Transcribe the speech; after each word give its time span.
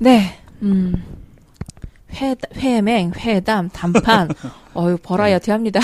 네. 0.00 0.34
음. 0.62 0.94
회, 2.14 2.34
회맹, 2.56 3.12
회담, 3.16 3.68
담판. 3.68 4.30
어유 4.74 4.96
버라이어티 5.02 5.50
합니다. 5.50 5.78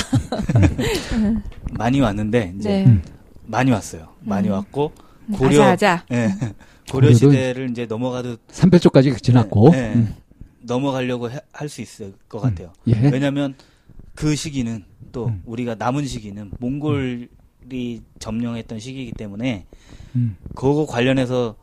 많이 1.72 2.00
왔는데 2.00 2.54
이제 2.58 2.84
네. 2.84 3.02
많이 3.44 3.70
왔어요. 3.70 4.08
많이 4.20 4.48
음. 4.48 4.54
왔고 4.54 4.92
고려 5.34 5.64
하자. 5.64 6.04
예. 6.12 6.28
고려 6.90 7.08
고려도 7.08 7.14
시대를 7.14 7.70
이제 7.70 7.84
넘어가도 7.84 8.38
삼패초까지 8.48 9.16
지났고. 9.18 9.70
네, 9.70 9.80
네. 9.90 9.94
음. 9.96 10.14
넘어가려고 10.62 11.28
할 11.52 11.68
수 11.68 11.82
있을 11.82 12.14
것 12.28 12.40
같아요. 12.40 12.72
예. 12.88 12.92
왜냐하면 13.10 13.54
그 14.14 14.34
시기는 14.34 14.82
또 15.12 15.26
음. 15.26 15.42
우리가 15.44 15.74
남은 15.76 16.06
시기는 16.06 16.50
몽골이 16.58 18.02
점령했던 18.18 18.80
시기이기 18.80 19.12
때문에 19.12 19.66
음. 20.16 20.36
그거 20.54 20.86
관련해서 20.86 21.54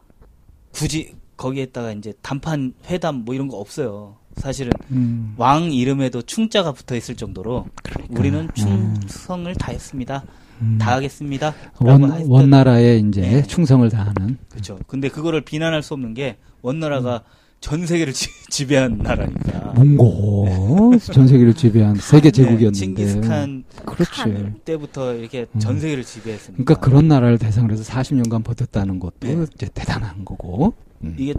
굳이 0.72 1.16
거기에다가 1.38 1.92
이제 1.94 2.14
담판 2.22 2.74
회담 2.88 3.24
뭐 3.26 3.36
이런 3.36 3.48
거 3.48 3.58
없어요. 3.58 4.18
사실은 4.38 4.72
음. 4.92 5.36
왕 5.38 5.72
이름에도 5.72 6.22
충자가 6.22 6.72
붙어 6.72 6.96
있을 6.96 7.16
정도로 7.16 7.68
우리는 8.10 8.50
충성을 8.56 9.54
다했습니다. 9.56 10.24
음. 10.62 10.78
다하겠습니다. 10.80 11.54
원, 11.80 12.04
원나라에 12.28 12.98
이제 12.98 13.22
네. 13.22 13.44
충성을 13.44 13.88
다하는. 13.90 14.38
그렇죠. 14.50 14.80
근데 14.88 15.10
그거를 15.10 15.42
비난할 15.42 15.84
수 15.84 15.94
없는 15.94 16.14
게 16.14 16.38
원나라가 16.62 17.18
음. 17.18 17.44
전 17.60 17.86
세계를 17.86 18.12
지, 18.12 18.28
지배한 18.52 18.98
나라니까. 18.98 19.74
몽고 19.76 20.98
전 21.00 21.28
세계를 21.28 21.54
지배한 21.54 21.96
세계 21.96 22.30
제국이었는데. 22.30 22.72
네, 22.72 22.74
칭기스칸 22.74 23.64
그렇지. 23.86 24.12
칸 24.12 24.56
때부터 24.66 25.14
이렇게 25.14 25.46
음. 25.54 25.60
전 25.60 25.80
세계를 25.80 26.04
지배했으니까. 26.04 26.64
그러니까 26.64 26.86
그런 26.86 27.08
나라를 27.08 27.38
대상으로 27.38 27.74
해서 27.74 27.84
40년간 27.84 28.44
버텼다는 28.44 29.00
것도 29.00 29.14
네. 29.22 29.46
이제 29.56 29.70
대단한 29.74 30.26
거고. 30.26 30.74
음. 31.04 31.16
이게 31.20 31.34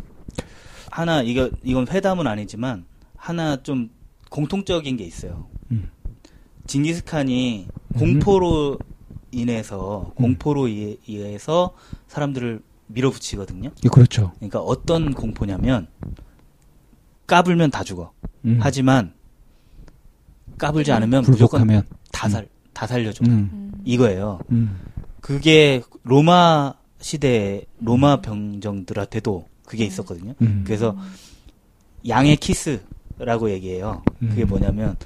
하나 0.90 1.22
이거 1.22 1.50
이건 1.62 1.88
회담은 1.88 2.26
아니지만 2.26 2.84
하나 3.16 3.62
좀 3.62 3.90
공통적인 4.30 4.96
게 4.96 5.04
있어요. 5.04 5.46
음. 5.70 5.90
징기스칸이 6.66 7.66
음. 7.94 7.98
공포로 7.98 8.78
인해서 9.32 10.12
공포로 10.14 10.68
이- 10.68 10.98
인해서 11.06 11.74
사람들을 12.08 12.60
밀어붙이거든요. 12.86 13.70
예, 13.84 13.88
그렇죠. 13.88 14.32
그러니까 14.36 14.60
어떤 14.60 15.12
공포냐면 15.14 15.88
까불면 17.26 17.70
다 17.70 17.82
죽어. 17.82 18.12
음. 18.44 18.58
하지만 18.60 19.14
까불지 20.58 20.92
않으면 20.92 21.22
무조건 21.22 21.60
굴복하면. 21.62 21.86
다 22.12 22.28
살, 22.28 22.48
다 22.72 22.86
살려줘. 22.86 23.24
음. 23.24 23.50
음. 23.52 23.72
이거예요. 23.84 24.38
음. 24.50 24.78
그게 25.20 25.82
로마 26.02 26.74
시대 27.00 27.64
로마 27.80 28.20
병정들한테도 28.20 29.46
그게 29.64 29.84
있었거든요. 29.84 30.34
음. 30.42 30.62
그래서 30.66 30.96
양의 32.06 32.36
키스라고 32.36 33.50
얘기해요. 33.50 34.02
그게 34.20 34.42
음. 34.42 34.48
뭐냐면 34.48 34.96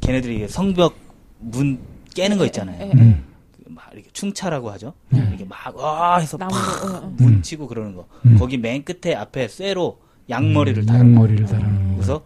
걔네들이 0.00 0.48
성벽 0.48 0.96
문 1.38 1.78
깨는 2.14 2.38
거 2.38 2.46
있잖아요. 2.46 2.80
예, 2.80 2.88
예, 2.88 2.92
음. 2.92 3.24
그막 3.64 3.90
이렇게 3.92 4.08
충차라고 4.12 4.70
하죠. 4.72 4.92
음. 5.12 5.26
이렇게 5.28 5.44
막와 5.44 6.18
해서 6.18 6.36
나무로, 6.36 6.58
팍 6.60 6.84
어, 6.84 6.96
어. 6.98 7.14
문 7.16 7.34
음. 7.34 7.42
치고 7.42 7.66
그러는 7.66 7.94
거. 7.94 8.06
음. 8.26 8.38
거기 8.38 8.58
맨 8.58 8.84
끝에 8.84 9.14
앞에 9.14 9.48
쇠로 9.48 9.98
양머리를 10.30 10.86
달아. 10.86 11.00
양머리를 11.00 11.46
달아는 11.46 11.88
거. 11.88 11.94
그래서 11.94 12.24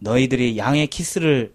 너희들이 0.00 0.58
양의 0.58 0.88
키스를 0.88 1.52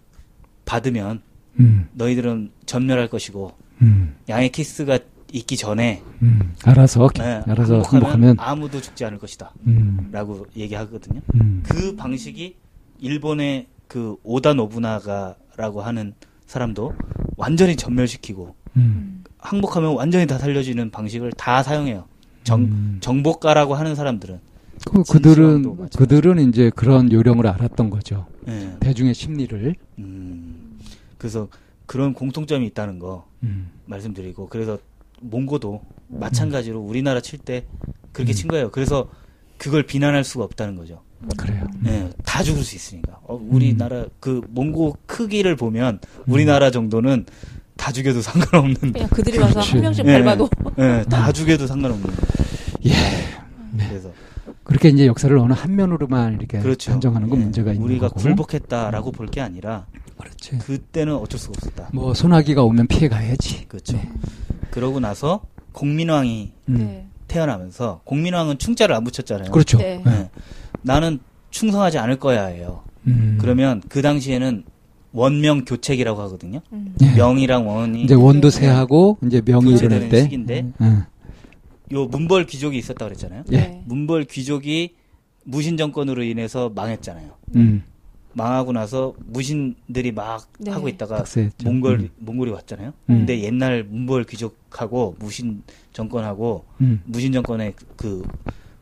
받으면 0.65 1.21
음. 1.59 1.89
너희들은 1.93 2.51
전멸할 2.65 3.09
것이고 3.09 3.53
음. 3.81 4.15
양의 4.29 4.49
키스가 4.51 4.99
있기 5.31 5.57
전에 5.57 6.01
음. 6.21 6.53
알아서 6.63 7.07
기- 7.09 7.21
네, 7.21 7.41
알아서 7.47 7.81
행복하면 7.91 8.37
아무도 8.39 8.79
죽지 8.81 9.03
않을 9.05 9.17
것이다. 9.17 9.51
음. 9.67 10.09
라고 10.11 10.45
얘기하거든요. 10.55 11.21
음. 11.35 11.63
그 11.63 11.95
방식이 11.95 12.55
일본의 12.99 13.67
그 13.87 14.15
오다 14.23 14.53
노부나가라고 14.53 15.81
하는 15.81 16.13
사람도 16.45 16.93
완전히 17.35 17.75
전멸시키고 17.75 18.55
음. 18.77 19.23
항복하면 19.39 19.95
완전히 19.95 20.25
다 20.27 20.37
살려지는 20.37 20.91
방식을 20.91 21.31
다 21.33 21.61
사용해요. 21.61 22.05
정, 22.43 22.61
음. 22.61 22.97
정복가라고 23.01 23.75
하는 23.75 23.95
사람들은. 23.95 24.39
그, 24.89 25.03
그들은. 25.03 25.87
그들은 25.89 26.49
이제 26.49 26.71
그런 26.75 27.11
요령을 27.11 27.47
알았던 27.47 27.89
거죠. 27.89 28.27
예. 28.47 28.77
대중의 28.79 29.13
심리를. 29.13 29.75
음, 29.99 30.79
그래서 31.17 31.47
그런 31.85 32.13
공통점이 32.13 32.65
있다는 32.67 32.99
거 32.99 33.27
음. 33.43 33.69
말씀드리고 33.85 34.47
그래서 34.49 34.77
몽고도 35.21 35.81
마찬가지로 36.07 36.79
우리나라 36.79 37.21
칠 37.21 37.39
때 37.39 37.65
그렇게 38.11 38.33
음. 38.33 38.35
친 38.35 38.47
거예요. 38.47 38.71
그래서 38.71 39.09
그걸 39.57 39.83
비난할 39.83 40.23
수가 40.23 40.43
없다는 40.45 40.75
거죠. 40.75 41.01
그래요. 41.35 41.65
예, 41.87 42.09
다 42.23 42.43
죽을 42.43 42.63
수 42.63 42.75
있으니까. 42.75 43.19
어, 43.23 43.37
음. 43.37 43.47
우리나라 43.51 44.05
그 44.19 44.41
몽고 44.49 44.97
크기를 45.07 45.55
보면 45.55 45.99
우리나라 46.27 46.69
정도는 46.71 47.25
다 47.75 47.91
죽여도 47.91 48.21
상관없는. 48.23 48.93
그냥 48.93 49.09
그들이 49.09 49.37
와서 49.39 49.53
그렇지. 49.55 49.71
한 49.71 49.81
명씩 49.81 50.05
예, 50.05 50.23
밟아도 50.23 50.49
예, 50.79 51.03
다 51.09 51.31
죽여도 51.31 51.65
상관없는. 51.67 52.09
예. 52.85 52.91
그래서 53.89 54.11
그렇게 54.63 54.89
이제 54.89 55.05
역사를 55.07 55.35
어느 55.37 55.53
한 55.53 55.75
면으로만 55.75 56.35
이렇게 56.39 56.59
그렇죠. 56.59 56.91
단정하는 56.91 57.29
건 57.29 57.39
예, 57.39 57.43
문제가 57.43 57.71
있는 57.73 57.85
우리가 57.85 58.09
거고. 58.09 58.21
굴복했다라고 58.21 59.11
볼 59.11 59.27
게 59.27 59.41
아니라 59.41 59.85
그렇지. 60.19 60.57
그때는 60.59 61.15
어쩔 61.15 61.39
수가 61.39 61.53
없었다. 61.57 61.89
뭐 61.93 62.13
소나기가 62.13 62.63
오면 62.63 62.87
피해 62.87 63.07
가야지. 63.07 63.65
그렇죠. 63.67 63.93
네. 63.97 64.09
그러고 64.77 64.99
나서 64.99 65.41
공민왕이 65.71 66.51
음. 66.69 66.77
네. 66.77 67.07
태어나면서 67.27 68.01
공민왕은 68.03 68.59
충자를 68.59 68.95
안 68.95 69.03
붙였잖아요. 69.03 69.49
그렇죠. 69.49 69.79
네. 69.79 70.03
예. 70.05 70.29
나는 70.83 71.17
충성하지 71.49 71.97
않을 71.97 72.17
거야예요. 72.17 72.83
음. 73.07 73.39
그러면 73.41 73.81
그 73.89 74.03
당시에는 74.03 74.63
원명 75.13 75.65
교책이라고 75.65 76.21
하거든요. 76.21 76.61
음. 76.73 76.93
예. 77.01 77.15
명이랑 77.15 77.67
원이 77.67 78.03
이제 78.03 78.13
원도 78.13 78.51
세하고 78.51 79.17
이제 79.25 79.41
명이 79.43 79.71
일어날 79.71 80.09
때. 80.09 80.21
시기인데 80.21 80.71
음. 80.79 81.03
요 81.93 82.05
문벌 82.05 82.45
귀족이 82.45 82.77
있었다 82.77 83.05
그랬잖아요. 83.05 83.45
예. 83.53 83.57
네. 83.57 83.83
문벌 83.85 84.25
귀족이 84.25 84.93
무신 85.43 85.75
정권으로 85.75 86.21
인해서 86.21 86.69
망했잖아요. 86.69 87.31
음. 88.37 88.43
망하고 88.43 88.71
나서 88.71 89.13
무신들이 89.25 90.11
막 90.11 90.47
네. 90.59 90.71
하고 90.71 90.87
있다가 90.87 91.17
박세했죠. 91.17 91.69
몽골 91.69 91.99
음. 91.99 92.09
몽골이 92.19 92.51
왔잖아요. 92.51 92.89
음. 92.89 92.93
근데 93.17 93.41
옛날 93.41 93.83
문벌 93.83 94.25
귀족하고 94.25 95.15
무신 95.19 95.63
정권하고 95.91 96.65
음. 96.81 97.01
무신 97.05 97.33
정권의 97.33 97.73
그 97.95 98.23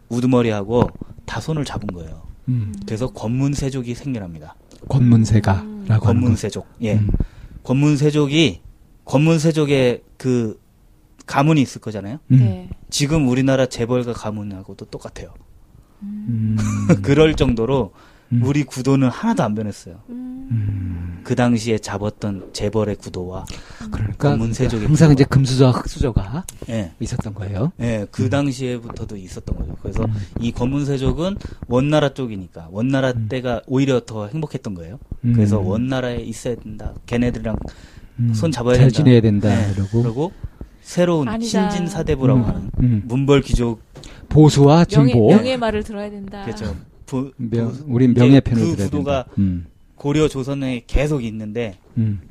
우두머리하고 0.09 0.89
다 1.25 1.39
손을 1.39 1.63
잡은 1.65 1.87
거예요. 1.87 2.23
음. 2.49 2.73
그래서 2.85 3.07
권문세족이 3.07 3.95
생겨납니다. 3.95 4.55
권문세가라고 4.89 5.73
음. 5.93 5.99
권문세족. 5.99 6.67
예. 6.81 6.95
음. 6.95 7.09
권문세족이 7.63 8.61
권문세족의 9.05 10.03
그 10.17 10.59
가문이 11.25 11.61
있을 11.61 11.81
거잖아요. 11.81 12.19
음. 12.31 12.37
네. 12.37 12.69
지금 12.89 13.27
우리나라 13.27 13.65
재벌가 13.65 14.13
가문하고도 14.13 14.85
똑같아요. 14.85 15.33
음. 16.03 16.57
그럴 17.01 17.35
정도로 17.35 17.93
음. 18.31 18.41
우리 18.43 18.63
구도는 18.63 19.09
하나도 19.09 19.43
안 19.43 19.55
변했어요. 19.55 19.99
음. 20.09 20.47
음. 20.51 21.21
그 21.23 21.35
당시에 21.35 21.79
잡았던 21.79 22.49
재벌의 22.53 22.97
구도와 22.97 23.45
그러니까 23.91 24.29
권문세족의 24.29 24.85
항상 24.87 25.07
구도와. 25.09 25.13
이제 25.13 25.23
금수저와 25.23 25.71
흑수저가 25.71 26.43
예, 26.69 26.91
있었던 26.99 27.33
거예요. 27.33 27.71
예, 27.81 28.05
그 28.11 28.29
당시에부터도 28.29 29.17
있었던 29.17 29.57
거죠. 29.57 29.75
그래서 29.81 30.03
음. 30.05 30.13
이 30.39 30.51
권문세족은 30.51 31.37
원나라 31.67 32.13
쪽이니까 32.13 32.67
원나라 32.71 33.09
음. 33.11 33.27
때가 33.27 33.61
오히려 33.65 34.01
더 34.05 34.27
행복했던 34.27 34.75
거예요. 34.75 34.99
음. 35.23 35.33
그래서 35.33 35.59
원나라에 35.59 36.17
있어야 36.21 36.55
된다. 36.55 36.93
걔네들이랑 37.07 37.55
음. 38.19 38.33
손 38.33 38.51
잡아야 38.51 38.75
잘 38.75 38.85
된다. 38.91 38.95
지내야 38.97 39.21
된다. 39.21 39.49
네. 39.49 39.71
이러고 39.75 40.03
그리고 40.03 40.31
새로운 40.81 41.27
아니다. 41.27 41.49
신진 41.69 41.87
사대부라고 41.87 42.39
음. 42.41 42.45
하는 42.45 42.71
음. 42.81 43.01
문벌 43.05 43.41
귀족 43.41 43.81
보수와 44.29 44.85
명예, 44.85 45.11
진보. 45.11 45.29
명예 45.29 45.57
말을 45.57 45.83
들어야 45.83 46.09
된다. 46.11 46.43
그렇죠. 46.45 46.75
부, 47.05 47.31
명, 47.37 47.71
부- 47.71 47.83
우린 47.87 48.13
명예 48.13 48.39
편을 48.39 48.75
그 48.75 48.75
구도가. 48.85 49.25
음. 49.37 49.67
고려 49.95 50.27
조선에 50.27 50.83
계속 50.87 51.23
있는데 51.23 51.77
음. 51.97 52.21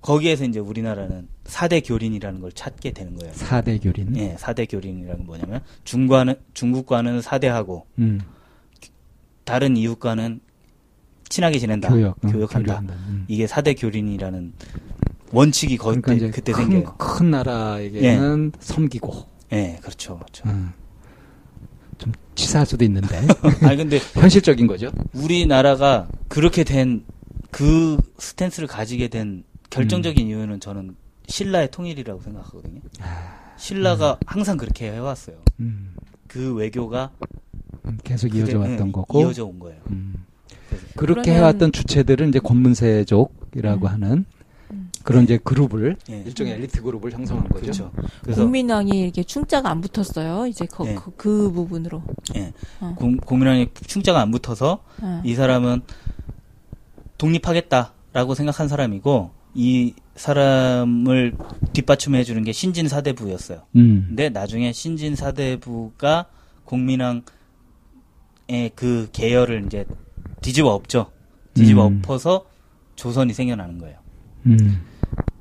거기에서 0.00 0.44
이제 0.44 0.58
우리나라는 0.60 1.28
사대 1.44 1.80
교린이라는 1.80 2.40
걸 2.40 2.52
찾게 2.52 2.92
되는 2.92 3.16
거예요. 3.16 3.32
사대 3.34 3.78
교린. 3.78 4.16
예, 4.16 4.36
사대 4.38 4.64
교린이라는 4.64 5.18
건 5.18 5.26
뭐냐면 5.26 5.60
중과는 5.84 6.36
중국과는 6.54 7.20
사대하고 7.20 7.86
음. 7.98 8.20
다른 9.44 9.76
이웃과는 9.76 10.40
친하게 11.28 11.58
지낸다. 11.58 11.88
교역. 11.88 12.16
어, 12.24 12.28
교역한다. 12.28 12.58
교류한다. 12.58 12.94
음. 13.08 13.24
이게 13.28 13.46
사대 13.46 13.74
교린이라는 13.74 14.52
원칙이 15.32 15.76
거기 15.76 16.00
그러니까 16.00 16.30
그때 16.30 16.52
큰, 16.52 16.64
생겨요. 16.70 16.94
큰 16.96 17.30
나라에게는 17.30 18.52
섬기고. 18.60 19.26
예, 19.52 19.78
그렇죠, 19.82 20.16
그렇죠. 20.18 20.48
음. 20.48 20.72
좀 22.00 22.12
치사할 22.34 22.66
수도 22.66 22.84
있는데 22.84 23.16
아니 23.62 23.76
근데 23.76 23.98
현실적인 24.14 24.66
거죠. 24.66 24.90
우리나라가 25.14 26.08
그렇게 26.28 26.64
된 26.64 27.04
그 27.52 27.96
스탠스를 28.18 28.68
가지게 28.68 29.08
된 29.08 29.42
결정적인 29.70 30.24
음. 30.24 30.30
이유는 30.30 30.60
저는 30.60 30.94
신라의 31.26 31.72
통일이라고 31.72 32.20
생각하거든요. 32.22 32.80
아, 33.00 33.54
신라가 33.56 34.18
항상 34.24 34.56
그렇게 34.56 34.92
해왔어요. 34.92 35.34
음. 35.58 35.94
그 36.28 36.54
외교가 36.54 37.10
음, 37.86 37.98
계속 38.04 38.28
그대- 38.28 38.38
이어져 38.38 38.60
왔던 38.60 38.86
예, 38.86 38.92
거고. 38.92 39.20
이어져 39.20 39.46
온 39.46 39.58
거예요. 39.58 39.80
음. 39.90 40.14
그렇게 40.96 41.22
그러면- 41.22 41.34
해왔던 41.34 41.72
주체들은 41.72 42.28
이제 42.28 42.38
권문세족이라고 42.38 43.86
음. 43.86 43.92
하는 43.92 44.12
음. 44.12 44.24
그런 45.02 45.24
이제 45.24 45.38
그룹을 45.38 45.96
예. 46.10 46.22
일종의 46.26 46.52
엘리트 46.54 46.82
그룹을 46.82 47.12
형성한 47.12 47.48
거죠. 47.48 47.60
그렇죠. 47.62 47.92
그래서 48.22 48.42
국민왕이 48.42 49.00
이렇게 49.00 49.22
충자가 49.22 49.70
안 49.70 49.80
붙었어요. 49.80 50.46
이제 50.46 50.66
그, 50.70 50.86
예. 50.86 50.94
그, 50.94 51.10
그 51.16 51.50
부분으로. 51.52 52.02
예. 52.36 52.52
어. 52.80 52.94
공- 52.98 53.16
공민왕이 53.16 53.68
충자가 53.86 54.20
안 54.20 54.30
붙어서 54.30 54.82
어. 55.02 55.22
이 55.24 55.34
사람은 55.34 55.82
독립하겠다라고 57.18 58.34
생각한 58.34 58.68
사람이고 58.68 59.30
이 59.54 59.94
사람을 60.16 61.34
뒷받침해 61.72 62.24
주는 62.24 62.44
게 62.44 62.52
신진 62.52 62.88
사대부였어요. 62.88 63.62
음. 63.76 64.04
근데 64.08 64.28
나중에 64.28 64.72
신진 64.72 65.16
사대부가 65.16 66.26
공민왕의 66.64 67.22
그 68.74 69.08
계열을 69.12 69.64
이제 69.66 69.86
뒤집어 70.42 70.70
엎죠. 70.74 71.10
뒤집어 71.54 71.88
음. 71.88 72.00
엎어서 72.04 72.46
조선이 72.96 73.32
생겨나는 73.32 73.78
거예요. 73.78 73.98
음. 74.46 74.82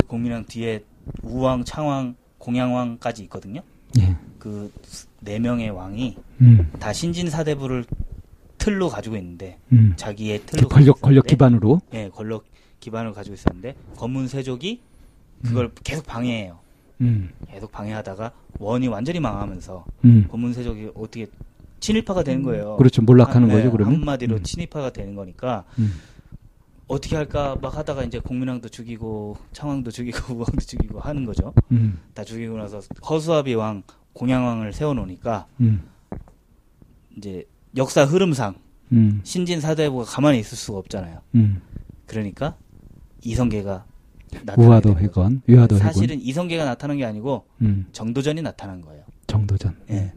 공민왕 0.09 0.45
뒤에 0.45 0.83
우왕, 1.23 1.63
창왕, 1.63 2.15
공양왕까지 2.39 3.23
있거든요. 3.23 3.61
예. 3.99 4.15
그네 4.39 5.39
명의 5.39 5.69
왕이 5.69 6.17
음. 6.41 6.71
다 6.79 6.91
신진 6.91 7.29
사대부를 7.29 7.85
틀로 8.57 8.89
가지고 8.89 9.15
있는데 9.17 9.57
음. 9.71 9.93
자기의 9.95 10.41
틀로 10.45 10.67
권력 10.67 11.01
권력 11.01 11.27
기반으로. 11.27 11.79
예, 11.93 12.09
권력 12.09 12.45
기반을 12.79 13.13
가지고 13.13 13.35
있었는데 13.35 13.75
검문 13.95 14.27
세족이 14.27 14.81
그걸 15.43 15.71
계속 15.83 16.05
방해해요. 16.05 16.59
음. 17.01 17.29
계속 17.49 17.71
방해하다가 17.71 18.31
원이 18.59 18.87
완전히 18.87 19.19
망하면서 19.19 19.85
음. 20.05 20.27
검문 20.29 20.53
세족이 20.53 20.91
어떻게 20.95 21.27
친일파가 21.79 22.23
되는 22.23 22.43
거예요. 22.43 22.75
그렇죠. 22.77 23.01
몰락하는 23.01 23.49
한- 23.49 23.55
거죠, 23.55 23.67
예, 23.67 23.71
그러면. 23.71 23.95
한마디로 23.95 24.35
음. 24.37 24.43
친일파가 24.43 24.91
되는 24.91 25.15
거니까 25.15 25.63
음. 25.77 25.93
어떻게 26.89 27.15
할까 27.15 27.55
막 27.61 27.77
하다가 27.77 28.03
이제 28.03 28.19
공민왕도 28.19 28.69
죽이고 28.69 29.37
창왕도 29.53 29.91
죽이고 29.91 30.33
우왕도 30.33 30.59
죽이고 30.59 30.99
하는 30.99 31.23
거죠. 31.23 31.53
음. 31.71 31.99
다 32.15 32.23
죽이고 32.23 32.57
나서 32.57 32.81
허수아비 33.07 33.53
왕, 33.53 33.83
공양왕을 34.13 34.73
세워놓으니까 34.73 35.45
음. 35.61 35.83
이제 37.15 37.45
역사 37.77 38.03
흐름상 38.05 38.55
음. 38.91 39.21
신진 39.23 39.61
사대부가 39.61 40.03
가만히 40.03 40.39
있을 40.39 40.57
수가 40.57 40.79
없잖아요. 40.79 41.21
음. 41.35 41.61
그러니까 42.07 42.57
이성계가 43.23 43.85
우화도. 44.57 44.97
해건, 44.97 45.43
위화도 45.45 45.75
해건. 45.75 45.87
사실은 45.87 46.19
이성계가 46.19 46.65
나타난 46.65 46.97
게 46.97 47.05
아니고 47.05 47.45
음. 47.61 47.85
정도전이 47.91 48.41
나타난 48.41 48.81
거예요. 48.81 49.03
정도전. 49.27 49.77
예. 49.91 50.11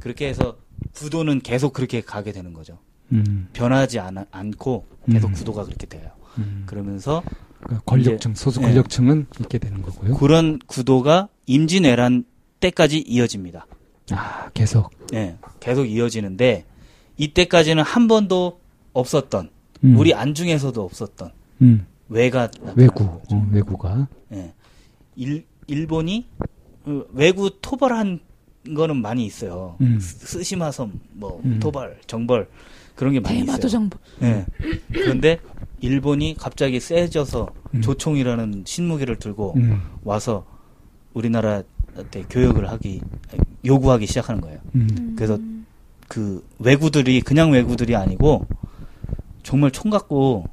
그렇게 0.00 0.26
해서 0.26 0.56
구도는 0.94 1.40
계속 1.40 1.74
그렇게 1.74 2.00
가게 2.00 2.32
되는 2.32 2.54
거죠. 2.54 2.78
음. 3.12 3.48
변하지 3.52 3.98
않, 4.00 4.24
않고 4.30 4.86
계속 5.10 5.28
음. 5.28 5.32
구도가 5.32 5.64
그렇게 5.64 5.86
돼요. 5.86 6.10
음. 6.38 6.64
그러면서 6.66 7.22
그러니까 7.60 7.82
권력층, 7.86 8.32
이제- 8.32 8.40
소수 8.42 8.60
예. 8.60 8.66
권력층은 8.66 9.26
있게 9.40 9.58
되는 9.58 9.82
거고요. 9.82 10.16
그런 10.16 10.58
구도가 10.66 11.28
임진왜란 11.46 12.24
때까지 12.60 12.98
이어집니다. 13.06 13.66
아, 14.12 14.50
계속. 14.54 14.90
예. 15.14 15.36
계속 15.60 15.86
이어지는데 15.86 16.64
이때까지는 17.16 17.82
한 17.82 18.08
번도 18.08 18.60
없었던 18.92 19.50
음. 19.84 19.96
우리 19.96 20.14
안중에서도 20.14 20.82
없었던 20.82 21.30
음. 21.62 21.86
외가 22.08 22.42
나타나는 22.42 22.74
외구. 22.76 23.04
어, 23.04 23.48
외구가. 23.52 24.08
예. 24.32 24.52
일, 25.16 25.44
일본이 25.66 26.26
어, 26.84 27.02
외구 27.12 27.50
토벌한 27.60 28.20
거는 28.74 28.96
많이 29.02 29.24
있어요. 29.26 29.76
음. 29.80 29.98
스- 30.00 30.38
스시마섬, 30.38 30.92
뭐 31.12 31.40
음. 31.44 31.58
토벌, 31.60 31.98
정벌 32.06 32.48
그런 32.94 33.12
게 33.12 33.20
많이 33.20 33.40
있어요. 33.40 33.58
정부. 33.68 33.96
예. 34.22 34.44
그런데 34.92 35.38
일본이 35.80 36.34
갑자기 36.38 36.80
세져서 36.80 37.48
음. 37.74 37.80
조총이라는 37.80 38.64
신무기를 38.66 39.16
들고 39.16 39.54
음. 39.56 39.80
와서 40.04 40.44
우리나라한테 41.14 42.24
교역을 42.28 42.68
하기 42.70 43.00
요구하기 43.64 44.06
시작하는 44.06 44.40
거예요. 44.40 44.58
음. 44.74 45.14
그래서 45.16 45.38
그 46.08 46.44
외구들이 46.58 47.20
그냥 47.20 47.50
외구들이 47.52 47.94
아니고 47.94 48.46
정말 49.42 49.70
총 49.70 49.90
갖고 49.90 50.44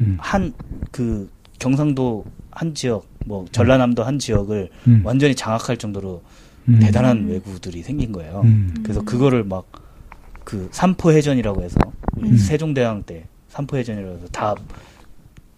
음. 0.00 0.16
한그 0.20 1.30
경상도 1.58 2.24
한 2.50 2.74
지역 2.74 3.06
뭐 3.26 3.44
전라남도 3.50 4.04
한 4.04 4.18
지역을 4.18 4.70
음. 4.86 5.02
완전히 5.04 5.34
장악할 5.34 5.76
정도로 5.76 6.22
음. 6.68 6.78
대단한 6.80 7.28
외구들이 7.28 7.82
생긴 7.82 8.12
거예요. 8.12 8.42
음. 8.44 8.74
그래서 8.82 9.02
그거를 9.02 9.44
막 9.44 9.88
그 10.48 10.66
삼포해전이라고 10.72 11.62
해서 11.62 11.78
음. 12.22 12.38
세종대왕 12.38 13.02
때 13.02 13.24
삼포해전이라고 13.48 14.16
해서 14.16 14.28
다 14.28 14.54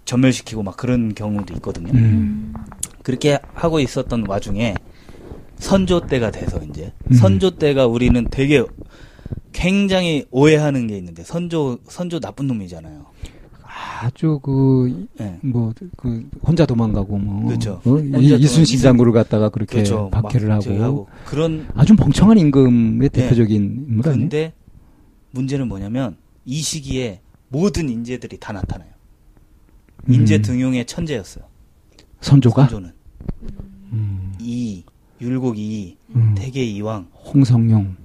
전멸시키고 0.05 0.65
막 0.65 0.77
그런 0.77 1.15
경우도 1.15 1.55
있거든요. 1.55 1.93
음. 1.93 2.53
그렇게 3.05 3.39
하고 3.55 3.79
있었던 3.79 4.27
와중에 4.27 4.75
선조 5.61 6.09
때가 6.09 6.33
돼서 6.33 6.61
이제 6.69 6.93
음. 7.09 7.15
선조 7.15 7.51
때가 7.51 7.87
우리는 7.87 8.27
되게 8.33 8.65
굉장히 9.53 10.27
오해하는 10.33 10.89
게 10.89 10.99
있는데 10.99 11.23
선조 11.23 11.79
선조 11.87 12.19
나쁜 12.19 12.49
놈이잖아요. 12.49 13.07
아주 14.03 14.41
그, 14.43 15.07
예. 15.21 15.39
뭐, 15.43 15.75
그, 15.97 16.27
혼자 16.43 16.65
도망가고, 16.65 17.19
뭐. 17.19 17.47
그렇죠. 17.49 17.83
어? 17.85 17.99
이, 17.99 18.35
이순신 18.41 18.79
이순- 18.79 18.83
장군을 18.83 19.13
갖다가 19.13 19.51
그렇게 19.51 19.75
그렇죠. 19.75 20.09
박해를 20.11 20.49
막 20.49 20.65
하고. 20.67 20.83
하고 20.83 21.09
그런 21.27 21.69
아주 21.75 21.95
멍청한 21.95 22.39
임금의 22.39 23.11
네. 23.11 23.21
대표적인 23.21 23.63
인물 23.89 24.09
아니에요? 24.09 24.21
근데 24.23 24.53
문제는 25.33 25.69
뭐냐면 25.69 26.17
이 26.47 26.63
시기에 26.63 27.21
모든 27.49 27.91
인재들이 27.91 28.39
다 28.39 28.55
나타나요. 28.55 28.89
인재 30.09 30.37
음. 30.37 30.43
등용의 30.43 30.87
천재였어요. 30.87 31.45
선조가? 32.23 32.63
선조는 32.63 32.93
음. 33.93 34.33
이 34.41 34.83
율곡 35.21 35.59
이 35.59 35.97
음. 36.17 36.35
대개 36.39 36.65
이왕 36.65 37.09
홍성용. 37.13 37.97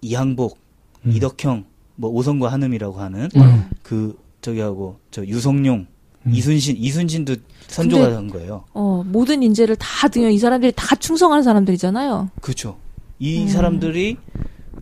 이항복 0.00 0.56
음. 1.04 1.10
이덕형 1.12 1.64
뭐 1.96 2.10
오성과 2.10 2.50
한음이라고 2.52 2.98
하는 3.00 3.28
음. 3.36 3.70
그 3.82 4.18
저기 4.46 4.60
하고 4.60 5.00
저 5.10 5.26
유성룡 5.26 5.88
음. 6.26 6.32
이순신 6.32 6.76
이순신도 6.78 7.34
선조가 7.66 8.14
한 8.16 8.28
거예요. 8.30 8.64
어, 8.74 9.02
모든 9.04 9.42
인재를 9.42 9.74
다 9.74 10.06
등용, 10.06 10.30
이 10.30 10.38
사람들이 10.38 10.72
다 10.76 10.94
충성하는 10.94 11.42
사람들이잖아요. 11.42 12.30
그렇죠. 12.40 12.78
이 13.18 13.42
음. 13.42 13.48
사람들이 13.48 14.16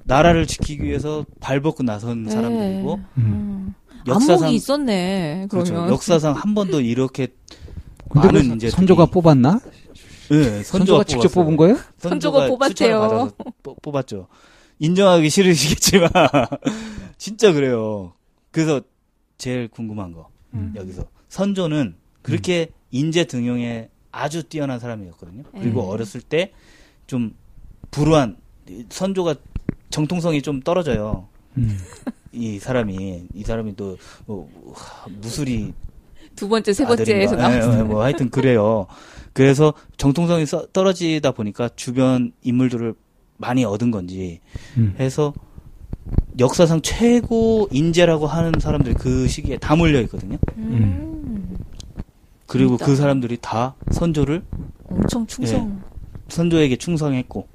나라를 0.05 0.47
지키기 0.47 0.83
위해서 0.83 1.25
발벗고 1.41 1.83
나선 1.83 2.25
네. 2.25 2.31
사람들이고 2.33 2.95
음. 2.95 3.05
음. 3.17 3.75
역사상 4.07 4.35
안목이 4.35 4.55
있었네. 4.55 5.47
그러면. 5.49 5.49
그렇죠. 5.75 5.93
역사상 5.95 6.35
한 6.35 6.55
번도 6.55 6.83
이렇게 6.83 7.29
많은 8.11 8.33
그 8.33 8.39
인재들이 8.41 8.71
선조가 8.71 9.07
뽑았나? 9.07 9.61
네, 10.31 10.63
선조가 10.63 11.05
직접 11.05 11.29
뽑았어요. 11.29 11.43
뽑은 11.45 11.57
거예요? 11.57 11.79
선조가 11.97 12.49
뽑았대요. 12.49 12.69
추천을 12.75 12.99
받아서 12.99 13.33
뽑- 13.63 13.81
뽑았죠. 13.81 14.27
인정하기 14.79 15.31
싫으시겠지만 15.31 16.11
진짜 17.17 17.51
그래요. 17.55 18.13
그래서 18.51 18.83
제일 19.39 19.69
궁금한 19.69 20.13
거 20.13 20.29
음. 20.55 20.73
여기서 20.77 21.05
선조는 21.29 21.95
그렇게 22.23 22.69
인재 22.91 23.25
등용에 23.25 23.89
아주 24.13 24.45
뛰어난 24.45 24.79
사람이었거든요. 24.79 25.43
그리고 25.53 25.85
음. 25.85 25.89
어렸을 25.91 26.21
때 26.21 26.53
좀 27.07 27.35
불우한 27.91 28.39
선조가 28.89 29.35
정통성이 29.91 30.41
좀 30.41 30.61
떨어져요. 30.63 31.29
음. 31.59 31.79
이 32.33 32.59
사람이 32.59 33.29
이 33.35 33.43
사람이 33.45 33.77
또 33.77 33.99
뭐, 34.27 34.49
하, 34.75 35.07
무술이 35.21 35.75
두 36.35 36.49
번째, 36.49 36.73
세 36.73 36.85
번째에서? 36.87 37.37
나왔어요. 37.37 37.75
예, 37.75 37.79
예, 37.79 37.83
뭐 37.83 38.03
하여튼 38.03 38.31
그래요. 38.31 38.87
그래서 39.35 39.75
정통성이 39.99 40.47
써- 40.47 40.67
떨어지다 40.73 41.33
보니까 41.33 41.69
주변 41.77 42.33
인물들을 42.43 42.95
많이 43.37 43.65
얻은 43.67 43.91
건지 43.91 44.41
음. 44.79 44.97
해서 44.99 45.35
역사상 46.39 46.83
최고 46.83 47.69
인재라고 47.71 48.27
하는 48.27 48.53
사람들이 48.59 48.95
그 48.95 49.29
시기에 49.29 49.57
다 49.59 49.77
몰려 49.77 50.01
있거든요. 50.03 50.37
음. 50.57 51.57
그리고 52.47 52.71
재밌다. 52.71 52.87
그 52.87 52.97
사람들이 52.97 53.39
다 53.41 53.75
선조를 53.93 54.43
엄청 54.89 55.27
충성. 55.27 55.83
선조에게 56.29 56.77
충성했고 56.77 57.47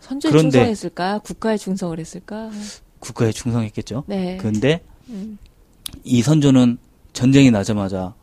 선조에 0.00 0.30
그런데- 0.30 0.50
충성했을까? 0.58 1.18
국가에 1.20 1.56
충성을 1.56 1.98
했을까? 1.98 2.50
국가에 3.00 3.32
충성했겠죠. 3.32 4.04
네. 4.06 4.36
근데 4.38 4.82
음. 5.08 5.38
이 6.04 6.22
선조는 6.22 6.78
전쟁이 7.12 7.50
나자마자 7.50 8.14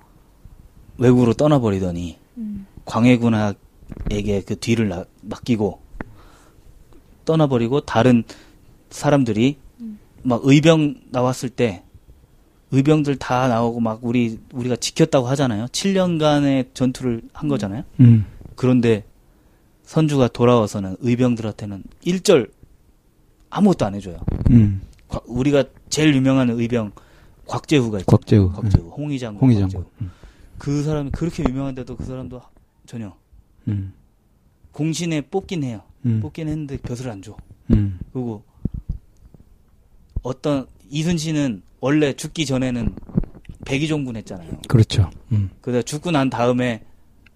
외국으로 0.98 1.34
떠나버리더니 1.34 2.18
음. 2.38 2.66
광해군에게 2.86 4.44
그 4.46 4.58
뒤를 4.60 4.90
나- 4.90 5.06
맡기고 5.22 5.80
떠나버리고 7.26 7.82
다른 7.82 8.24
사람들이 8.90 9.58
음. 9.58 9.63
막 10.24 10.42
의병 10.44 10.96
나왔을 11.12 11.50
때 11.50 11.84
의병들 12.72 13.18
다 13.18 13.48
나오고 13.48 13.80
막 13.80 14.00
우리 14.04 14.40
우리가 14.54 14.76
지켰다고 14.78 15.28
하잖아요. 15.28 15.66
7년간의 15.66 16.74
전투를 16.74 17.22
한 17.34 17.48
거잖아요. 17.48 17.84
음. 18.00 18.26
그런데 18.56 19.06
선주가 19.84 20.28
돌아와서는 20.30 20.96
의병들한테는 21.00 21.84
일절 22.04 22.50
아무것도 23.50 23.86
안 23.86 23.96
해줘요. 23.96 24.20
음. 24.50 24.82
과- 25.08 25.22
우리가 25.28 25.66
제일 25.90 26.16
유명한 26.16 26.50
의병 26.50 26.92
곽재후가 27.46 28.00
있죠. 28.00 28.06
곽재우. 28.08 28.52
곽재후, 28.54 28.90
홍의장군. 28.90 29.42
홍의장군. 29.42 29.84
곽재후. 29.84 30.10
그 30.58 30.82
사람이 30.84 31.12
그렇게 31.12 31.44
유명한데도 31.48 31.96
그 31.98 32.06
사람도 32.06 32.42
전혀 32.88 33.14
음. 33.68 33.94
공신에 34.72 35.22
뽑긴 35.22 35.64
해요. 35.64 35.82
음. 36.06 36.22
뽑긴 36.22 36.48
했는데 36.48 36.78
벼슬 36.78 37.10
안 37.10 37.22
줘. 37.22 37.36
음. 37.72 38.00
그리고 38.14 38.44
어떤 40.24 40.66
이순신은 40.90 41.62
원래 41.80 42.14
죽기 42.14 42.46
전에는 42.46 42.96
백의종군 43.66 44.16
했잖아요. 44.18 44.50
그렇죠. 44.68 45.10
음. 45.32 45.50
그러다 45.62 45.84
죽고 45.84 46.12
난 46.12 46.30
다음에 46.30 46.84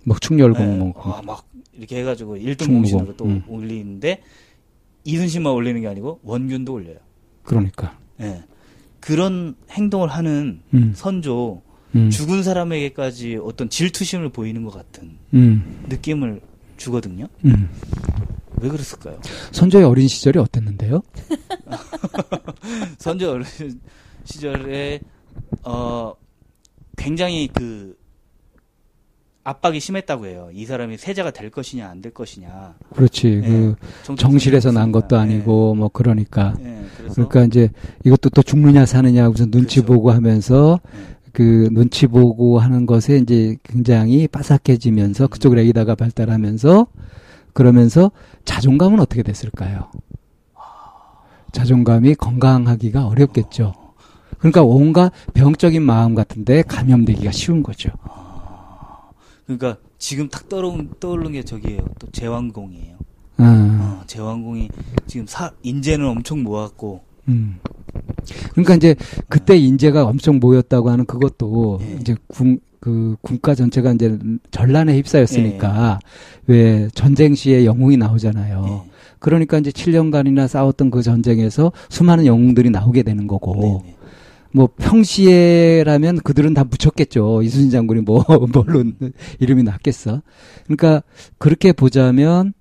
뭐 0.04 0.18
충렬공 0.20 0.62
예, 0.62 0.78
뭐 0.78 0.94
아, 0.98 1.22
막 1.22 1.46
이렇게 1.74 2.00
해가지고 2.00 2.38
1등 2.38 2.60
충무공. 2.60 2.82
공신으로 2.82 3.18
또 3.18 3.26
음. 3.26 3.44
올리는데 3.48 4.22
이순신만 5.04 5.54
올리는 5.54 5.80
게 5.82 5.88
아니고 5.88 6.20
원균도 6.24 6.74
올려요. 6.74 6.98
그러니까. 7.44 7.98
예. 8.22 8.44
그런 9.00 9.56
행동을 9.70 10.10
하는 10.10 10.62
음. 10.74 10.94
선조 10.96 11.62
음. 11.96 12.10
죽은 12.10 12.44
사람에게까지 12.44 13.40
어떤 13.42 13.70
질투심을 13.70 14.30
보이는 14.30 14.64
것 14.64 14.74
같은 14.74 15.18
음. 15.34 15.86
느낌을 15.88 16.42
주거든요. 16.78 17.28
음. 18.58 18.64
왜 18.64 18.70
그랬을까요? 18.70 19.20
선조의 19.52 19.86
어린 19.86 20.08
시절이 20.08 20.40
어땠는데요? 20.40 21.02
선조 22.98 23.32
어린 23.32 23.46
시절에 24.24 25.00
어 25.64 26.14
굉장히 26.96 27.48
그 27.54 27.96
압박이 29.44 29.80
심했다고 29.80 30.26
해요. 30.26 30.50
이 30.54 30.66
사람이 30.66 30.98
세자가 30.98 31.32
될 31.32 31.50
것이냐 31.50 31.88
안 31.88 32.02
될 32.02 32.14
것이냐. 32.14 32.76
그렇지. 32.94 33.28
예. 33.28 33.48
그 33.48 33.76
정실에서 34.18 34.72
난. 34.72 34.92
것도 34.92 35.18
아니고 35.18 35.76
뭐 35.76 35.88
그러니까. 35.90 36.54
그래서 36.98 37.14
그러니까 37.14 37.44
이제 37.46 37.70
이것도 38.04 38.30
또 38.32 38.42
죽느냐 38.42 38.86
사느냐 38.86 39.30
무슨 39.30 39.50
눈치 39.52 39.80
그렇죠. 39.82 39.94
보고 39.94 40.12
하면서 40.12 40.80
예. 40.94 41.18
그 41.32 41.70
눈치 41.72 42.08
보고 42.08 42.60
하는 42.60 42.86
것에 42.86 43.18
이제 43.18 43.56
굉장히 43.64 44.28
빠삭해지면서 44.28 45.28
그쪽을 45.28 45.60
애기다가 45.60 45.96
발달하면서 45.96 46.88
그러면서 47.58 48.12
자존감은 48.46 49.00
어떻게 49.00 49.24
됐을까요? 49.24 49.90
자존감이 51.52 52.14
건강하기가 52.14 53.08
어렵겠죠. 53.08 53.74
그러니까 54.38 54.62
온갖 54.62 55.12
병적인 55.34 55.82
마음 55.82 56.14
같은데 56.14 56.62
감염되기가 56.62 57.32
쉬운 57.32 57.64
거죠. 57.64 57.90
그러니까 59.46 59.78
지금 59.98 60.30
탁 60.30 60.48
떠오른, 60.50 60.92
떠오른 61.00 61.32
게 61.32 61.42
저기예요. 61.42 61.80
또 61.98 62.12
제왕공이에요. 62.12 62.96
아, 63.38 64.02
어, 64.02 64.04
제왕공이 64.06 64.70
지금 65.08 65.26
사, 65.26 65.52
인재는 65.64 66.06
엄청 66.06 66.44
모았고 66.44 67.02
음. 67.30 67.58
그러니까 68.52 68.76
이제 68.76 68.96
그때 69.30 69.58
인재가 69.58 70.06
엄청 70.06 70.40
모였다고 70.40 70.92
하는 70.92 71.06
그것도 71.06 71.80
예. 71.82 71.98
이제 72.00 72.16
군, 72.28 72.60
그 72.80 73.16
군가 73.22 73.56
전체가 73.56 73.94
이제 73.94 74.18
전란에 74.52 74.96
휩싸였으니까 74.98 76.00
왜 76.48 76.88
전쟁 76.94 77.36
시에 77.36 77.66
영웅이 77.66 77.98
나오잖아요. 77.98 78.84
예. 78.86 78.92
그러니까 79.20 79.58
이제 79.58 79.72
7년간이나 79.72 80.48
싸웠던 80.48 80.92
그 80.92 81.02
전쟁에서 81.02 81.72
수많은 81.90 82.26
영웅들이 82.26 82.70
나오게 82.70 83.04
되는 83.04 83.28
거고 83.28 83.56
네네. 83.56 83.96
뭐 84.52 84.70
평시에라면 84.78 86.20
그들은 86.20 86.54
다 86.54 86.64
묻혔겠죠. 86.64 87.42
이순신 87.44 87.70
장군이 87.70 88.02
뭐 88.02 88.24
뭘로 88.54 88.84
이름이 89.40 89.64
났겠어. 89.64 90.22
그러니까 90.66 91.04
그렇게 91.38 91.74
보자면 91.74 92.54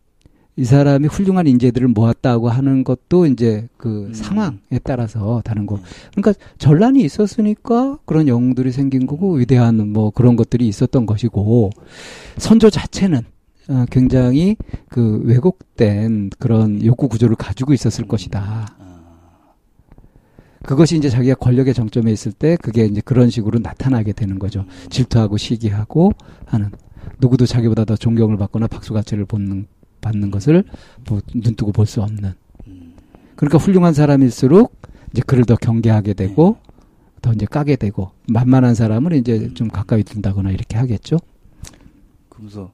이 0.59 0.65
사람이 0.65 1.09
훌륭한 1.09 1.47
인재들을 1.47 1.89
모았다고 1.89 2.49
하는 2.49 2.83
것도 2.83 3.27
이제 3.27 3.69
그 3.77 4.07
음. 4.07 4.15
상황에 4.15 4.79
따라서 4.83 5.43
다른 5.45 5.67
거. 5.67 5.77
네. 5.77 5.83
그러니까 6.15 6.45
전란이 6.57 7.03
있었으니까 7.03 7.99
그런 8.07 8.27
영웅들이 8.27 8.73
생긴 8.73 9.07
거고 9.07 9.35
위대한 9.35 9.93
뭐 9.93 10.11
그런 10.11 10.35
것들이 10.35 10.67
있었던 10.67 11.05
것이고 11.05 11.71
선조 12.39 12.71
자체는 12.71 13.21
어, 13.69 13.85
굉장히 13.91 14.57
그 14.89 15.21
왜곡된 15.25 16.31
그런 16.39 16.83
욕구 16.85 17.09
구조를 17.09 17.37
가지고 17.37 17.75
있었을 17.75 18.07
것이다. 18.07 18.41
아, 18.79 19.53
그것이 20.63 20.97
이제 20.97 21.11
자기가 21.11 21.35
권력의 21.35 21.75
정점에 21.75 22.11
있을 22.13 22.33
때 22.33 22.57
그게 22.57 22.87
이제 22.87 23.03
그런 23.05 23.29
식으로 23.29 23.59
나타나게 23.59 24.13
되는 24.13 24.39
거죠. 24.39 24.65
질투하고 24.89 25.37
시기하고 25.37 26.13
하는 26.47 26.71
누구도 27.19 27.45
자기보다 27.45 27.85
더 27.85 27.97
존경을 27.97 28.37
받거나 28.37 28.69
박수 28.69 28.95
가치를 28.95 29.27
받는 29.27 29.67
받는 30.07 30.31
것을 30.31 30.65
뭐 31.09 31.21
눈뜨고 31.35 31.73
볼 31.73 31.87
수 31.87 32.03
없는. 32.03 32.33
음, 32.69 32.95
그러니까 33.37 33.59
훌륭한 33.59 33.93
사람일수록 33.95 34.73
이제 35.13 35.23
그를 35.27 35.45
더 35.45 35.57
경계하게 35.57 36.15
되고 36.15 36.57
더 37.23 37.33
이제 37.33 37.47
까게 37.47 37.77
되고 37.77 38.11
만만한 38.29 38.75
사람을 38.75 39.13
이제 39.15 39.53
좀 39.55 39.69
가까이 39.69 40.03
둔다거나 40.05 40.51
이렇게 40.51 40.77
하겠죠. 40.77 41.17
그러면서 42.29 42.73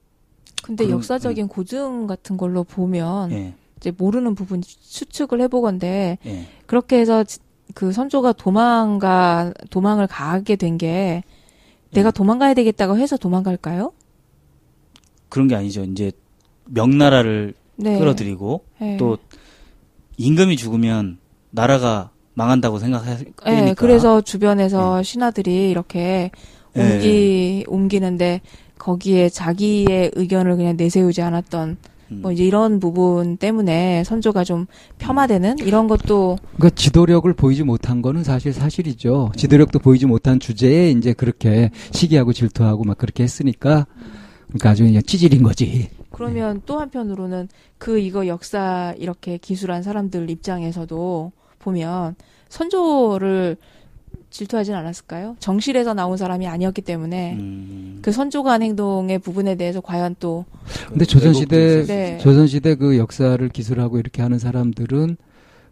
근데 0.62 0.88
역사적인 0.90 1.48
고증 1.48 2.06
같은 2.06 2.36
걸로 2.36 2.62
보면 2.64 3.32
예, 3.32 3.54
이제 3.78 3.92
모르는 3.96 4.34
부분 4.34 4.60
추측을 4.62 5.40
해보건데 5.42 6.18
예. 6.26 6.46
그렇게 6.66 6.98
해서 6.98 7.24
지- 7.24 7.40
그 7.74 7.90
선조가 7.92 8.32
도망가 8.34 9.52
도망을 9.70 10.06
가게 10.06 10.56
된게 10.56 11.22
내가 11.92 12.08
예. 12.08 12.12
도망가야 12.12 12.54
되겠다고 12.54 12.96
해서 12.98 13.16
도망갈까요? 13.16 13.92
그런 15.28 15.48
게 15.48 15.54
아니죠. 15.56 15.82
이제 15.84 16.12
명나라를 16.66 17.54
네. 17.76 17.98
끌어들이고 17.98 18.64
네. 18.80 18.96
또 18.96 19.18
임금이 20.16 20.56
죽으면 20.56 21.18
나라가 21.50 22.10
망한다고 22.34 22.78
예, 23.46 23.56
때니까. 23.56 23.74
그래서 23.74 24.20
주변에서 24.20 25.02
신하들이 25.02 25.70
이렇게 25.70 26.30
예. 26.76 26.80
옮기 26.80 27.64
옮기는데 27.68 28.40
거기에 28.78 29.28
자기의 29.28 30.12
의견을 30.14 30.56
그냥 30.56 30.76
내세우지 30.76 31.22
않았던 31.22 31.76
음. 32.10 32.18
뭐 32.22 32.32
이제 32.32 32.44
이런 32.44 32.80
부분 32.80 33.36
때문에 33.36 34.04
선조가 34.04 34.44
좀 34.44 34.66
폄하되는 34.98 35.58
이런 35.60 35.88
것도 35.88 36.38
그러니까 36.56 36.70
지도력을 36.70 37.32
보이지 37.34 37.62
못한 37.62 38.02
거는 38.02 38.24
사실 38.24 38.52
사실이죠. 38.52 39.32
지도력도 39.36 39.78
보이지 39.78 40.06
못한 40.06 40.40
주제에 40.40 40.90
이제 40.90 41.12
그렇게 41.12 41.70
시기하고 41.92 42.32
질투하고 42.32 42.84
막 42.84 42.98
그렇게 42.98 43.22
했으니까 43.22 43.86
그러니까 44.48 44.70
아주 44.70 44.84
그냥 44.84 45.02
찌질인 45.02 45.42
거지. 45.42 45.88
그러면 46.12 46.62
또 46.66 46.78
한편으로는 46.78 47.48
그 47.78 47.98
이거 47.98 48.26
역사 48.26 48.94
이렇게 48.98 49.38
기술한 49.38 49.82
사람들 49.82 50.30
입장에서도 50.30 51.32
보면 51.58 52.14
선조를 52.48 53.56
질투하진 54.30 54.74
않았을까요? 54.74 55.36
정실에서 55.40 55.94
나온 55.94 56.16
사람이 56.16 56.46
아니었기 56.46 56.82
때문에 56.82 57.34
음. 57.34 57.98
그 58.02 58.12
선조가 58.12 58.52
한 58.52 58.62
행동의 58.62 59.18
부분에 59.18 59.56
대해서 59.56 59.80
과연 59.80 60.16
또 60.20 60.46
근데 60.88 61.04
조선 61.04 61.34
시대 61.34 61.56
있을 61.56 61.84
수 61.84 61.92
네. 61.92 62.12
있죠. 62.12 62.22
조선 62.22 62.46
시대 62.46 62.74
그 62.74 62.96
역사를 62.96 63.46
기술하고 63.48 63.98
이렇게 63.98 64.22
하는 64.22 64.38
사람들은 64.38 65.16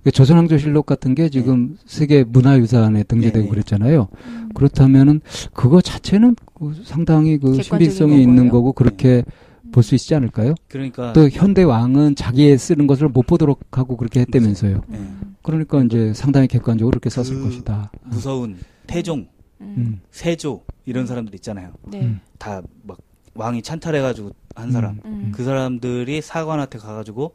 그 0.05 0.11
조선왕조실록 0.11 0.87
같은 0.87 1.15
게 1.15 1.29
지금 1.29 1.77
세계 1.85 2.25
문화유산에 2.25 3.03
등재되고 3.05 3.39
네, 3.39 3.45
네. 3.45 3.51
그랬잖아요. 3.51 4.09
그렇다면은 4.55 5.21
그거 5.53 5.81
자체는 5.81 6.37
그 6.55 6.75
상당히 6.85 7.39
그 7.39 7.63
신빙성이 7.63 8.23
있는. 8.23 8.49
거고 8.49 8.73
그렇게 8.73 9.25
볼 9.73 9.83
수 9.83 9.95
있지 9.95 10.15
않을까요? 10.15 10.55
그러니까 10.69 11.13
또 11.13 11.29
현대 11.29 11.63
왕은 11.63 12.17
자기의 12.17 12.59
쓰는 12.59 12.87
것을 12.87 13.09
못 13.09 13.27
보도록 13.27 13.61
하고 13.73 13.97
그렇게 13.97 14.21
했다면서요. 14.21 14.81
예. 14.93 15.01
그러니까 15.43 15.83
이제 15.83 16.13
상당히 16.15 16.49
객관적으로 16.49 16.91
그렇게 16.99 17.11
썼을 17.11 17.37
그 17.39 17.45
것이다. 17.45 17.91
무서운 18.05 18.59
태종, 18.87 19.27
음. 19.61 19.75
음. 19.79 20.01
세조 20.11 20.63
이런 20.87 21.07
사람들 21.07 21.35
있잖아요. 21.37 21.73
네. 21.89 22.01
음. 22.03 22.21
다막 22.39 22.99
왕이 23.35 23.63
찬탈해가지고 23.63 24.31
한 24.55 24.71
사람. 24.73 25.01
음. 25.05 25.33
그 25.35 25.45
사람들이 25.45 26.21
사관한테 26.21 26.79
가가지고 26.79 27.35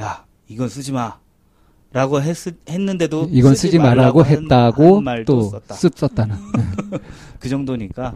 야 0.00 0.24
이건 0.48 0.68
쓰지 0.68 0.92
마 0.92 1.18
라고 1.92 2.20
했, 2.20 2.36
했는데도 2.68 3.28
이건 3.30 3.54
쓰지 3.54 3.78
말라고 3.78 4.22
한- 4.22 4.42
했다고 4.44 5.02
또 5.26 5.42
썼다. 5.42 5.74
쓱 5.76 5.96
썼다는. 5.96 6.36
그 7.40 7.48
정도니까 7.48 8.12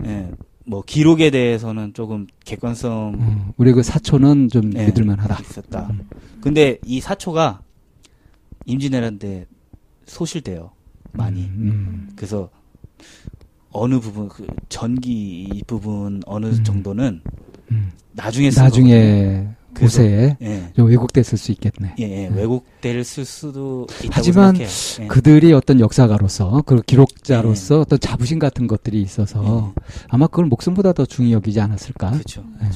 음. 0.00 0.06
예, 0.06 0.30
뭐 0.66 0.82
기록에 0.82 1.30
대해서는 1.30 1.92
조금 1.92 2.26
객관성 2.44 3.14
음, 3.18 3.52
우리 3.56 3.72
그 3.72 3.82
사초는 3.82 4.48
좀 4.48 4.72
예, 4.76 4.86
믿을만하다. 4.86 5.38
있었다. 5.40 5.88
음. 5.90 6.08
근데 6.40 6.78
이 6.84 7.00
사초가 7.00 7.60
임진왜란때 8.64 9.46
소실돼요 10.06 10.70
많이. 11.12 11.42
음, 11.42 12.08
그래서 12.16 12.50
어느 13.70 14.00
부분 14.00 14.28
그 14.28 14.46
전기 14.68 15.42
이 15.44 15.62
부분 15.66 16.22
어느 16.26 16.46
음. 16.46 16.64
정도는 16.64 17.20
음. 17.70 17.92
나중에. 18.12 18.50
나중에 18.50 19.48
후세에 19.76 20.36
예. 20.40 20.72
좀 20.74 20.88
왜곡됐을 20.88 21.38
수 21.38 21.52
있겠네. 21.52 21.94
예, 21.98 22.02
예, 22.02 22.28
음. 22.28 22.36
왜곡될 22.36 23.04
수도 23.04 23.86
있다고 23.90 24.12
하지만 24.12 24.54
생각해요. 24.54 25.04
예. 25.04 25.06
그들이 25.08 25.52
어떤 25.52 25.80
역사가로서, 25.80 26.62
그 26.66 26.82
기록자로서 26.82 27.80
어떤 27.80 27.98
자부심 27.98 28.38
같은 28.38 28.66
것들이 28.66 29.00
있어서 29.02 29.74
아마 30.08 30.26
그걸 30.26 30.46
목숨보다 30.46 30.92
더 30.92 31.06
중히 31.06 31.32
여기지 31.32 31.60
않았을까? 31.60 32.10
그렇죠. 32.12 32.44
예. 32.62 32.70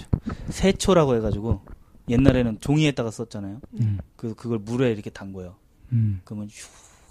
세초라고 0.50 1.17
해가지고 1.17 1.61
옛날에는 2.09 2.59
종이에다가 2.61 3.11
썼잖아요. 3.11 3.61
음, 3.81 3.99
그 4.17 4.35
그걸 4.35 4.59
물에 4.59 4.90
이렇게 4.93 5.11
담궈요. 5.11 5.55
음, 5.93 6.21
그러면 6.25 6.49
슉 6.49 6.67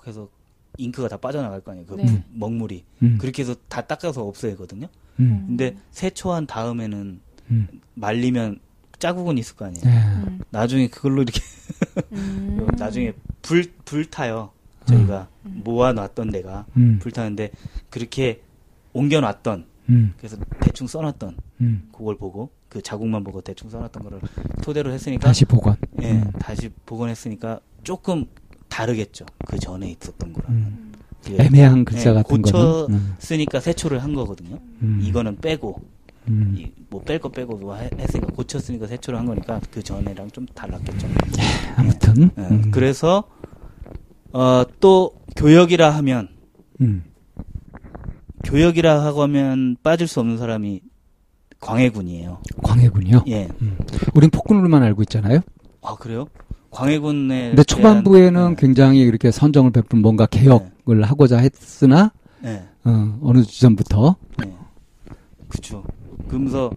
해서 0.08 0.29
잉크가 0.77 1.08
다 1.08 1.17
빠져나갈 1.17 1.62
거 1.62 1.72
아니에요. 1.72 1.86
그 1.88 1.96
네. 1.96 2.24
먹물이. 2.32 2.84
음. 3.03 3.17
그렇게 3.20 3.41
해서 3.41 3.56
다 3.67 3.82
닦아서 3.82 4.24
없애거든요. 4.24 4.88
음. 5.20 5.44
근데 5.48 5.75
세초한 5.91 6.48
다음에는 6.48 7.20
음. 7.51 7.67
말리면 7.96 8.60
자국은 9.00 9.38
있을 9.38 9.56
거 9.56 9.66
아니에요. 9.66 9.84
예. 9.86 9.89
음. 9.89 10.39
나중에 10.50 10.88
그걸로 10.88 11.22
이렇게 11.22 11.42
음. 12.13 12.68
나중에 12.77 13.13
불 13.42 13.72
불타요. 13.86 14.51
저희가 14.86 15.27
모아놨던 15.44 16.32
데가 16.32 16.66
음. 16.77 16.98
불타는데 17.01 17.51
그렇게 17.89 18.42
옮겨놨던 18.94 19.66
음. 19.89 20.13
그래서 20.18 20.38
대충 20.62 20.88
써놨던 20.88 21.38
음. 21.62 21.89
그걸 21.92 22.18
보고 22.18 22.50
그 22.70 22.82
자국만 22.82 23.24
보고 23.24 23.42
대충 23.42 23.70
써놨던 23.70 24.04
거를 24.04 24.20
토대로 24.63 24.92
했으니까 24.92 25.27
다시 25.27 25.46
복원. 25.46 25.75
예 26.01 26.12
음. 26.13 26.32
다시 26.39 26.70
복원했으니까 26.86 27.60
조금 27.84 28.25
다르겠죠. 28.70 29.25
그 29.46 29.60
전에 29.60 29.89
있었던 29.92 30.34
거랑 30.34 30.51
음. 30.54 30.94
예, 31.32 31.44
애매한 31.46 31.84
글자 31.84 32.12
예, 32.12 32.13
같은 32.13 32.42
고쳐 32.42 32.58
거는. 32.86 32.96
음. 32.98 33.16
쓰니까 33.20 33.60
세초를 33.60 34.01
한 34.04 34.13
거거든요. 34.13 34.58
음. 34.82 35.00
이거는 35.04 35.38
빼고 35.38 35.82
음. 36.29 36.57
뭐뺄 36.89 37.19
거 37.19 37.29
빼고 37.29 37.57
뭐 37.57 37.75
해- 37.75 37.89
했으니까 37.98 38.27
고쳤으니까 38.34 38.88
세초를 38.88 39.19
한 39.19 39.25
거니까 39.25 39.60
그 39.72 39.81
전에랑 39.81 40.29
좀 40.31 40.46
달랐겠죠. 40.48 41.07
아무튼. 41.75 42.29
예, 42.38 42.41
음. 42.41 42.72
그래서 42.72 43.24
어, 44.34 44.63
또 44.79 45.13
교역이라 45.36 45.89
하면 45.98 46.29
음. 46.81 47.03
교역이라 48.43 49.03
하고 49.03 49.22
하면 49.24 49.75
빠질 49.84 50.07
수 50.07 50.19
없는 50.19 50.38
사람이 50.38 50.81
광해군이에요. 51.60 52.39
광해군이요. 52.63 53.24
예. 53.27 53.48
음. 53.62 53.77
우린 54.13 54.29
폭군으로만 54.29 54.84
알고 54.84 55.01
있잖아요. 55.03 55.39
아 55.81 55.96
그래요? 55.96 56.27
광해군에 56.69 57.50
근데 57.50 57.63
초반부에는 57.63 58.50
네. 58.50 58.55
굉장히 58.57 59.00
이렇게 59.00 59.31
선정을 59.31 59.72
베푼 59.72 60.01
뭔가 60.01 60.25
개혁을 60.27 61.03
하고자 61.03 61.38
했으나 61.38 62.12
네. 62.41 62.63
어, 62.84 63.17
어느 63.24 63.43
지점부터 63.43 64.15
네. 64.39 64.53
그쵸. 65.48 65.84
그러면서 66.27 66.72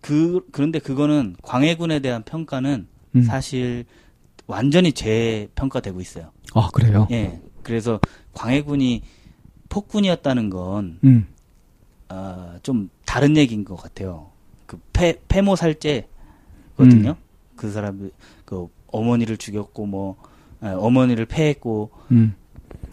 그 0.00 0.46
그런데 0.52 0.78
그거는 0.78 1.36
광해군에 1.42 2.00
대한 2.00 2.22
평가는 2.22 2.86
음. 3.16 3.22
사실 3.22 3.84
완전히 4.46 4.92
재평가되고 4.92 6.00
있어요. 6.00 6.30
아 6.54 6.68
그래요. 6.72 7.08
예. 7.10 7.40
그래서 7.62 7.98
광해군이 8.34 9.02
폭군이었다는 9.68 10.50
건 10.50 10.98
음. 11.04 11.26
아, 12.08 12.58
좀 12.62 12.90
다른 13.04 13.36
얘기인 13.36 13.64
것 13.64 13.76
같아요. 13.76 14.30
그 14.66 14.78
폐, 14.92 15.18
폐모 15.28 15.56
살제거든요. 15.56 17.10
음. 17.10 17.14
그 17.56 17.70
사람, 17.70 18.10
그 18.44 18.68
어머니를 18.88 19.36
죽였고, 19.36 19.86
뭐, 19.86 20.16
에, 20.62 20.68
어머니를 20.68 21.26
패했고, 21.26 21.90
음. 22.12 22.34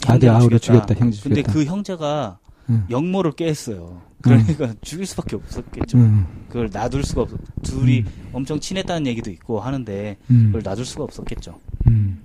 아들 0.07 0.29
형제를 0.29 0.35
아우를 0.35 0.59
죽였다. 0.59 0.85
죽였다. 0.87 1.05
형제 1.05 1.21
근데 1.21 1.41
죽였다. 1.43 1.53
그 1.53 1.65
형제가 1.65 2.39
음. 2.69 2.85
역모를 2.89 3.33
깼어요. 3.33 4.01
그러니까 4.21 4.73
죽일 4.81 5.05
수밖에 5.05 5.35
없었겠죠. 5.35 5.97
음. 5.97 6.25
그걸 6.47 6.69
놔둘 6.71 7.03
수가 7.03 7.23
없어. 7.23 7.37
둘이 7.63 8.01
음. 8.01 8.29
엄청 8.33 8.59
친했다는 8.59 9.07
얘기도 9.07 9.31
있고 9.31 9.59
하는데, 9.59 10.17
음. 10.29 10.47
그걸 10.47 10.61
놔둘 10.63 10.85
수가 10.85 11.03
없었겠죠. 11.03 11.59
음. 11.87 12.21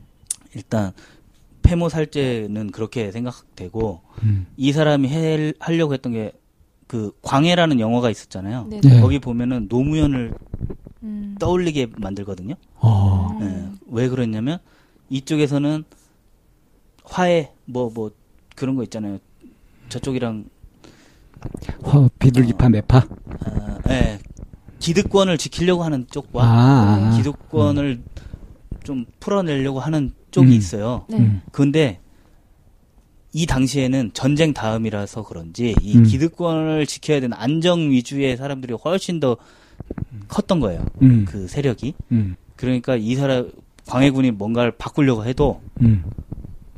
일단, 0.54 0.92
폐모 1.62 1.88
살제는 1.88 2.70
그렇게 2.70 3.10
생각되고, 3.12 4.02
음. 4.22 4.46
이 4.56 4.72
사람이 4.72 5.08
해, 5.08 5.52
하려고 5.58 5.94
했던 5.94 6.12
게, 6.12 6.32
그, 6.86 7.12
광해라는 7.22 7.80
영화가 7.80 8.10
있었잖아요. 8.10 8.66
네. 8.70 8.80
네. 8.82 9.00
거기 9.00 9.18
보면은 9.18 9.66
노무현을 9.68 10.34
음. 11.02 11.36
떠올리게 11.38 11.88
만들거든요. 11.98 12.54
어. 12.76 13.38
예. 13.42 13.68
왜 13.88 14.08
그랬냐면 14.08 14.58
이쪽에서는 15.08 15.84
화해 17.04 17.52
뭐뭐 17.66 18.10
그런 18.54 18.74
거 18.74 18.82
있잖아요. 18.82 19.18
저쪽이랑 19.88 20.46
허, 21.84 22.08
비둘기파 22.18 22.68
매파. 22.68 23.06
아, 23.44 23.78
예. 23.90 24.18
기득권을 24.78 25.38
지키려고 25.38 25.84
하는 25.84 26.06
쪽과 26.10 26.42
아. 26.42 27.10
아. 27.12 27.16
기득권을 27.16 28.02
좀 28.84 29.04
풀어내려고 29.20 29.80
하는 29.80 30.12
쪽이 30.30 30.48
음. 30.48 30.52
있어요. 30.52 31.06
네. 31.08 31.18
음. 31.18 31.42
근데 31.50 32.00
이 33.32 33.46
당시에는 33.46 34.12
전쟁 34.14 34.54
다음이라서 34.54 35.24
그런지 35.24 35.74
이 35.80 35.98
음. 35.98 36.04
기득권을 36.04 36.86
지켜야 36.86 37.20
되는 37.20 37.36
안정 37.36 37.90
위주의 37.90 38.36
사람들이 38.36 38.74
훨씬 38.74 39.20
더 39.20 39.36
컸던 40.28 40.60
거예요. 40.60 40.84
음. 41.02 41.24
그 41.28 41.46
세력이. 41.48 41.94
음. 42.12 42.36
그러니까 42.56 42.96
이 42.96 43.14
사람 43.14 43.50
광해군이 43.86 44.32
뭔가를 44.32 44.72
바꾸려고 44.72 45.24
해도 45.24 45.60
음. 45.82 46.04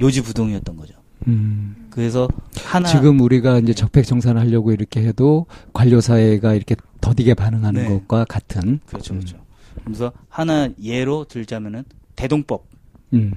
요지부동이었던 0.01 0.77
거죠. 0.77 0.95
음. 1.29 1.87
그래서 1.91 2.29
하나 2.65 2.89
지금 2.89 3.21
우리가 3.21 3.59
이제 3.59 3.75
적폐 3.75 4.03
정산을 4.03 4.41
하려고 4.41 4.73
이렇게 4.73 5.03
해도 5.07 5.47
관료 5.73 6.01
사회가 6.01 6.55
이렇게 6.55 6.77
더디게 7.01 7.35
반응하는 7.35 7.83
네. 7.83 7.89
것과 7.89 8.25
같은. 8.25 8.81
그렇죠, 8.87 9.15
그렇죠. 9.15 9.37
그래서 9.85 10.13
하나 10.29 10.69
예로 10.83 11.25
들자면은 11.25 11.85
대동법 12.17 12.67
음. 13.15 13.33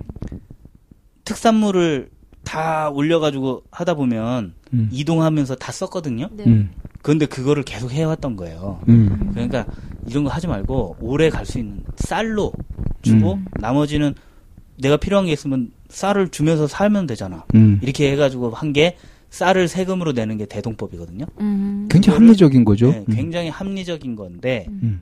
특산물을 1.25 2.09
다 2.43 2.89
올려가지고 2.89 3.63
하다 3.71 3.93
보면 3.93 4.53
음. 4.73 4.89
이동하면서 4.91 5.55
다 5.55 5.71
썼거든요. 5.71 6.29
네. 6.33 6.43
음. 6.45 6.71
그런데 7.01 7.25
그거를 7.25 7.63
계속 7.63 7.91
해왔던 7.91 8.35
거예요. 8.35 8.79
음. 8.89 9.29
그러니까 9.31 9.65
이런 10.07 10.23
거 10.23 10.29
하지 10.29 10.47
말고 10.47 10.97
오래 10.99 11.29
갈 11.29 11.45
수 11.45 11.59
있는 11.59 11.83
쌀로 11.95 12.51
주고 13.01 13.33
음. 13.33 13.45
나머지는 13.59 14.13
내가 14.77 14.97
필요한 14.97 15.25
게 15.25 15.31
있으면 15.31 15.71
쌀을 15.91 16.29
주면서 16.29 16.67
살면 16.67 17.07
되잖아. 17.07 17.45
음. 17.55 17.79
이렇게 17.81 18.11
해가지고 18.11 18.51
한 18.51 18.73
게 18.73 18.97
쌀을 19.31 19.67
세금으로 19.69 20.11
내는 20.11 20.37
게 20.37 20.45
대동법이거든요. 20.45 21.25
음. 21.39 21.87
굉장히 21.89 22.17
합리적인 22.19 22.65
거죠. 22.65 22.91
네, 22.91 23.05
굉장히 23.13 23.49
합리적인 23.49 24.15
건데 24.15 24.65
음. 24.69 25.01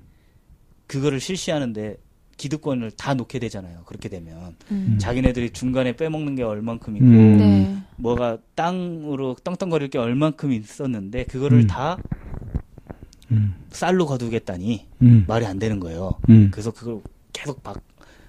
그거를 0.88 1.20
실시하는데 1.20 1.98
기득권을 2.38 2.92
다 2.92 3.16
놓게 3.16 3.40
되잖아요. 3.40 3.82
그렇게 3.86 4.08
되면 4.08 4.56
음. 4.72 4.98
자기네들이 5.00 5.50
중간에 5.52 5.96
빼먹는 5.96 6.36
게 6.36 6.44
얼만큼 6.44 6.96
있고 6.98 7.06
음. 7.06 7.38
네. 7.38 7.78
뭐가 7.98 8.38
땅으로 8.56 9.36
떵떵거릴 9.44 9.90
게 9.90 9.98
얼만큼 9.98 10.54
있었는데 10.54 11.26
그거를 11.26 11.62
음. 11.62 11.68
다 11.68 11.98
음. 13.32 13.56
쌀로 13.72 14.06
거두겠다니 14.06 14.86
음. 15.02 15.26
말이 15.28 15.46
안 15.46 15.60
되는 15.60 15.80
거예요. 15.80 16.14
음. 16.30 16.50
그래서 16.52 16.72
그걸 16.72 17.02
계속 17.34 17.60
막 17.64 17.82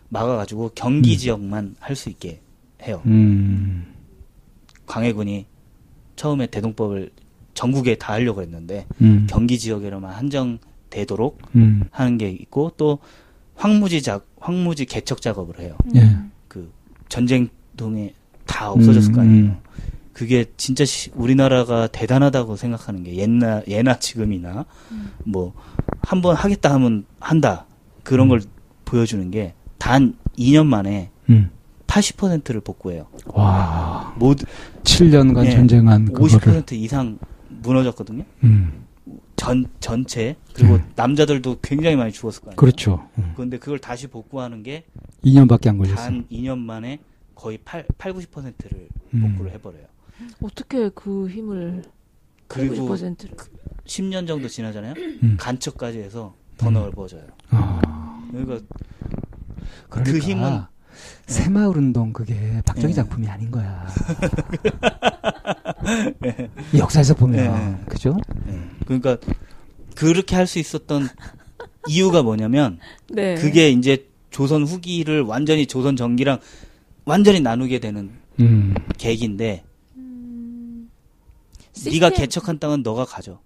막아가지고 0.09 0.73
경기 0.75 1.17
지역만 1.19 1.77
할 1.79 1.95
수 1.95 2.09
있게 2.09 2.41
해요. 2.87 3.03
음. 3.07 3.87
광해군이 4.87 5.47
처음에 6.17 6.47
대동법을 6.47 7.11
전국에 7.55 7.97
다 7.97 8.15
하려고 8.15 8.43
했는데 8.43 8.87
음. 9.01 9.27
경기 9.29 9.59
지역에로만 9.59 10.13
한정되도록 10.13 11.41
음. 11.57 11.85
하는 11.91 12.19
게 12.19 12.31
있고 12.31 12.73
또 12.77 12.99
황무지 13.55 14.03
작 14.03 14.27
황무지 14.39 14.85
개척 14.87 15.21
작업을 15.21 15.59
해요. 15.61 15.77
예. 15.95 16.17
그 16.49 16.73
전쟁동에 17.09 18.15
다 18.47 18.71
없어졌을 18.71 19.13
거 19.13 19.21
아니에요. 19.21 19.45
음. 19.45 19.57
그게 20.13 20.45
진짜 20.57 20.85
시- 20.85 21.11
우리나라가 21.15 21.87
대단하다고 21.87 22.57
생각하는 22.57 23.05
게 23.05 23.17
옛날 23.17 23.65
예나 23.69 23.99
지금이나 23.99 24.67
뭐 25.25 25.53
한 26.03 26.23
번 26.23 26.35
하겠다 26.35 26.73
하면 26.75 27.05
한다 27.21 27.67
그런 28.03 28.29
걸 28.29 28.41
보여주는 28.87 29.31
게 29.31 29.55
단 29.79 30.15
2년 30.39 30.67
만에 30.67 31.11
음. 31.31 31.51
80%를 31.91 32.61
복구해요. 32.61 33.09
와. 33.27 34.15
모두 34.17 34.47
7년간 34.85 35.47
예, 35.47 35.51
전쟁한 35.51 36.05
그거를. 36.05 36.63
50% 36.63 36.73
이상 36.73 37.19
무너졌거든요. 37.49 38.25
음. 38.45 38.85
전 39.35 39.67
전체 39.81 40.37
그리고 40.55 40.75
음. 40.75 40.85
남자들도 40.95 41.59
굉장히 41.63 41.97
많이 41.97 42.13
죽었을 42.13 42.43
거 42.43 42.51
아니에요. 42.51 42.57
그렇죠. 42.57 43.09
음. 43.19 43.33
그런데 43.35 43.59
그걸 43.59 43.79
다시 43.81 44.07
복구하는 44.07 44.63
게 44.63 44.85
2년밖에 45.25 45.69
안 45.69 45.79
걸렸어. 45.79 45.97
단 45.97 46.25
2년 46.31 46.59
만에 46.59 47.01
거의 47.35 47.59
8, 47.65 47.85
8 47.99 48.13
90%를 48.13 48.89
음. 49.15 49.21
복구를 49.23 49.53
해버려요. 49.53 49.87
어떻게 50.43 50.91
그 50.91 51.29
힘을 51.29 51.83
그리고 52.47 52.89
90%를 52.89 53.35
10년 53.85 54.29
정도 54.29 54.47
지나잖아요. 54.47 54.95
음. 54.97 55.37
간척까지 55.41 55.99
해서 55.99 56.35
더 56.57 56.69
음. 56.69 56.75
넓어져요. 56.75 57.27
아. 57.49 58.23
그러니까 58.31 58.61
그러니까 59.89 60.13
그 60.13 60.19
힘은 60.19 60.63
새마을 61.27 61.77
운동 61.77 62.13
그게 62.13 62.61
박정희 62.67 62.91
예. 62.91 62.95
작품이 62.95 63.29
아닌 63.29 63.51
거야. 63.51 63.87
이 66.73 66.79
역사에서 66.79 67.15
보면 67.15 67.79
예. 67.81 67.85
그죠? 67.89 68.17
예. 68.49 68.61
그러니까 68.85 69.17
그렇게 69.95 70.37
할 70.37 70.47
수 70.47 70.59
있었던 70.59 71.09
이유가 71.89 72.23
뭐냐면 72.23 72.79
네. 73.09 73.35
그게 73.37 73.71
이제 73.71 74.09
조선 74.31 74.65
후기를 74.65 75.23
완전히 75.23 75.67
조선 75.67 75.97
전기랑 75.97 76.39
완전히 77.05 77.41
나누게 77.41 77.79
되는 77.81 78.11
음. 78.39 78.75
계기인데 78.99 79.65
음, 79.97 80.91
네가 81.87 82.11
개척한 82.11 82.59
땅은 82.59 82.83
너가 82.83 83.05
가져 83.05 83.41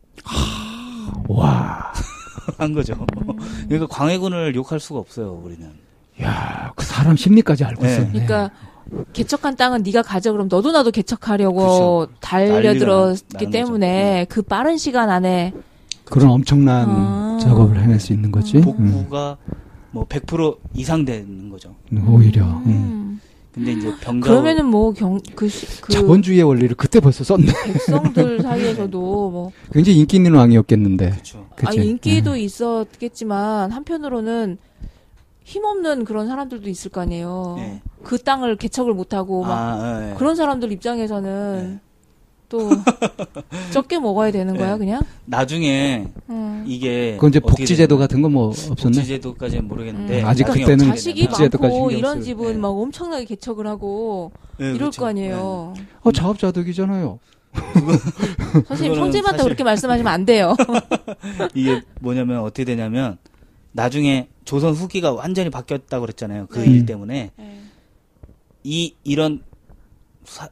와. 1.29 1.93
한 2.59 2.73
거죠. 2.75 2.95
음. 3.17 3.67
그러니까 3.69 3.87
광해군을 3.87 4.55
욕할 4.55 4.79
수가 4.81 4.99
없어요 4.99 5.33
우리는. 5.43 5.71
야, 6.23 6.73
그 6.77 6.85
사람 6.85 7.17
심리까지 7.17 7.65
알고 7.65 7.87
예. 7.87 7.91
있었네. 7.91 8.09
그러니까 8.13 8.51
개척한 9.13 9.57
땅은 9.57 9.83
네가 9.83 10.03
가져 10.03 10.33
그럼 10.33 10.49
너도 10.49 10.71
나도 10.73 10.91
개척하려고 10.91 11.57
그렇죠. 11.57 12.09
달려들었기 12.21 13.51
때문에 13.51 14.27
그 14.29 14.43
빠른 14.43 14.77
시간 14.77 15.11
안에 15.11 15.53
그런 16.05 16.31
엄청난 16.31 16.87
아. 16.89 17.39
작업을 17.41 17.81
해낼 17.83 17.99
수 17.99 18.13
있는 18.13 18.31
거지. 18.31 18.59
음. 18.59 18.63
복구가 18.63 19.37
뭐100% 19.95 20.59
이상 20.75 21.05
되는 21.05 21.49
거죠. 21.51 21.75
음, 21.93 22.09
오히려. 22.09 22.45
음. 22.45 22.67
음. 22.67 23.21
근데 23.53 23.73
이제 23.73 23.93
병가 24.01 24.29
그러면은 24.29 24.67
뭐경그 24.67 25.49
그 25.81 25.93
자본주의의 25.93 26.43
원리를 26.43 26.75
그때 26.75 26.99
벌써 26.99 27.23
썼네. 27.23 27.47
백성들 27.67 28.43
사이에서도 28.43 28.99
뭐 29.31 29.53
굉장히 29.73 30.01
인기 30.01 30.17
있는 30.17 30.35
왕이었겠는데. 30.35 31.11
그렇죠. 31.11 31.47
그치? 31.55 31.79
아니 31.79 31.91
인기도 31.91 32.33
음. 32.33 32.37
있었겠지만 32.37 33.71
한편으로는 33.71 34.59
힘없는 35.45 36.05
그런 36.05 36.27
사람들도 36.27 36.69
있을 36.69 36.91
거 36.91 37.01
아니에요. 37.03 37.55
네. 37.59 37.83
그 38.03 38.19
땅을 38.19 38.57
개척을 38.57 38.93
못하고 38.95 39.43
막 39.43 39.51
아, 39.53 40.11
예. 40.11 40.15
그런 40.15 40.35
사람들 40.37 40.73
입장에서는 40.73 41.69
네. 41.75 41.81
또 42.49 42.69
적게 43.73 43.99
먹어야 43.99 44.31
되는 44.31 44.57
거야 44.57 44.73
네. 44.73 44.79
그냥. 44.79 45.01
나중에 45.27 46.09
음. 46.31 46.65
이게 46.67 47.15
그건 47.15 47.31
이제 47.31 47.41
복지제도 47.41 47.99
같은 47.99 48.23
거뭐 48.23 48.49
없었네. 48.49 48.75
복지제도까지는 48.97 49.69
모르겠는데 49.69 50.23
음. 50.23 50.27
아직 50.27 50.45
그때는 50.45 50.87
자식이 50.89 51.29
많고 51.29 51.91
이런 51.91 52.17
쓸- 52.17 52.23
집은 52.25 52.53
네. 52.53 52.59
막 52.59 52.69
엄청나게 52.69 53.25
개척을 53.27 53.67
하고 53.67 54.33
네, 54.59 54.67
이럴 54.67 54.79
그렇죠. 54.79 55.03
거 55.03 55.09
아니에요. 55.09 55.75
어, 56.03 56.13
자업자득이잖아요. 56.13 57.19
선생님 58.69 59.13
사실- 59.23 59.43
그렇게 59.45 59.63
말씀하시면 59.65 60.13
안 60.13 60.25
돼요. 60.25 60.55
네. 61.39 61.49
이게 61.55 61.83
뭐냐면 62.01 62.41
어떻게 62.41 62.65
되냐면 62.65 63.19
나중에 63.75 64.29
조선 64.45 64.73
후기가 64.73 65.13
완전히 65.13 65.51
바뀌었다고 65.51 66.03
그랬잖아요. 66.03 66.47
그 66.47 66.61
네. 66.61 66.67
일 66.67 66.87
때문에 66.87 67.33
이 68.63 68.95
이런 69.03 69.43
사, 70.25 70.49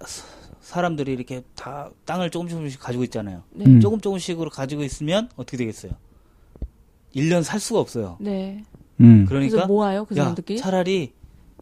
람들이 0.80 1.12
이렇게 1.12 1.42
다 1.54 1.90
땅을 2.04 2.30
조금 2.30 2.48
조금씩 2.48 2.80
가지고 2.80 3.04
있잖아요. 3.04 3.44
네. 3.52 3.64
음. 3.66 3.80
조금 3.80 4.00
조금씩으로 4.00 4.50
가지고 4.50 4.82
있으면 4.82 5.28
어떻게 5.36 5.56
되겠어요? 5.56 5.92
1년 7.14 7.42
살 7.42 7.60
수가 7.60 7.80
없어요. 7.80 8.16
네. 8.20 8.64
음. 9.00 9.24
그러니까 9.26 9.66
모아요 9.66 10.04
그 10.04 10.16
야, 10.16 10.22
사람들끼리. 10.22 10.58
차라리 10.58 11.12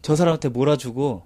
저 0.01 0.15
사람한테 0.15 0.49
몰아주고 0.49 1.23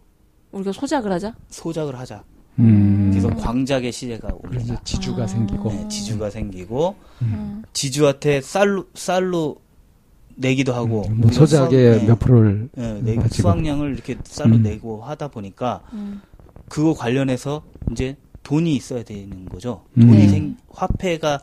우리가 0.51 0.73
소작을 0.73 1.11
하자. 1.11 1.33
소작을 1.49 1.97
하자. 1.97 2.23
음. 2.59 3.09
그래서 3.11 3.29
음. 3.29 3.35
광작의 3.35 3.91
시대가 3.91 4.29
그래서 4.41 4.65
옵니다. 4.65 4.81
지주가 4.83 5.23
아. 5.23 5.27
생기고. 5.27 5.69
네, 5.69 5.87
지주가 5.87 6.29
생기고 6.29 6.95
음. 7.21 7.63
지주한테 7.73 8.41
쌀로 8.41 8.85
쌀로 8.93 9.57
내기도 10.35 10.73
하고 10.73 11.05
음, 11.09 11.21
뭐 11.21 11.31
수확- 11.31 11.69
네, 11.71 12.05
몇 12.05 12.19
프로를 12.19 12.69
네, 12.75 13.01
내- 13.01 13.15
가지고. 13.15 13.33
수확량을 13.43 13.93
이렇게 13.93 14.17
쌀로 14.23 14.55
음. 14.57 14.63
내고 14.63 15.01
하다 15.03 15.29
보니까 15.29 15.81
음. 15.93 16.21
그거 16.67 16.93
관련해서 16.93 17.63
이제 17.91 18.17
돈이 18.43 18.75
있어야 18.75 19.03
되는 19.03 19.45
거죠. 19.45 19.83
음. 19.97 20.07
돈이 20.07 20.17
네. 20.17 20.27
생 20.27 20.57
화폐가 20.69 21.39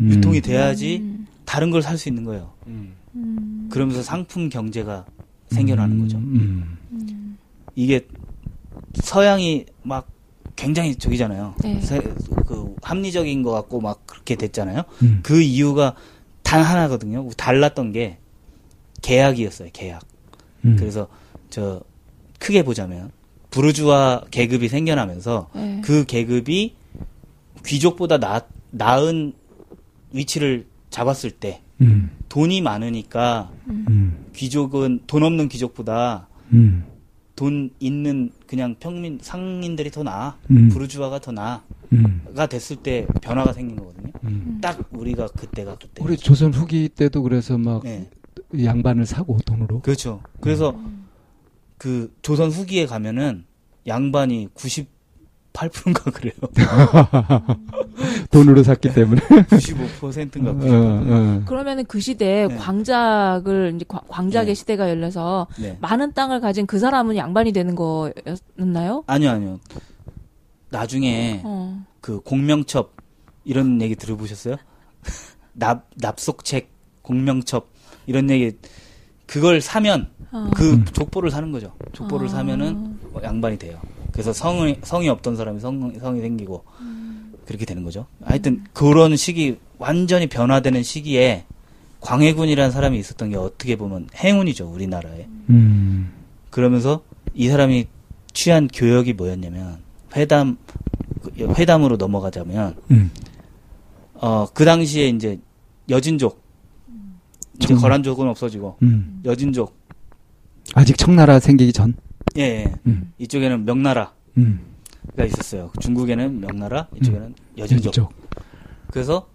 음. 0.00 0.10
유통이 0.10 0.40
돼야지 0.42 0.98
음. 1.02 1.26
다른 1.44 1.70
걸 1.70 1.82
살 1.82 1.98
수 1.98 2.08
있는 2.08 2.24
거예요. 2.24 2.52
음. 2.66 2.94
그러면서 3.70 4.02
상품 4.02 4.48
경제가 4.48 5.04
생겨나는 5.48 5.96
음. 5.96 6.02
거죠. 6.02 6.18
음. 6.18 6.78
음. 6.92 7.38
이게 7.74 8.06
서양이 8.94 9.66
막 9.82 10.08
굉장히 10.54 10.94
저기잖아요. 10.96 11.54
네. 11.62 11.80
세- 11.80 12.00
그 12.46 12.74
합리적인 12.82 13.42
것 13.42 13.50
같고 13.50 13.80
막 13.80 14.06
그렇게 14.06 14.36
됐잖아요. 14.36 14.82
음. 15.02 15.20
그 15.22 15.40
이유가 15.42 15.94
단 16.42 16.62
하나거든요. 16.62 17.28
달랐던 17.36 17.92
게 17.92 18.18
계약이었어요. 19.06 19.68
계약. 19.72 20.02
음. 20.64 20.76
그래서 20.76 21.06
저 21.48 21.80
크게 22.40 22.64
보자면 22.64 23.12
부르주아 23.50 24.24
계급이 24.32 24.68
생겨나면서 24.68 25.48
네. 25.54 25.80
그 25.84 26.04
계급이 26.04 26.74
귀족보다 27.64 28.18
나, 28.18 28.42
나은 28.72 29.32
위치를 30.12 30.66
잡았을 30.90 31.30
때 31.30 31.62
음. 31.80 32.10
돈이 32.28 32.60
많으니까 32.62 33.52
음. 33.68 34.26
귀족은 34.34 35.00
돈 35.06 35.22
없는 35.22 35.48
귀족보다 35.48 36.28
음. 36.52 36.84
돈 37.36 37.70
있는 37.78 38.32
그냥 38.46 38.74
평민 38.80 39.18
상인들이 39.22 39.90
더 39.90 40.02
나아 40.02 40.36
음. 40.50 40.68
부르주아가 40.68 41.20
더 41.20 41.30
나아가 41.30 41.62
음. 41.92 42.22
됐을 42.50 42.76
때 42.76 43.06
변화가 43.22 43.52
생긴 43.52 43.76
거거든요. 43.76 44.10
음. 44.24 44.58
딱 44.60 44.80
우리가 44.90 45.28
그때가 45.28 45.76
그때. 45.76 46.02
우리 46.02 46.16
조선 46.16 46.52
후기 46.52 46.88
때도 46.88 47.22
그래서 47.22 47.56
막 47.58 47.84
네, 47.84 48.08
양반을 48.64 49.06
사고 49.06 49.38
돈으로. 49.44 49.80
그렇죠. 49.80 50.20
그래서 50.40 50.70
음. 50.70 51.06
그 51.78 52.14
조선 52.22 52.50
후기에 52.50 52.86
가면은 52.86 53.44
양반이 53.86 54.48
98%인가 54.54 56.10
그래요. 56.12 56.34
돈으로 58.30 58.62
샀기 58.62 58.92
때문에. 58.92 59.20
95%인가 59.20 60.50
어, 60.50 60.54
그래요. 60.54 60.74
어. 61.06 61.42
그러면은 61.46 61.84
그 61.86 62.00
시대에 62.00 62.48
네. 62.48 62.56
광작을 62.56 63.72
이제 63.76 63.84
광- 63.88 64.02
광작의 64.08 64.46
네. 64.48 64.54
시대가 64.54 64.88
열려서 64.90 65.46
네. 65.58 65.78
많은 65.80 66.12
땅을 66.12 66.40
가진 66.40 66.66
그 66.66 66.78
사람은 66.78 67.16
양반이 67.16 67.52
되는 67.52 67.74
거였나요? 67.74 69.04
아니요, 69.06 69.30
아니요. 69.30 69.60
나중에 70.70 71.40
어. 71.44 71.84
그 72.00 72.20
공명첩 72.20 72.94
이런 73.44 73.80
얘기 73.80 73.94
들어보셨어요? 73.94 74.56
납 75.54 75.88
납속책 75.96 76.70
공명첩 77.02 77.68
이런 78.06 78.30
얘기 78.30 78.56
그걸 79.26 79.60
사면 79.60 80.08
어. 80.32 80.50
그 80.54 80.74
음. 80.74 80.84
족보를 80.84 81.30
사는 81.30 81.50
거죠. 81.52 81.72
족보를 81.92 82.26
아. 82.26 82.30
사면은 82.30 82.98
뭐 83.12 83.22
양반이 83.22 83.58
돼요. 83.58 83.78
그래서 84.12 84.32
성이 84.32 84.78
성이 84.82 85.08
없던 85.08 85.36
사람이 85.36 85.60
성, 85.60 85.92
성이 85.98 86.20
생기고 86.20 86.64
음. 86.80 87.32
그렇게 87.44 87.64
되는 87.64 87.84
거죠. 87.84 88.06
하여튼 88.24 88.64
그런 88.72 89.16
시기 89.16 89.58
완전히 89.78 90.26
변화되는 90.26 90.82
시기에 90.82 91.44
광해군이라는 92.00 92.70
사람이 92.70 92.98
있었던 92.98 93.30
게 93.30 93.36
어떻게 93.36 93.76
보면 93.76 94.08
행운이죠 94.14 94.66
우리나라에. 94.66 95.26
음. 95.50 96.12
그러면서 96.50 97.02
이 97.34 97.48
사람이 97.48 97.86
취한 98.32 98.68
교역이 98.68 99.14
뭐였냐면 99.14 99.78
회담 100.14 100.56
그 101.22 101.30
회담으로 101.58 101.96
넘어가자면 101.96 102.76
음. 102.90 103.10
어그 104.14 104.64
당시에 104.64 105.08
이제 105.08 105.38
여진족 105.88 106.45
이제 107.56 107.68
정말. 107.68 107.82
거란족은 107.82 108.28
없어지고 108.28 108.78
음. 108.82 109.20
여진족 109.24 109.76
아직 110.74 110.98
청나라 110.98 111.38
생기기 111.40 111.72
전. 111.72 111.94
예, 112.36 112.42
예. 112.42 112.74
음. 112.86 113.12
이쪽에는 113.18 113.64
명나라가 113.64 114.12
음. 114.36 114.60
있었어요. 115.24 115.70
중국에는 115.80 116.40
명나라, 116.40 116.88
이쪽에는 116.96 117.34
여진족. 117.56 117.86
여진족. 117.86 118.12
그래서 118.90 119.28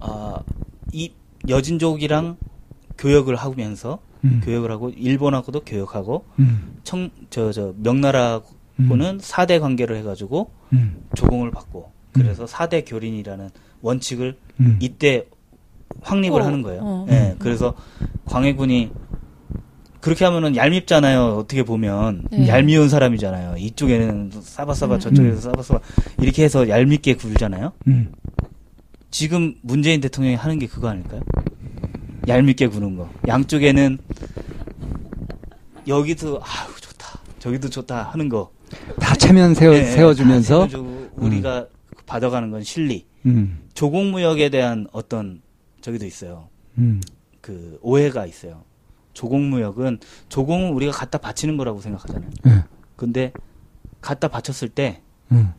아, 0.00 0.40
이 0.92 1.12
여진족이랑 1.48 2.36
교역을 2.98 3.36
하면서 3.36 4.00
음. 4.24 4.40
교역을 4.44 4.70
하고 4.70 4.90
일본하고도 4.90 5.60
교역하고 5.64 6.24
음. 6.38 6.76
청저 6.84 7.52
저 7.52 7.74
명나라하고는 7.78 9.06
음. 9.06 9.18
사대 9.20 9.58
관계를 9.58 9.96
해가지고 9.98 10.50
음. 10.72 11.02
조공을 11.14 11.50
받고 11.50 11.90
그래서 12.12 12.46
사대 12.46 12.84
교린이라는 12.84 13.50
원칙을 13.80 14.36
음. 14.60 14.78
이때 14.80 15.26
확립을 16.02 16.40
어, 16.42 16.44
하는 16.44 16.62
거예요. 16.62 16.80
어. 16.82 17.06
예, 17.10 17.36
그래서 17.38 17.74
광해군이 18.26 18.90
그렇게 20.00 20.24
하면은 20.24 20.56
얄밉잖아요. 20.56 21.36
어떻게 21.36 21.62
보면 21.62 22.24
네. 22.32 22.48
얄미운 22.48 22.88
사람이잖아요. 22.88 23.56
이쪽에는 23.56 24.32
싸바싸바 24.42 24.94
음. 24.94 25.00
저쪽에서 25.00 25.40
싸바싸바 25.50 25.80
이렇게 26.20 26.42
해서 26.42 26.68
얄밉게 26.68 27.14
굴잖아요. 27.14 27.72
음. 27.86 28.12
지금 29.12 29.54
문재인 29.62 30.00
대통령이 30.00 30.34
하는 30.34 30.58
게 30.58 30.66
그거 30.66 30.88
아닐까요? 30.88 31.20
얄밉게 32.26 32.66
구는 32.68 32.96
거. 32.96 33.08
양쪽에는 33.28 33.98
여기도 35.86 36.40
아우 36.42 36.74
좋다. 36.80 37.20
저기도 37.38 37.68
좋다 37.70 38.10
하는 38.12 38.28
거. 38.28 38.50
다 38.98 39.14
체면 39.14 39.54
세워, 39.54 39.74
예, 39.74 39.84
세워주면서. 39.84 40.68
우리가 41.14 41.66
받아가는 42.06 42.50
건 42.50 42.62
실리. 42.64 43.06
음. 43.26 43.60
조공무역에 43.74 44.48
대한 44.48 44.86
어떤 44.92 45.42
저기도 45.82 46.06
있어요. 46.06 46.48
음. 46.78 47.00
그 47.42 47.78
오해가 47.82 48.24
있어요. 48.24 48.62
조공무역은 49.12 49.98
조공은 50.30 50.72
우리가 50.72 50.92
갖다 50.92 51.18
바치는 51.18 51.58
거라고 51.58 51.80
생각하잖아요. 51.80 52.30
예. 52.46 52.64
근데 52.96 53.32
갖다 54.00 54.28
바쳤을 54.28 54.70
때 54.70 55.02
음. 55.30 55.52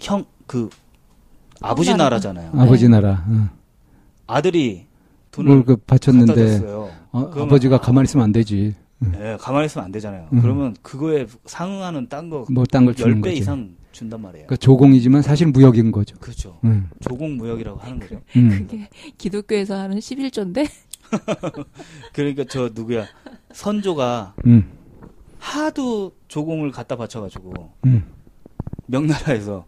형 0.00 0.24
그 0.50 0.68
아버지. 1.60 1.94
나라잖아요. 1.94 2.50
네. 2.52 2.60
아버지 2.60 2.88
나라. 2.88 3.24
응. 3.28 3.48
아들이 4.26 4.86
돈을 5.30 5.52
뭘그 5.54 5.76
바쳤는데. 5.76 6.60
어, 6.64 6.90
아버지가 7.12 7.76
아, 7.76 7.80
가만히 7.80 8.06
있으면 8.06 8.24
안 8.24 8.32
되지. 8.32 8.74
예, 9.14 9.36
가만히 9.40 9.66
있으면 9.66 9.84
안 9.84 9.92
되잖아요. 9.92 10.26
음. 10.32 10.42
그러면 10.42 10.74
그거에 10.82 11.28
상응하는 11.44 12.08
딴 12.08 12.30
거 12.30 12.46
뭐딴걸 12.50 12.96
주는 12.96 13.20
10배 13.20 13.22
거지. 13.24 13.36
이상 13.36 13.76
준단 13.92 14.20
말이에요. 14.22 14.46
그러니까 14.46 14.56
조공이지만 14.56 15.22
사실 15.22 15.48
무역인 15.48 15.90
거죠. 15.92 16.16
그렇죠. 16.18 16.58
음. 16.64 16.88
조공 17.00 17.36
무역이라고 17.36 17.78
하는 17.80 17.98
거죠. 18.00 18.20
음. 18.36 18.48
그게 18.68 18.88
기독교에서 19.18 19.76
하는 19.78 19.98
11조인데 19.98 20.68
그러니까 22.12 22.44
저 22.48 22.70
누구야 22.72 23.06
선조가 23.52 24.34
음. 24.46 24.70
하도 25.38 26.12
조공을 26.28 26.70
갖다 26.70 26.96
바쳐가지고 26.96 27.72
음. 27.86 28.04
명나라에서 28.86 29.64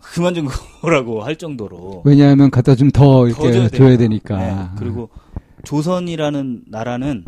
그만 0.00 0.34
좀 0.34 0.48
거라고 0.80 1.22
할 1.22 1.36
정도로 1.36 2.02
왜냐하면 2.04 2.50
갖다 2.50 2.74
좀 2.74 2.90
더 2.90 3.26
이렇게 3.28 3.42
더 3.42 3.52
줘야 3.52 3.68
줘야, 3.68 3.96
되니까. 3.96 4.36
되니까. 4.38 4.64
네, 4.64 4.68
그리고 4.78 5.08
조선이라는 5.64 6.64
나라는 6.66 7.24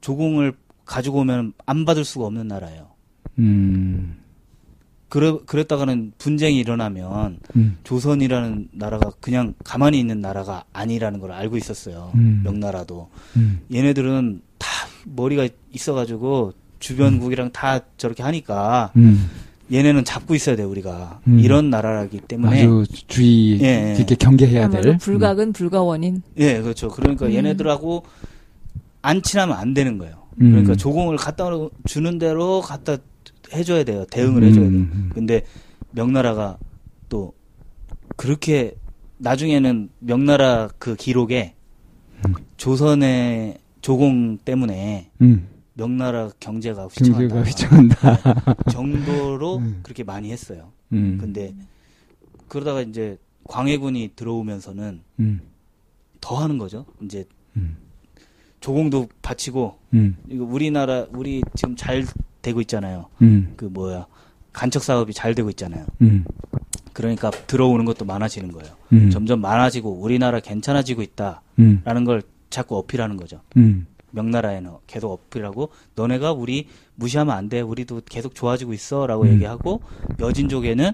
조공을 0.00 0.54
가지고 0.84 1.20
오면 1.20 1.52
안 1.66 1.84
받을 1.84 2.04
수가 2.04 2.26
없는 2.26 2.48
나라예요. 2.48 2.88
음. 3.38 4.18
그래, 5.08 5.36
그랬다가는 5.46 6.12
분쟁이 6.18 6.58
일어나면 6.58 7.38
음. 7.54 7.78
조선이라는 7.84 8.68
나라가 8.72 9.10
그냥 9.20 9.54
가만히 9.64 10.00
있는 10.00 10.20
나라가 10.20 10.64
아니라는 10.72 11.20
걸 11.20 11.32
알고 11.32 11.56
있었어요. 11.56 12.10
음. 12.16 12.42
명나라도. 12.44 13.08
음. 13.36 13.60
얘네들은 13.72 14.42
다 14.58 14.68
머리가 15.04 15.48
있어가지고 15.72 16.52
주변국이랑 16.80 17.52
다 17.52 17.80
저렇게 17.96 18.22
하니까 18.22 18.92
음. 18.96 19.30
얘네는 19.72 20.04
잡고 20.04 20.34
있어야 20.34 20.56
돼 20.56 20.62
우리가 20.62 21.20
음. 21.26 21.40
이런 21.40 21.70
나라라기 21.70 22.20
때문에 22.20 22.62
아주 22.62 22.84
주의 23.08 23.60
예, 23.60 23.90
예. 23.90 23.94
깊게 23.96 24.16
경계해야 24.16 24.68
될. 24.68 24.86
음. 24.86 24.98
불가근 24.98 25.52
불가원인. 25.52 26.22
예 26.36 26.60
그렇죠 26.60 26.88
그러니까 26.88 27.26
음. 27.26 27.32
얘네들하고 27.32 28.04
안 29.02 29.22
친하면 29.22 29.56
안 29.56 29.74
되는 29.74 29.98
거예요 29.98 30.14
음. 30.40 30.50
그러니까 30.50 30.76
조공을 30.76 31.16
갖다 31.16 31.48
주는 31.84 32.18
대로 32.18 32.60
갖다 32.60 32.96
해줘야 33.52 33.84
돼요 33.84 34.04
대응을 34.10 34.42
음. 34.42 34.48
해줘야 34.48 34.68
돼요 34.68 34.80
음. 34.80 35.10
근데 35.14 35.42
명나라가 35.90 36.58
또 37.08 37.34
그렇게 38.16 38.74
나중에는 39.18 39.90
명나라 39.98 40.68
그 40.78 40.96
기록에 40.96 41.54
음. 42.26 42.34
조선의 42.56 43.58
조공 43.80 44.38
때문에 44.38 45.10
음. 45.20 45.48
명나라 45.74 46.30
경제가 46.40 46.86
휘청한다 46.86 47.34
경제가 47.34 47.42
휘청한다. 47.42 48.62
정도로 48.72 49.58
음. 49.58 49.80
그렇게 49.82 50.02
많이 50.04 50.32
했어요. 50.32 50.72
음. 50.92 51.18
근데 51.20 51.54
그러다가 52.48 52.80
이제 52.80 53.18
광해군이 53.44 54.12
들어오면서는 54.16 55.02
음. 55.20 55.40
더 56.20 56.36
하는 56.36 56.58
거죠. 56.58 56.86
이제 57.02 57.26
음. 57.56 57.76
조공도 58.60 59.08
바치고 59.22 59.78
음. 59.94 60.16
이거 60.28 60.44
우리나라 60.44 61.06
우리 61.10 61.42
지금 61.54 61.76
잘 61.76 62.04
되고 62.46 62.60
있잖아요. 62.60 63.06
음. 63.22 63.54
그 63.56 63.64
뭐야 63.64 64.06
간척 64.52 64.84
사업이 64.84 65.12
잘 65.12 65.34
되고 65.34 65.50
있잖아요. 65.50 65.84
음. 66.00 66.24
그러니까 66.92 67.30
들어오는 67.30 67.84
것도 67.84 68.04
많아지는 68.04 68.52
거예요. 68.52 68.74
음. 68.92 69.10
점점 69.10 69.40
많아지고 69.40 69.90
우리나라 69.90 70.38
괜찮아지고 70.40 71.02
있다라는 71.02 71.42
음. 71.58 72.04
걸 72.04 72.22
자꾸 72.48 72.76
어필하는 72.78 73.16
거죠. 73.16 73.40
음. 73.56 73.86
명나라에는 74.12 74.70
계속 74.86 75.12
어필하고 75.12 75.70
너네가 75.96 76.32
우리 76.32 76.68
무시하면 76.94 77.36
안 77.36 77.48
돼. 77.48 77.60
우리도 77.60 78.02
계속 78.06 78.34
좋아지고 78.34 78.72
있어라고 78.72 79.24
음. 79.24 79.34
얘기하고 79.34 79.82
여진족에는 80.20 80.92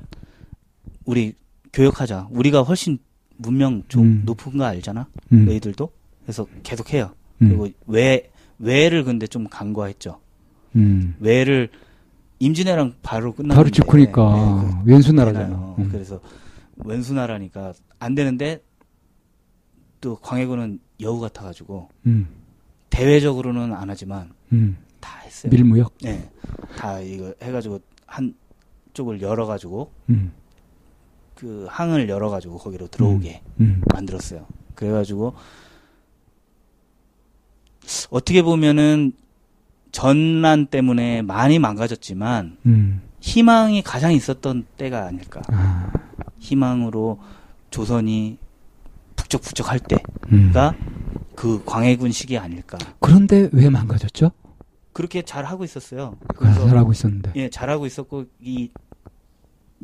우리 1.05 1.35
교역하자. 1.73 2.29
우리가 2.31 2.63
훨씬 2.63 2.99
문명 3.37 3.83
좀 3.89 4.03
음. 4.03 4.23
높은 4.25 4.57
거 4.57 4.65
알잖아. 4.65 5.07
음. 5.33 5.45
너희들도. 5.45 5.93
그래서 6.25 6.47
계속 6.63 6.93
해요. 6.95 7.13
음. 7.43 7.49
그리고 7.49 7.69
외 7.87 8.31
외를 8.59 9.05
근데 9.05 9.27
좀 9.27 9.47
간과했죠. 9.49 10.22
음. 10.77 11.15
외를 11.21 11.69
임진왜랑 12.39 12.95
바로 13.03 13.33
끝났는데 13.33 13.57
바로 13.57 13.71
직후니까 13.71 14.83
네, 14.85 14.93
왼수 14.93 15.11
그 15.13 15.17
나라잖아. 15.17 15.47
되나요? 15.47 15.75
음. 15.79 15.89
그래서 15.91 16.21
왼수 16.77 17.15
나라니까 17.15 17.73
안 17.99 18.15
되는데 18.15 18.63
또 20.01 20.17
광해군은 20.17 20.81
여우 21.01 21.21
같아가지고 21.21 21.89
음. 22.07 22.29
대외적으로는 22.91 23.73
안 23.73 23.89
하지만 23.89 24.33
음. 24.53 24.77
다 25.01 25.19
했어요. 25.21 25.51
밀무역. 25.51 25.95
네, 26.03 26.29
다 26.77 26.99
이거 27.01 27.33
해가지고 27.43 27.81
한 28.07 28.35
쪽을 28.93 29.23
열어가지고 29.23 29.93
음. 30.11 30.33
그 31.35 31.67
항을 31.69 32.09
열어가지고 32.09 32.59
거기로 32.59 32.89
들어오게 32.89 33.43
음. 33.61 33.83
만들었어요. 33.93 34.47
그래가지고 34.75 35.35
어떻게 38.11 38.43
보면은 38.43 39.13
전란 39.93 40.67
때문에 40.67 41.23
많이 41.23 41.59
망가졌지만 41.59 42.57
음. 42.67 43.03
희망이 43.21 43.83
가장 43.83 44.13
있었던 44.13 44.65
때가 44.77 45.07
아닐까. 45.07 45.43
아. 45.53 45.93
희망으로 46.39 47.21
조선이 47.71 48.39
북적북적할 49.15 49.81
음. 50.33 50.49
때가 50.49 50.75
그 51.37 51.63
광해군 51.65 52.11
시기 52.11 52.37
아닐까. 52.37 52.79
그런데 52.99 53.49
왜 53.53 53.71
망가졌죠? 53.71 54.33
그렇게 54.93 55.23
잘 55.23 55.45
하고 55.45 55.65
있었어요. 55.65 56.17
아, 56.29 56.33
그래서 56.35 56.67
잘 56.67 56.79
하고 56.79 56.91
있었는데. 56.93 57.33
예, 57.37 57.49
잘 57.49 57.71
하고 57.71 57.87
있었고 57.87 58.25
이 58.41 58.71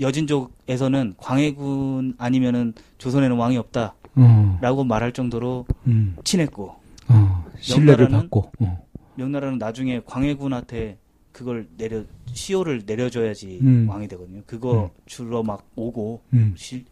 여진족에서는 0.01 1.15
광해군 1.19 2.15
아니면은 2.19 2.73
조선에는 2.99 3.37
왕이 3.37 3.57
없다라고 3.59 4.81
어. 4.81 4.85
말할 4.85 5.13
정도로 5.13 5.67
음. 5.87 6.17
친했고 6.25 6.77
어. 7.09 7.45
신뢰를 7.61 8.09
받고. 8.09 8.53
어. 8.61 8.88
명나라는 9.19 9.59
나중에 9.59 10.01
광해군한테 10.07 10.97
그걸 11.33 11.69
내려 11.77 12.05
시효를 12.33 12.83
내려줘야지 12.87 13.59
음. 13.63 13.89
왕이 13.89 14.09
되거든요. 14.09 14.43
그거 14.47 14.91
주로 15.07 15.43
막 15.43 15.69
오고 15.75 16.23
음. 16.33 16.55
실 16.57 16.85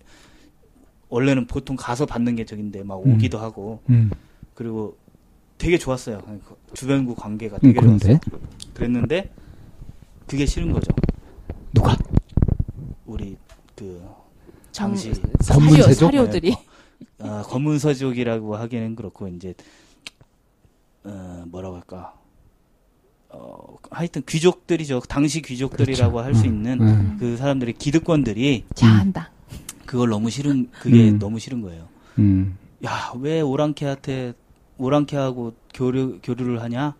원래는 1.09 1.47
보통 1.47 1.77
가서 1.77 2.05
받는 2.05 2.35
게 2.35 2.45
저긴데 2.45 2.83
막 2.83 3.05
음. 3.07 3.15
오기도 3.15 3.39
하고 3.39 3.81
음. 3.89 4.11
그리고 4.55 4.97
되게 5.57 5.79
좋았어요. 5.79 6.21
그 6.45 6.57
주변국 6.75 7.17
관계가 7.17 7.57
음, 7.57 7.73
되게 7.73 7.81
좋았어요. 7.81 8.19
그런데 8.19 8.21
그랬는데 8.75 9.35
그게 10.27 10.45
싫은 10.45 10.73
거죠. 10.73 10.93
누가? 11.73 11.97
우리 13.07 13.37
그 13.77 14.03
정, 14.73 14.91
당시 14.91 15.15
사료, 15.41 15.61
검문세족? 15.61 16.11
사료들이. 16.11 16.57
아, 17.21 17.43
검문서족이라고 17.47 18.57
하기는 18.57 18.97
그렇고 18.97 19.29
이제 19.29 19.55
어, 21.07 21.45
뭐라고 21.47 21.77
할까? 21.77 22.15
어, 23.31 23.77
하여튼 23.91 24.23
귀족들이죠. 24.27 25.01
당시 25.09 25.43
귀족들이라고 25.43 26.13
그렇죠. 26.13 26.27
할수 26.27 26.45
음, 26.45 26.47
있는 26.47 26.81
음. 26.81 27.17
그 27.19 27.37
사람들이 27.37 27.75
기득권들이 27.75 28.65
자한다. 28.75 29.31
그걸 29.85 30.09
너무 30.11 30.31
싫은 30.31 30.71
그게 30.81 31.11
음. 31.11 31.19
너무 31.19 31.39
싫은 31.39 31.63
거예요. 31.63 31.85
음. 32.19 32.57
야, 32.85 33.13
왜 33.19 33.41
오랑캐한테 33.41 34.35
오랑캐하고 34.79 35.55
교류 35.73 36.19
교류를 36.23 36.63
하냐? 36.63 36.95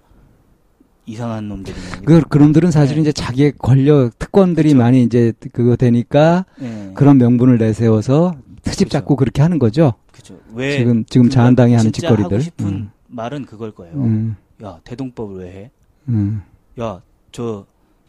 이상한 1.09 1.49
놈들이네. 1.49 1.87
그 2.05 2.21
그놈들은 2.23 2.73
사실은 2.73 3.05
네. 3.05 3.11
이제 3.11 3.13
자기의 3.13 3.53
권력 3.59 4.19
특권들이 4.19 4.71
그렇죠. 4.71 4.83
많이 4.83 5.03
이제 5.05 5.33
그거 5.53 5.77
되니까 5.77 6.45
예. 6.61 6.91
그런 6.95 7.19
명분을 7.19 7.59
내세워서 7.59 8.35
트집 8.63 8.89
그렇죠. 8.89 8.99
잡고 8.99 9.15
그렇게 9.15 9.41
하는 9.41 9.61
거죠. 9.61 9.95
그죠. 10.11 10.37
왜 10.53 10.79
지금 10.79 11.05
지금 11.05 11.31
자한당이 11.31 11.75
하는 11.75 11.93
짓거리들. 11.93 12.25
하고 12.25 12.41
싶은 12.41 12.67
음. 12.67 12.91
말은 13.09 13.47
그걸 13.47 13.73
거예요. 13.73 13.95
음. 13.97 14.37
야, 14.63 14.81
대동법을 14.85 15.39
왜 15.45 15.53
해? 15.53 15.71
음. 16.09 16.43
야, 16.81 17.01
저 17.33 17.67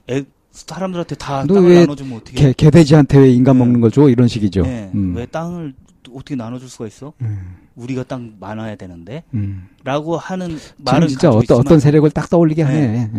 애, 0.09 0.23
사람들한테 0.51 1.15
다너 1.15 1.53
땅을 1.55 1.69
왜 1.69 1.79
나눠주면 1.81 2.17
어떻게? 2.19 2.35
개, 2.41 2.53
개돼지한테 2.53 3.17
왜 3.19 3.31
인간 3.31 3.57
네. 3.57 3.59
먹는 3.63 3.81
거 3.81 3.89
줘? 3.89 4.09
이런 4.09 4.27
식이죠. 4.27 4.63
네, 4.63 4.91
음. 4.93 5.15
왜 5.15 5.25
땅을 5.25 5.73
어떻게 6.13 6.35
나눠줄 6.35 6.69
수가 6.69 6.87
있어? 6.87 7.13
음. 7.21 7.57
우리가 7.75 8.03
땅 8.03 8.35
많아야 8.39 8.75
되는데, 8.75 9.23
음. 9.33 9.67
라고 9.83 10.17
하는 10.17 10.57
말은 10.77 11.07
진짜 11.09 11.29
어떤 11.29 11.41
있지만, 11.43 11.59
어떤 11.59 11.79
세력을 11.79 12.09
딱 12.11 12.29
떠올리게 12.29 12.63
하네. 12.63 13.11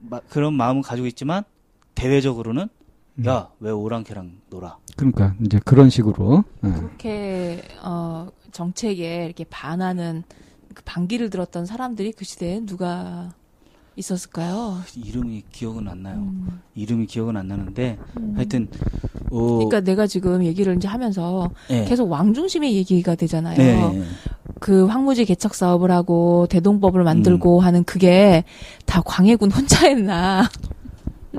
마- 0.00 0.20
그런 0.28 0.54
마음은 0.54 0.82
가지고 0.82 1.06
있지만 1.08 1.42
대외적으로는 1.94 2.68
음. 3.16 3.26
야, 3.26 3.48
왜 3.60 3.70
오랑캐랑 3.70 4.32
놀아? 4.50 4.76
그러니까 4.96 5.34
이제 5.44 5.58
그런 5.64 5.88
식으로. 5.90 6.44
어. 6.62 6.72
그렇게 6.74 7.62
어, 7.82 8.28
정책에 8.52 9.24
이렇게 9.26 9.44
반하는 9.44 10.22
그 10.74 10.82
반기를 10.84 11.30
들었던 11.30 11.66
사람들이 11.66 12.12
그 12.12 12.24
시대에 12.24 12.60
누가 12.66 13.32
있었을까요? 13.96 14.80
이름이 14.96 15.44
기억은 15.52 15.88
안 15.88 16.02
나요. 16.02 16.16
음, 16.16 16.60
이름이 16.74 17.06
기억은 17.06 17.36
안 17.36 17.46
나는데, 17.46 17.96
음. 18.18 18.32
하여튼, 18.34 18.68
어, 19.30 19.56
그러니까 19.56 19.80
내가 19.80 20.06
지금 20.06 20.44
얘기를 20.44 20.76
이제 20.76 20.88
하면서 20.88 21.50
예. 21.70 21.84
계속 21.84 22.10
왕 22.10 22.34
중심의 22.34 22.74
얘기가 22.74 23.14
되잖아요. 23.14 23.56
네, 23.56 24.02
그 24.58 24.86
황무지 24.86 25.24
개척 25.24 25.54
사업을 25.54 25.92
하고 25.92 26.46
대동법을 26.50 27.02
음. 27.02 27.04
만들고 27.04 27.60
하는 27.60 27.84
그게 27.84 28.44
다 28.84 29.00
광해군 29.00 29.52
혼자 29.52 29.86
했나? 29.86 30.48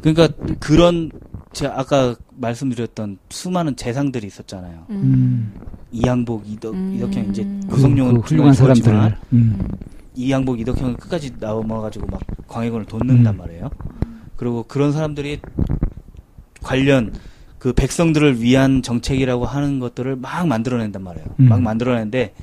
그러니까 0.01 0.29
그런 0.59 1.11
제가 1.55 1.79
아까 1.79 2.15
말씀드렸던 2.35 3.17
수많은 3.29 3.77
재상들이 3.77 4.27
있었잖아요. 4.27 4.85
음. 4.89 5.53
이양복, 5.89 6.43
이덕, 6.49 6.73
음. 6.73 6.93
이덕형 6.95 7.29
이제 7.29 7.43
그, 7.61 7.67
고성룡은 7.75 8.15
그 8.15 8.19
훌륭한 8.19 8.53
사람들. 8.53 8.93
음. 8.93 9.15
음. 9.31 9.67
이양복, 10.15 10.59
이덕형은 10.59 10.97
끝까지 10.97 11.31
넘어가지고 11.39 12.07
막 12.07 12.19
광해군을 12.47 12.85
돕는단 12.85 13.33
음. 13.33 13.37
말이에요. 13.37 13.69
그리고 14.35 14.63
그런 14.67 14.91
사람들이 14.91 15.39
관련 16.61 17.13
그 17.57 17.71
백성들을 17.71 18.41
위한 18.41 18.81
정책이라고 18.81 19.45
하는 19.45 19.79
것들을 19.79 20.17
막 20.17 20.47
만들어낸단 20.47 21.01
말이에요. 21.01 21.27
음. 21.39 21.49
막 21.49 21.61
만들어내는데 21.61 22.33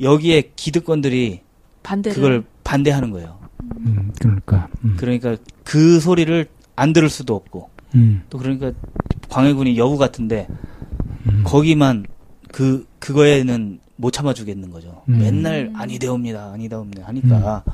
여기에 0.00 0.52
기득권들이 0.56 1.42
반대를 1.82 2.14
그걸 2.14 2.44
반대하는 2.64 3.10
거예요. 3.10 3.38
음. 3.80 4.10
그러니까. 4.18 4.68
음. 4.84 4.96
그러니까 4.96 5.36
그 5.64 6.00
소리를 6.00 6.46
안 6.76 6.94
들을 6.94 7.10
수도 7.10 7.34
없고 7.34 7.73
음. 7.94 8.22
또 8.30 8.38
그러니까 8.38 8.72
광해군이 9.28 9.76
여우 9.78 9.96
같은데 9.96 10.46
음. 11.26 11.42
거기만 11.44 12.04
그 12.52 12.86
그거에는 12.98 13.80
못 13.96 14.10
참아주겠는 14.10 14.70
거죠. 14.70 15.02
음. 15.08 15.18
맨날 15.18 15.70
아니되옵니다, 15.74 16.52
아니되옵니다 16.52 17.06
하니까 17.06 17.64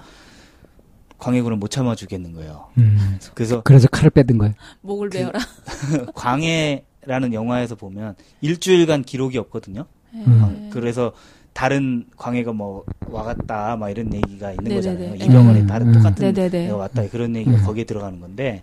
광해군은 1.19 1.59
못 1.59 1.71
참아주겠는 1.71 2.33
거예요. 2.35 2.67
음. 2.79 3.19
그래서 3.35 3.63
그래서 3.63 3.89
칼을 3.89 4.11
빼든 4.11 4.39
거예요. 4.39 4.55
목을 4.83 5.11
그- 5.11 5.19
베어라. 5.19 5.39
광해라는 6.15 7.33
영화에서 7.33 7.75
보면 7.75 8.15
일주일간 8.41 9.03
기록이 9.05 9.39
없거든요. 9.39 9.85
음. 10.15 10.57
네. 10.65 10.71
그래서 10.73 11.13
다른 11.53 12.05
광해가 12.17 12.53
뭐 12.53 12.85
와갔다 13.07 13.77
막 13.77 13.91
이런 13.91 14.13
얘기가 14.15 14.51
있는 14.53 14.65
네네네. 14.65 14.77
거잖아요. 14.77 15.15
네. 15.17 15.25
이병헌이 15.25 15.61
음, 15.61 15.67
다른 15.67 15.89
음. 15.89 15.93
똑같은 15.95 16.33
네네네. 16.33 16.71
왔다 16.71 17.07
그런 17.09 17.35
얘기가 17.37 17.57
음. 17.59 17.65
거기에 17.65 17.85
들어가는 17.85 18.21
건데 18.21 18.63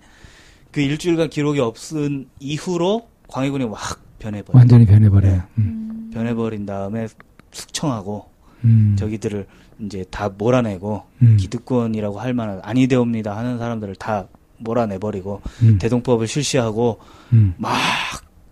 그 0.77 0.81
일주일간 0.81 1.31
기록이 1.31 1.59
없은 1.59 2.27
이후로 2.39 3.07
광해군이 3.29 3.63
확 3.73 3.99
변해버려. 4.19 4.59
완전히 4.59 4.85
변해버려요. 4.85 5.41
음. 5.57 5.89
음. 5.89 6.11
변해버린 6.13 6.67
다음에 6.67 7.07
숙청하고 7.51 8.27
음. 8.63 8.95
저기들을 8.95 9.47
이제 9.79 10.05
다 10.11 10.29
몰아내고 10.29 11.01
음. 11.23 11.37
기득권이라고 11.39 12.19
할 12.19 12.35
만한 12.35 12.59
아니되옵니다 12.61 13.35
하는 13.35 13.57
사람들을 13.57 13.95
다 13.95 14.27
몰아내버리고 14.59 15.41
음. 15.63 15.79
대동법을 15.79 16.27
실시하고 16.27 16.99
음. 17.33 17.55
막 17.57 17.75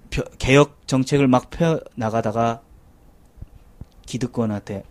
펴- 0.10 0.24
개혁 0.40 0.88
정책을 0.88 1.28
막 1.28 1.52
펴 1.52 1.80
나가다가 1.94 2.62
기득권한테 4.08 4.82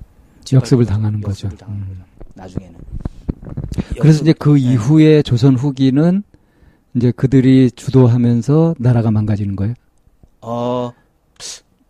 역습을 0.52 0.86
당하는 0.86 1.20
거죠. 1.20 1.46
역습을 1.48 1.56
당하는 1.56 1.82
음. 1.82 1.88
거죠. 1.98 2.04
나중에는. 2.34 2.74
그래서 4.00 4.22
이제 4.22 4.32
그 4.38 4.50
네. 4.50 4.60
이후에 4.60 5.22
조선 5.22 5.56
후기는 5.56 6.22
이제 6.94 7.10
그들이 7.12 7.70
주도하면서 7.70 8.76
나라가 8.78 9.10
망가지는 9.10 9.56
거예요. 9.56 9.74
어 10.40 10.92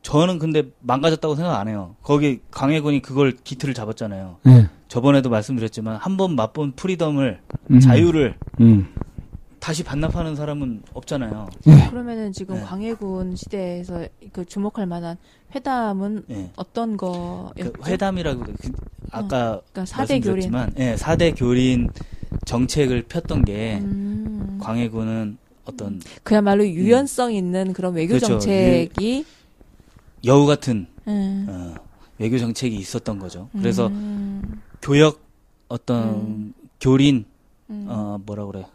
저는 0.02 0.38
근데 0.38 0.64
망가졌다고 0.80 1.34
생각 1.34 1.58
안 1.58 1.68
해요. 1.68 1.96
거기 2.02 2.40
강해군이 2.50 3.02
그걸 3.02 3.32
기틀을 3.32 3.74
잡았잖아요. 3.74 4.36
네. 4.44 4.68
저번에도 4.88 5.30
말씀드렸지만 5.30 5.96
한 5.96 6.16
번 6.16 6.36
맛본 6.36 6.72
프리덤을 6.72 7.40
음. 7.70 7.80
자유를 7.80 8.36
음. 8.60 8.88
다시 9.58 9.82
반납하는 9.82 10.36
사람은 10.36 10.82
없잖아요. 10.92 11.48
예. 11.68 11.88
그러면은 11.88 12.32
지금 12.32 12.56
네. 12.56 12.60
광해군 12.62 13.34
시대에서 13.34 14.06
그 14.30 14.44
주목할 14.44 14.86
만한 14.86 15.16
회담은 15.54 16.24
예. 16.30 16.50
어떤 16.56 16.98
거였죠? 16.98 17.72
그 17.72 17.90
회담이라고 17.90 18.40
그 18.40 18.52
아까 19.10 19.62
그러니까 19.72 19.86
사대 19.86 20.20
교린. 20.20 20.50
말씀드렸지만 20.52 20.72
예, 20.78 20.96
4대 20.96 21.34
교린 21.36 21.88
정책을 22.44 23.04
폈던 23.08 23.46
게 23.46 23.78
음. 23.82 24.33
광해군은 24.64 25.38
어떤 25.64 26.00
그야말로 26.22 26.66
유연성 26.66 27.32
있는 27.32 27.72
그런 27.72 27.94
외교 27.94 28.08
그렇죠. 28.14 28.26
정책이 28.26 29.24
여우 30.24 30.46
같은 30.46 30.86
음. 31.06 31.46
어, 31.48 31.74
외교 32.18 32.38
정책이 32.38 32.76
있었던 32.76 33.18
거죠. 33.18 33.48
그래서 33.52 33.88
음. 33.88 34.60
교역 34.82 35.20
어떤 35.68 36.08
음. 36.08 36.54
교린 36.80 37.24
음. 37.70 37.86
어 37.88 38.18
뭐라 38.24 38.46
그래 38.46 38.66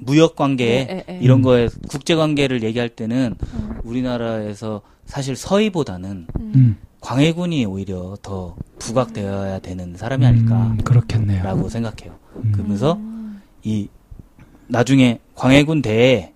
무역 0.00 0.36
관계 0.36 0.64
예, 0.64 1.04
예, 1.08 1.14
예. 1.14 1.18
이런 1.20 1.42
거에 1.42 1.68
국제 1.88 2.14
관계를 2.14 2.62
얘기할 2.62 2.88
때는 2.88 3.34
음. 3.54 3.80
우리나라에서 3.84 4.82
사실 5.04 5.36
서희보다는 5.36 6.26
음. 6.38 6.52
음. 6.54 6.76
광해군이 7.00 7.64
오히려 7.66 8.16
더 8.22 8.56
부각되어야 8.78 9.60
되는 9.60 9.96
사람이 9.96 10.26
아닐까라고 10.26 10.70
음, 10.70 10.78
그렇겠네요. 10.78 11.68
생각해요. 11.68 12.16
음. 12.36 12.52
그러면서 12.52 12.94
음. 12.94 13.42
이 13.62 13.88
나중에 14.68 15.20
광해군 15.34 15.82
대에 15.82 16.32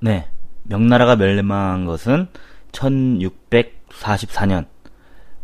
네 0.00 0.28
명나라가 0.62 1.16
멸망한 1.16 1.84
것은 1.84 2.28
1644년 2.72 4.66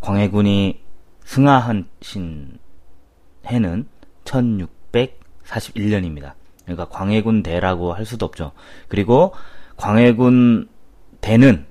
광해군이 0.01 0.81
승하하신 1.25 2.59
해는 3.47 3.87
1641년입니다. 4.25 6.35
그러니까 6.65 6.89
광해군 6.89 7.43
대라고 7.43 7.93
할 7.93 8.07
수도 8.07 8.27
없죠. 8.27 8.53
그리고 8.89 9.33
광해군 9.77 10.69
대는 11.21 11.67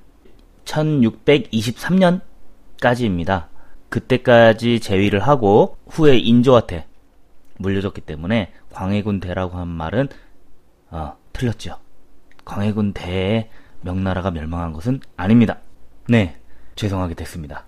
1623년까지입니다. 0.66 3.48
그때까지 3.90 4.80
제위를 4.80 5.20
하고 5.20 5.78
후에 5.88 6.18
인조한테 6.18 6.88
물려줬기 7.58 8.02
때문에 8.02 8.52
광해군 8.82 9.20
대라고 9.20 9.60
한 9.60 9.68
말은 9.68 10.10
어, 10.90 11.16
틀렸죠. 11.34 11.78
광해군 12.46 12.94
대에 12.94 13.48
명나라가 13.82 14.32
멸망한 14.32 14.74
것은 14.74 15.02
아닙니다. 15.16 15.60
네, 16.10 16.40
죄송하게 16.76 17.14
됐습니다. 17.14 17.66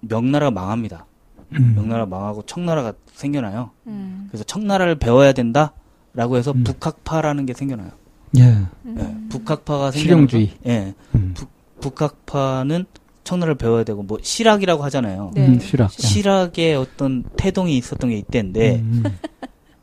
명나라가 0.00 0.50
망합니다. 0.50 1.06
음. 1.52 1.72
명나라 1.74 2.04
망하고 2.04 2.42
청나라가 2.42 2.92
생겨나요. 3.06 3.70
음. 3.86 4.26
그래서 4.28 4.44
청나라를 4.44 4.96
배워야 4.96 5.32
된다라고 5.32 6.36
해서 6.36 6.52
음. 6.52 6.64
북학파라는 6.64 7.46
게 7.46 7.54
생겨나요. 7.54 7.92
예. 8.36 8.42
음. 8.42 8.96
예, 8.98 9.28
북학파가 9.30 9.90
실용주의. 9.90 10.48
생겨나서 10.48 10.68
예, 10.68 10.94
음. 11.14 11.34
북학파는 11.80 12.84
청나라를 13.24 13.56
배워야 13.56 13.84
되고 13.84 14.02
뭐 14.02 14.18
실학이라고 14.22 14.84
하잖아요. 14.84 15.32
네. 15.34 15.46
음, 15.46 15.58
실학. 15.58 15.90
실학의 15.90 16.76
어떤 16.76 17.24
태동이 17.36 17.76
있었던 17.78 18.10
게 18.10 18.16
있대인데 18.18 18.76
음. 18.76 19.02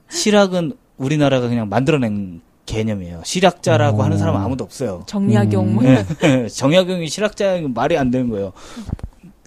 실학은 0.10 0.74
우리나라가 0.98 1.50
그냥 1.50 1.68
만들어낸 1.68 2.42
개념이에요. 2.68 3.22
실학자라고 3.26 3.98
오. 3.98 4.04
하는 4.04 4.18
사람 4.18 4.36
은 4.36 4.42
아무도 4.42 4.64
없어요. 4.64 5.04
정약용 5.08 5.74
뭐 5.74 5.84
음. 5.84 6.06
예, 6.24 6.48
정약용이 6.48 7.10
실학자는 7.10 7.74
말이 7.74 7.98
안 7.98 8.12
되는 8.12 8.30
거예요. 8.30 8.54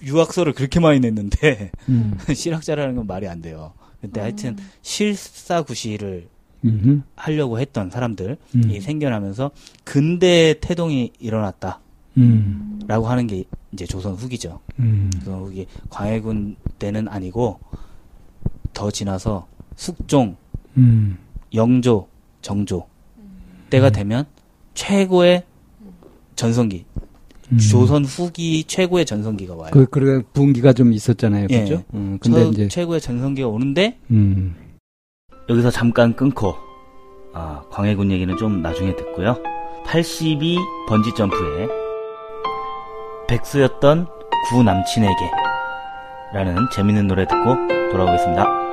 유학서를 0.03 0.53
그렇게 0.53 0.79
많이 0.79 0.99
냈는데 0.99 1.71
음. 1.89 2.17
실학자라는 2.33 2.95
건 2.95 3.07
말이 3.07 3.27
안 3.27 3.41
돼요. 3.41 3.73
근데 4.01 4.19
하여튼 4.21 4.57
실사구시를 4.81 6.27
음. 6.65 7.03
하려고 7.15 7.59
했던 7.59 7.89
사람들이 7.89 8.35
음. 8.55 8.79
생겨나면서 8.81 9.51
근대 9.83 10.55
태동이 10.59 11.11
일어났다 11.19 11.79
라고 12.87 13.05
음. 13.05 13.09
하는 13.09 13.27
게 13.27 13.43
이제 13.71 13.85
조선 13.85 14.13
후기죠. 14.13 14.59
음. 14.79 15.09
조선 15.19 15.39
후기 15.39 15.67
광해군 15.89 16.55
때는 16.79 17.07
아니고 17.07 17.59
더 18.73 18.91
지나서 18.91 19.47
숙종, 19.75 20.35
음. 20.77 21.17
영조, 21.53 22.07
정조 22.41 22.85
때가 23.69 23.89
되면 23.89 24.25
최고의 24.73 25.43
전성기, 26.35 26.85
음. 27.51 27.57
조선 27.57 28.05
후기 28.05 28.63
최고의 28.65 29.05
전성기가 29.05 29.55
와요. 29.55 29.71
그, 29.73 29.85
그, 29.87 30.23
분기가 30.33 30.73
좀 30.73 30.91
있었잖아요. 30.93 31.47
예. 31.49 31.61
그죠? 31.61 31.83
음, 31.93 32.17
근데 32.21 32.43
저- 32.43 32.49
이제, 32.51 32.67
최고의 32.67 33.01
전성기가 33.01 33.47
오는데 33.47 33.97
음. 34.11 34.55
여기서 35.49 35.69
잠깐 35.71 36.15
끊고 36.15 36.55
아, 37.33 37.63
광해군 37.69 38.11
얘기는 38.11 38.35
좀 38.37 38.61
나중에 38.61 38.95
듣고요. 38.95 39.37
82 39.85 40.57
번지 40.87 41.13
점프에 41.15 41.67
백수였던 43.27 44.07
구 44.49 44.63
남친에게 44.63 45.31
라는 46.33 46.55
재밌는 46.75 47.07
노래 47.07 47.25
듣고 47.25 47.55
돌아오겠습니다. 47.91 48.64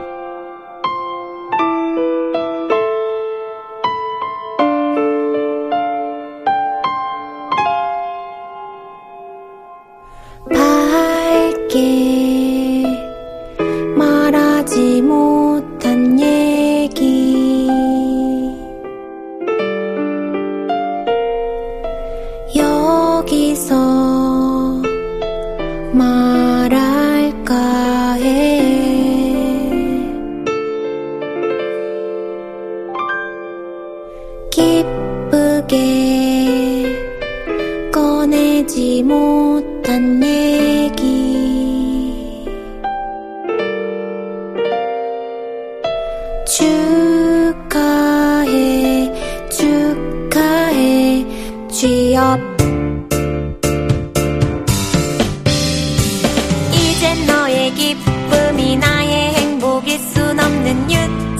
기쁨이 57.70 58.76
나의 58.76 59.34
행복 59.34 59.52
속일 59.82 59.98
순 59.98 60.38
없는 60.38 60.90
유 60.92 61.31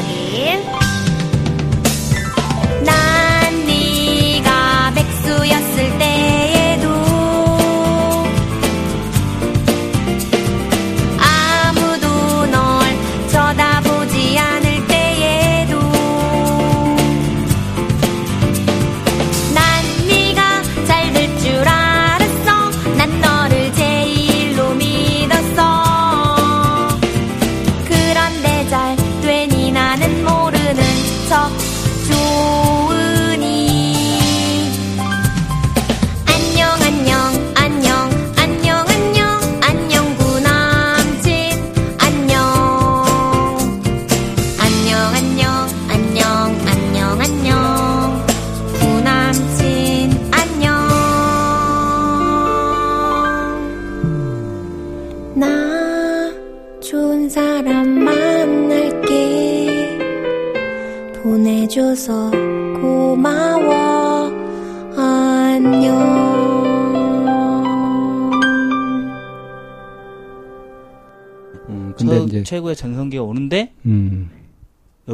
lagi. 0.00 0.29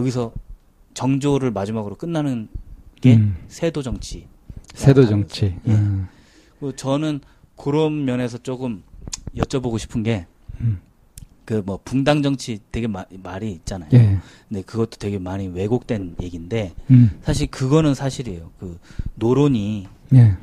여기서 0.07 0.33
정조를 0.95 1.51
마지막으로 1.51 1.97
끝나는 1.97 2.49
게 3.01 3.17
음. 3.17 3.37
세도 3.49 3.83
정치. 3.83 4.27
세도 4.75 5.07
정치. 5.07 5.57
예. 5.67 5.73
음, 5.73 6.07
뭐 6.61 6.73
저는 6.73 7.21
그런 7.57 8.05
면에서 8.05 8.39
조금 8.39 8.83
여쭤보고 9.37 9.79
싶은 9.79 10.03
게 10.03 10.27
음. 10.61 10.81
그뭐 11.45 11.81
붕당 11.85 12.23
정치 12.23 12.59
되게 12.73 12.87
마- 12.87 13.05
말이 13.23 13.53
있잖아요. 13.53 13.91
예. 13.95 14.19
근데 14.49 14.63
그것도 14.63 14.97
되게 14.99 15.19
많이 15.19 15.49
왜곡된 15.49 16.17
얘기인데 16.23 16.73
음, 16.91 17.19
사실 17.23 17.49
그거는 17.49 17.95
사실이에요. 17.95 18.51
그 18.59 18.79
노론이 19.17 19.87
예. 20.15 20.37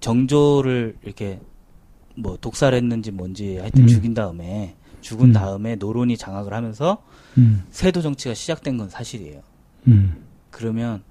정조를 0.00 0.96
이렇게 1.02 1.40
뭐 2.16 2.36
독살했는지 2.40 3.10
뭔지 3.10 3.58
하여튼 3.58 3.82
음. 3.82 3.86
죽인 3.86 4.14
다음에 4.14 4.76
죽은 5.02 5.28
음. 5.28 5.32
다음에 5.32 5.76
노론이 5.76 6.16
장악을 6.16 6.52
하면서 6.52 7.02
음, 7.38 7.64
세도 7.70 8.02
정치가 8.02 8.34
시작된 8.34 8.76
건 8.76 8.88
사실이에요. 8.88 9.42
음, 9.88 10.24
그러면 10.50 11.02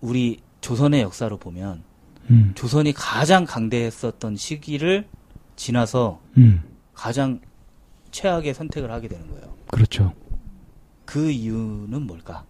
우리 0.00 0.40
조선의 0.60 1.02
역사로 1.02 1.36
보면 1.38 1.82
음, 2.30 2.52
조선이 2.54 2.92
가장 2.92 3.44
강대했었던 3.44 4.36
시기를 4.36 5.06
지나서 5.56 6.20
음. 6.36 6.62
가장 6.94 7.40
최악의 8.10 8.54
선택을 8.54 8.90
하게 8.90 9.08
되는 9.08 9.28
거예요. 9.30 9.54
그렇죠. 9.68 10.12
그 11.04 11.30
이유는 11.30 12.02
뭘까? 12.02 12.44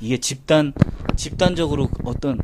이게 0.00 0.18
집단 0.18 0.72
집단적으로 1.16 1.88
어떤 2.04 2.38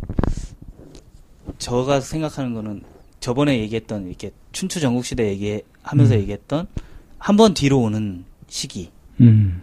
저가 1.59 2.01
생각하는 2.01 2.55
거는 2.55 2.83
저번에 3.21 3.59
얘기했던 3.61 4.07
이렇게 4.07 4.33
춘추 4.53 4.81
전국 4.81 5.05
시대 5.05 5.29
얘기하면서 5.29 6.14
음. 6.14 6.21
얘기했던 6.21 6.66
한 7.18 7.37
번 7.37 7.53
뒤로 7.55 7.81
오는 7.81 8.25
시기 8.49 8.91
음, 9.21 9.62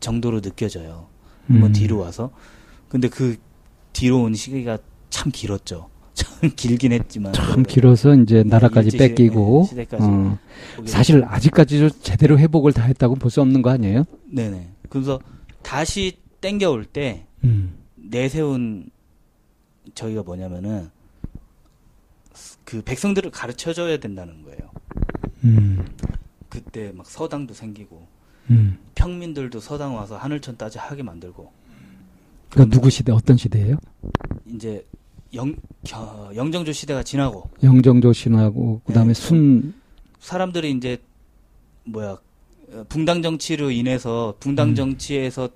정도로 0.00 0.40
느껴져요. 0.40 1.06
한번 1.46 1.70
음. 1.70 1.72
뒤로 1.72 1.98
와서 1.98 2.30
근데 2.88 3.08
그 3.08 3.36
뒤로 3.92 4.22
온 4.22 4.34
시기가 4.34 4.78
참 5.10 5.30
길었죠. 5.32 5.88
참 6.16 6.50
길긴 6.56 6.92
했지만 6.92 7.32
참 7.34 7.62
길어서 7.62 8.14
이제 8.14 8.42
나라까지 8.42 8.86
일제 8.86 8.96
시대- 8.98 9.08
뺏기고 9.14 9.68
네, 9.74 9.86
어, 9.98 10.38
사실 10.86 11.22
아직까지도 11.24 11.90
제대로 12.00 12.38
회복을 12.38 12.72
다 12.72 12.82
했다고 12.84 13.16
볼 13.16 13.30
수 13.30 13.40
없는 13.42 13.60
거 13.62 13.68
아니에요? 13.70 14.04
네네. 14.30 14.70
그래서 14.88 15.20
다시 15.62 16.16
땡겨올 16.40 16.86
때 16.86 17.26
음, 17.44 17.74
내세운 17.96 18.88
저희가 19.94 20.22
뭐냐면은 20.22 20.88
그 22.64 22.82
백성들을 22.82 23.30
가르쳐줘야 23.30 23.98
된다는 23.98 24.42
거예요. 24.42 24.58
음, 25.44 25.84
그때 26.48 26.92
막 26.94 27.06
서당도 27.06 27.54
생기고 27.54 28.06
음. 28.50 28.78
평민들도 28.94 29.60
서당 29.60 29.94
와서 29.96 30.16
하늘천 30.16 30.56
따지 30.56 30.78
하게 30.78 31.02
만들고 31.02 31.50
그 32.50 32.68
누구 32.70 32.88
시대 32.90 33.12
어떤 33.12 33.36
시대예요? 33.36 33.76
이제 34.46 34.86
영, 35.34 35.54
겨- 35.84 36.30
영정조 36.34 36.72
시대가 36.72 37.02
지나고 37.02 37.50
영정조 37.62 38.12
신하고 38.12 38.80
그다음에 38.86 39.12
네. 39.12 39.14
순 39.14 39.74
사람들이 40.20 40.70
이제 40.72 40.98
뭐야 41.84 42.18
어, 42.72 42.84
붕당 42.88 43.22
정치로 43.22 43.70
인해서 43.70 44.34
붕당 44.40 44.70
음. 44.70 44.74
정치에서 44.74 45.48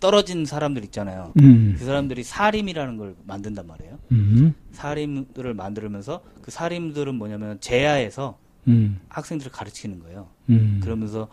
떨어진 0.00 0.46
사람들 0.46 0.82
있잖아요. 0.84 1.32
음. 1.40 1.76
그 1.78 1.84
사람들이 1.84 2.22
사림이라는 2.22 2.96
걸 2.96 3.14
만든단 3.26 3.66
말이에요. 3.66 3.98
음. 4.12 4.54
사림들을 4.72 5.52
만들면서 5.52 6.22
그 6.40 6.50
사림들은 6.50 7.14
뭐냐면 7.16 7.60
제야에서 7.60 8.38
음. 8.66 8.98
학생들을 9.10 9.52
가르치는 9.52 10.00
거예요. 10.00 10.28
음. 10.48 10.80
그러면서 10.82 11.28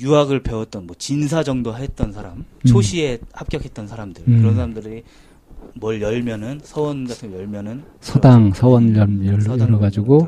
유학을 0.00 0.42
배웠던 0.42 0.86
뭐 0.86 0.96
진사 0.98 1.42
정도 1.42 1.76
했던 1.76 2.12
사람, 2.12 2.38
음. 2.38 2.44
초시에 2.66 3.18
합격했던 3.32 3.86
사람들 3.88 4.24
음. 4.26 4.38
그런 4.40 4.54
사람들이 4.54 5.02
뭘 5.74 6.00
열면은 6.00 6.60
서원 6.62 7.06
같은 7.06 7.30
거 7.30 7.38
열면은 7.38 7.84
서당 8.00 8.52
서원 8.52 8.96
열 8.96 9.26
열- 9.26 9.60
열어가지고 9.60 10.18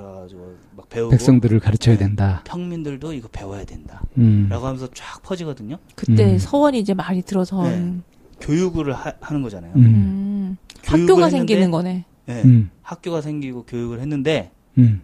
막 0.76 0.88
배우고 0.88 1.10
백성들을 1.10 1.60
가르쳐야 1.60 1.96
네. 1.96 2.04
된다. 2.04 2.42
평민들도 2.44 3.12
이거 3.14 3.28
배워야 3.32 3.64
된다. 3.64 4.02
음. 4.18 4.46
라고 4.50 4.66
하면서 4.66 4.88
쫙 4.94 5.22
퍼지거든요. 5.22 5.78
그때 5.94 6.32
음. 6.34 6.38
서원이 6.38 6.78
이제 6.78 6.94
많이 6.94 7.22
들어선 7.22 7.64
네. 7.64 8.00
교육을 8.40 8.92
하, 8.92 9.12
는 9.32 9.42
거잖아요. 9.42 9.72
교육을 9.72 10.56
학교가 10.84 11.24
했는데, 11.26 11.30
생기는 11.30 11.70
거네. 11.70 12.04
네, 12.26 12.42
음. 12.42 12.70
학교가 12.82 13.20
생기고 13.20 13.64
교육을 13.64 14.00
했는데 14.00 14.50
음. 14.78 15.02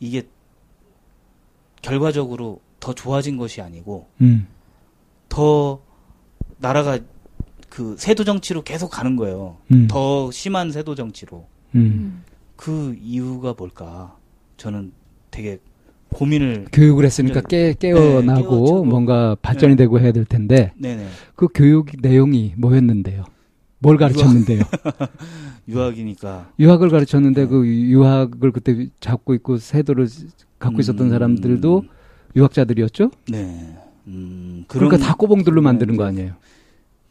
이게 0.00 0.22
결과적으로 1.82 2.60
더 2.84 2.92
좋아진 2.92 3.38
것이 3.38 3.62
아니고 3.62 4.08
음. 4.20 4.46
더 5.30 5.80
나라가 6.58 6.98
그 7.70 7.96
세도 7.98 8.24
정치로 8.24 8.62
계속 8.62 8.90
가는 8.90 9.16
거예요. 9.16 9.56
음. 9.72 9.86
더 9.88 10.30
심한 10.30 10.70
세도 10.70 10.94
정치로. 10.94 11.46
음. 11.76 11.80
음. 11.80 12.22
그 12.56 12.94
이유가 13.00 13.54
뭘까? 13.56 14.14
저는 14.58 14.92
되게 15.30 15.60
고민을 16.10 16.66
교육을 16.72 17.06
했으니까 17.06 17.40
깨, 17.40 17.72
깨어나고 17.72 18.82
네. 18.84 18.90
뭔가 18.90 19.34
발전이 19.40 19.76
네. 19.76 19.84
되고 19.84 19.98
해야 19.98 20.12
될 20.12 20.26
텐데 20.26 20.72
네네 20.76 21.08
그 21.34 21.48
교육 21.52 21.86
내용이 22.02 22.52
뭐였는데요? 22.58 23.24
뭘 23.78 23.96
가르쳤는데요? 23.96 24.62
유학 25.68 25.98
이니까 25.98 26.52
유학을 26.60 26.90
가르쳤는데 26.90 27.44
네. 27.44 27.48
그 27.48 27.66
유학을 27.66 28.52
그때 28.52 28.88
잡고 29.00 29.32
있고 29.34 29.56
세도를 29.56 30.06
갖고 30.58 30.80
있었던 30.80 31.06
음, 31.06 31.10
사람들도 31.10 31.84
유학자들이었죠? 32.36 33.10
네. 33.28 33.76
음, 34.06 34.64
그런 34.68 34.88
그러니까 34.88 35.08
다 35.08 35.14
꼬봉들로 35.14 35.62
만드는 35.62 35.96
거 35.96 36.04
네. 36.04 36.08
아니에요? 36.08 36.32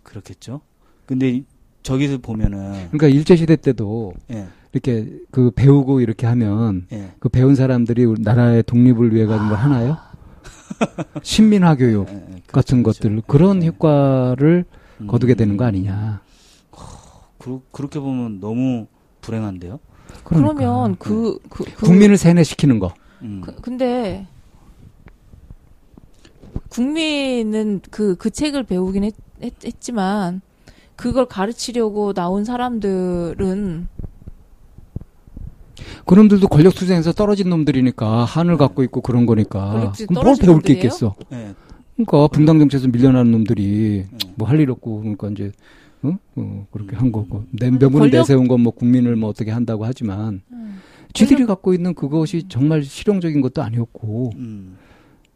그렇겠죠. 0.03 0.61
근데 1.05 1.29
이- 1.29 1.45
저기서 1.81 2.19
보면은 2.19 2.87
그러니까 2.91 3.07
일제 3.07 3.35
시대 3.35 3.55
때도 3.57 4.13
예, 4.31 4.47
이렇게 4.71 5.19
그 5.31 5.51
배우고 5.51 5.99
이렇게 5.99 6.25
하면 6.27 6.85
예. 6.93 7.11
그 7.19 7.27
배운 7.29 7.55
사람들이 7.55 8.05
우리 8.05 8.21
나라의 8.21 8.63
독립을 8.63 9.13
위해 9.13 9.25
가지고 9.25 9.47
뭘 9.47 9.57
하나요? 9.57 9.97
신민화 11.23 11.75
교육 11.75 12.07
예, 12.09 12.13
예, 12.13 12.17
그렇죠, 12.19 12.41
같은 12.51 12.83
그렇죠. 12.83 12.99
것들 13.01 13.21
그런 13.27 13.63
예. 13.63 13.67
효과를 13.67 14.65
음, 15.01 15.07
거두게 15.07 15.33
되는 15.33 15.57
거 15.57 15.65
아니냐? 15.65 16.21
그, 17.37 17.61
그렇게 17.71 17.99
보면 17.99 18.39
너무 18.39 18.87
불행한데요. 19.19 19.79
그러니까. 20.23 20.53
그러면 20.53 20.95
그, 20.97 21.37
그, 21.49 21.65
그 21.65 21.85
국민을 21.85 22.15
세뇌시키는 22.15 22.79
거. 22.79 22.93
음. 23.21 23.41
그, 23.43 23.55
근데 23.55 24.25
국민은 26.73 27.81
그, 27.91 28.15
그 28.15 28.31
책을 28.31 28.63
배우긴 28.63 29.03
했, 29.03 29.13
했, 29.43 29.53
지만 29.79 30.41
그걸 30.95 31.25
가르치려고 31.27 32.13
나온 32.13 32.43
사람들은 32.45 33.87
그놈들도 36.05 36.47
권력 36.47 36.73
투쟁에서 36.73 37.11
떨어진 37.13 37.49
놈들이니까 37.49 38.25
한을 38.25 38.57
갖고 38.57 38.83
있고 38.83 39.01
그런 39.01 39.25
거니까 39.25 39.93
그럼 39.97 40.23
뭘 40.23 40.23
배울 40.25 40.35
게 40.37 40.45
놈들이에요? 40.47 40.77
있겠어? 40.79 41.15
예, 41.31 41.53
그러니까 41.95 42.27
분당 42.27 42.57
정치에서 42.59 42.87
밀려나는 42.87 43.31
놈들이 43.31 44.05
음. 44.11 44.17
뭐할 44.35 44.59
일 44.59 44.71
없고 44.71 44.99
그러니까 45.01 45.29
이제 45.29 45.51
어? 46.01 46.17
어, 46.35 46.67
그렇게 46.71 46.95
한 46.95 47.11
거고 47.11 47.43
내 47.51 47.67
아니, 47.67 47.77
명분을 47.77 48.09
권력- 48.09 48.19
내세운 48.21 48.47
건 48.47 48.61
뭐 48.61 48.73
국민을 48.73 49.15
뭐 49.15 49.29
어떻게 49.29 49.51
한다고 49.51 49.85
하지만 49.85 50.41
음. 50.51 50.81
쥐들이 51.13 51.45
갖고 51.45 51.73
있는 51.73 51.93
그것이 51.93 52.45
정말 52.49 52.83
실용적인 52.83 53.41
것도 53.41 53.61
아니었고 53.61 54.31
음. 54.35 54.77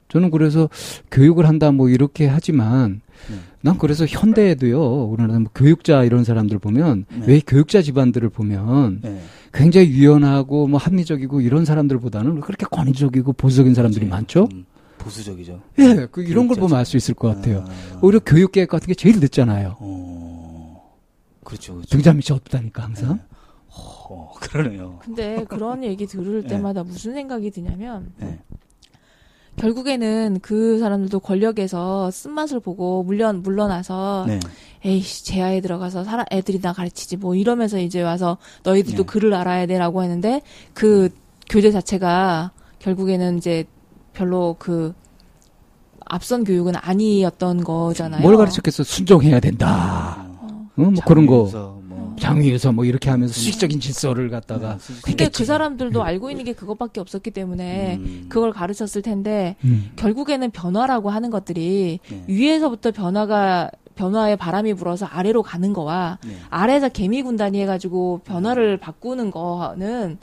저는 0.10 0.32
그래서 0.32 0.70
교육을 1.12 1.48
한다 1.48 1.72
뭐 1.72 1.90
이렇게 1.90 2.28
하지만 2.28 3.02
네. 3.30 3.36
난 3.62 3.78
그래서 3.78 4.06
현대에도요 4.06 5.06
우리나라 5.06 5.40
뭐 5.40 5.52
교육자 5.54 6.04
이런 6.04 6.24
사람들 6.24 6.60
보면 6.60 7.06
네. 7.10 7.26
왜 7.28 7.42
교육자 7.46 7.82
집안들을 7.82 8.30
보면 8.30 9.02
예. 9.06 9.20
굉장히 9.54 9.90
유연하고 9.90 10.68
뭐 10.68 10.80
합리적이고 10.80 11.42
이런 11.42 11.66
사람들보다는 11.66 12.36
왜 12.36 12.42
그렇게 12.42 12.66
권위적이고 12.72 13.34
보수적인 13.34 13.74
사람들이 13.74 14.06
그렇지. 14.06 14.10
많죠? 14.18 14.48
음, 14.54 14.66
보수적이죠. 15.00 15.62
예, 15.80 16.08
그 16.12 16.22
이런 16.22 16.48
걸 16.48 16.56
교육자 16.56 16.62
보면 16.62 16.78
알 16.80 16.86
수 16.86 16.96
있을 16.98 17.14
것 17.16 17.36
같아요. 17.36 17.66
아, 17.68 18.00
오히려 18.02 18.20
교육 18.20 18.52
계획 18.52 18.70
같은 18.70 18.88
게 18.88 18.94
제일 18.94 19.20
늦잖아요. 19.20 19.76
어, 19.80 20.94
그렇죠, 21.44 21.74
그렇죠. 21.76 21.90
등잔 21.90 22.18
밑이 22.18 22.28
없다니까 22.36 22.84
항상. 22.84 23.20
어, 23.70 24.32
그러네요. 24.40 25.00
근데 25.02 25.44
그런 25.50 25.84
얘기 25.84 26.06
들을 26.08 26.42
네. 26.44 26.48
때마다 26.48 26.84
무슨 26.84 27.14
생각이 27.14 27.52
드냐면 27.52 28.12
예. 28.22 28.40
결국에는 29.58 30.40
그 30.42 30.80
사람들도 30.80 31.20
권력에서 31.20 32.12
쓴맛을 32.12 32.60
보고 32.60 33.04
물론 33.04 33.42
물러나서 33.42 34.26
네. 34.28 34.40
에이씨 34.86 35.26
제야에 35.26 35.62
들어가서 35.62 36.04
사람 36.04 36.26
애들이 36.32 36.62
나 36.62 36.74
가르치지 36.74 37.18
뭐 37.18 37.36
이러면서 37.36 37.80
이제 37.80 38.02
와서 38.02 38.38
너희들도 38.64 39.04
네. 39.04 39.06
글을 39.06 39.34
알아야 39.34 39.66
돼라고 39.66 40.04
했는데 40.04 40.42
그 40.74 41.10
교재 41.50 41.72
자체가 41.72 42.52
결국에는 42.80 43.38
이제 43.38 43.66
별로 44.14 44.56
그 44.60 44.94
앞선 46.06 46.44
교육은 46.44 46.74
아니었던 46.76 47.64
거잖아요. 47.64 48.22
뭘 48.22 48.38
가르쳤겠어? 48.38 48.84
순종해야 48.84 49.40
된다. 49.40 50.26
어, 50.40 50.70
어, 50.78 50.82
뭐 50.82 50.94
그런 51.06 51.26
거. 51.26 51.77
장위에서 52.20 52.72
뭐 52.72 52.86
이렇게 52.86 53.10
하면서 53.10 53.34
수식적인 53.34 53.80
질서를 53.80 54.30
갖다가. 54.30 54.74
네, 54.74 54.80
수직- 54.80 55.02
근데 55.04 55.24
했겠지. 55.26 55.40
그 55.40 55.46
사람들도 55.46 56.04
알고 56.04 56.30
있는 56.32 56.44
게 56.46 56.54
그것밖에 56.54 57.00
없었기 57.00 57.32
때문에 57.32 57.96
음, 57.98 58.26
그걸 58.30 58.52
가르쳤을 58.52 59.02
텐데 59.02 59.56
음. 59.64 59.92
결국에는 59.96 60.50
변화라고 60.52 61.10
하는 61.10 61.30
것들이 61.30 62.00
네. 62.10 62.24
위에서부터 62.28 62.92
변화가 62.92 63.72
변화의 63.96 64.38
바람이 64.38 64.74
불어서 64.76 65.06
아래로 65.08 65.42
가는 65.44 65.74
거와 65.74 66.20
네. 66.24 66.32
아래에서 66.50 66.90
개미 66.90 67.24
군단이 67.24 67.60
해가지고 67.62 68.22
변화를 68.26 68.78
바꾸는 68.78 69.32
거는 69.32 70.18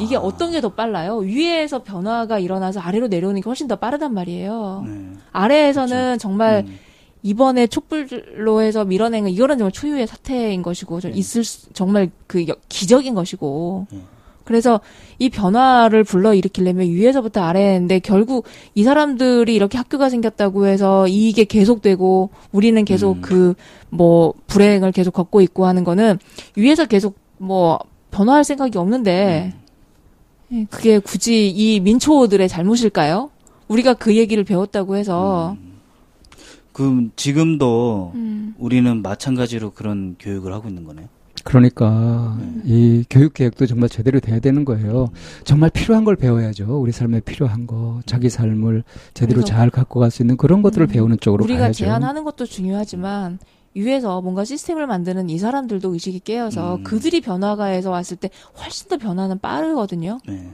이게 0.00 0.16
아, 0.16 0.20
어떤 0.20 0.52
게 0.52 0.60
더 0.60 0.68
빨라요? 0.74 1.16
위에서 1.16 1.82
변화가 1.82 2.38
일어나서 2.38 2.78
아래로 2.80 3.08
내려오는 3.08 3.40
게 3.40 3.44
훨씬 3.48 3.66
더 3.68 3.76
빠르단 3.76 4.12
말이에요. 4.14 4.84
네. 4.86 5.12
아래에서는 5.32 6.18
정말 6.18 6.64
음, 6.68 6.78
이번에 7.22 7.66
촛불로 7.66 8.62
해서 8.62 8.84
밀어낸 8.84 9.24
건 9.24 9.32
이거는 9.32 9.58
정말 9.58 9.72
초유의 9.72 10.06
사태인 10.06 10.62
것이고 10.62 11.00
좀 11.00 11.12
네. 11.12 11.18
있을 11.18 11.44
수- 11.44 11.72
정말 11.72 12.10
그 12.26 12.46
여- 12.48 12.56
기적인 12.68 13.14
것이고 13.14 13.86
네. 13.90 13.98
그래서 14.44 14.80
이 15.18 15.28
변화를 15.28 16.04
불러 16.04 16.32
일으키려면 16.32 16.86
위에서부터 16.88 17.42
아래인데 17.42 17.98
결국 17.98 18.46
이 18.74 18.82
사람들이 18.82 19.54
이렇게 19.54 19.76
학교가 19.76 20.08
생겼다고 20.08 20.66
해서 20.66 21.06
이게 21.06 21.44
계속되고 21.44 22.30
우리는 22.52 22.82
계속 22.86 23.16
음. 23.18 23.20
그뭐 23.90 24.32
불행을 24.46 24.92
계속 24.92 25.10
걷고 25.12 25.42
있고 25.42 25.66
하는 25.66 25.84
거는 25.84 26.18
위에서 26.56 26.86
계속 26.86 27.16
뭐 27.36 27.78
변화할 28.10 28.42
생각이 28.42 28.78
없는데 28.78 29.52
예, 30.52 30.64
그게 30.70 30.98
굳이 30.98 31.50
이 31.50 31.78
민초들의 31.80 32.48
잘못일까요? 32.48 33.28
우리가 33.68 33.92
그 33.94 34.16
얘기를 34.16 34.44
배웠다고 34.44 34.96
해서 34.96 35.58
그 36.78 37.10
지금도 37.16 38.12
음. 38.14 38.54
우리는 38.56 39.02
마찬가지로 39.02 39.72
그런 39.72 40.14
교육을 40.20 40.52
하고 40.52 40.68
있는 40.68 40.84
거네요. 40.84 41.08
그러니까 41.42 42.36
네. 42.38 42.60
이 42.66 43.04
교육 43.10 43.34
계획도 43.34 43.66
정말 43.66 43.88
제대로 43.88 44.20
돼야 44.20 44.38
되는 44.38 44.64
거예요. 44.64 45.08
정말 45.42 45.70
필요한 45.70 46.04
걸 46.04 46.14
배워야죠. 46.14 46.80
우리 46.80 46.92
삶에 46.92 47.18
필요한 47.18 47.66
거, 47.66 48.00
자기 48.06 48.30
삶을 48.30 48.84
제대로 49.12 49.42
잘 49.42 49.70
갖고 49.70 49.98
갈 49.98 50.12
수 50.12 50.22
있는 50.22 50.36
그런 50.36 50.62
것들을 50.62 50.86
음, 50.86 50.88
배우는 50.88 51.16
쪽으로 51.20 51.42
우리가 51.42 51.62
가야죠. 51.62 51.78
제안하는 51.84 52.22
것도 52.22 52.46
중요하지만 52.46 53.40
위에서 53.74 54.20
뭔가 54.20 54.44
시스템을 54.44 54.86
만드는 54.86 55.30
이 55.30 55.38
사람들도 55.38 55.92
의식이 55.92 56.20
깨어서 56.20 56.76
음. 56.76 56.84
그들이 56.84 57.20
변화가에서 57.20 57.90
왔을 57.90 58.16
때 58.18 58.30
훨씬 58.62 58.88
더 58.88 58.98
변화는 58.98 59.40
빠르거든요. 59.40 60.20
네. 60.28 60.48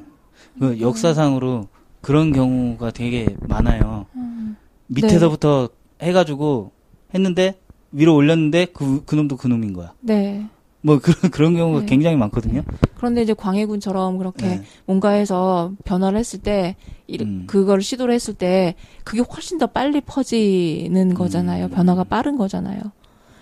그 0.59 0.81
역사상으로 0.81 1.68
그런 2.01 2.33
경우가 2.33 2.93
되게 2.93 3.37
많아요. 3.47 4.07
음. 4.16 4.57
밑에서부터 4.87 5.68
해가지고 6.03 6.72
했는데 7.14 7.59
위로 7.92 8.14
올렸는데 8.16 8.66
그 8.66 9.05
그 9.07 9.14
놈도 9.14 9.36
그 9.36 9.47
놈인 9.49 9.72
거야. 9.72 9.92
네. 10.01 10.47
뭐 10.82 10.99
그런 10.99 11.30
그런 11.30 11.55
경우가 11.57 11.80
네. 11.80 11.86
굉장히 11.86 12.16
많거든요. 12.16 12.62
그런데 12.97 13.22
이제 13.22 13.32
광해군처럼 13.34 14.18
그렇게 14.18 14.47
네. 14.47 14.62
뭔가 14.86 15.11
해서 15.11 15.72
변화를 15.84 16.18
했을 16.18 16.40
때 16.40 16.76
이- 17.07 17.18
음. 17.22 17.45
그거를 17.47 17.82
시도를 17.82 18.12
했을 18.14 18.34
때 18.34 18.74
그게 19.05 19.22
훨씬 19.22 19.59
더 19.59 19.66
빨리 19.66 20.01
퍼지는 20.01 21.14
거잖아요. 21.14 21.66
음. 21.66 21.70
변화가 21.70 22.05
빠른 22.05 22.36
거잖아요. 22.36 22.80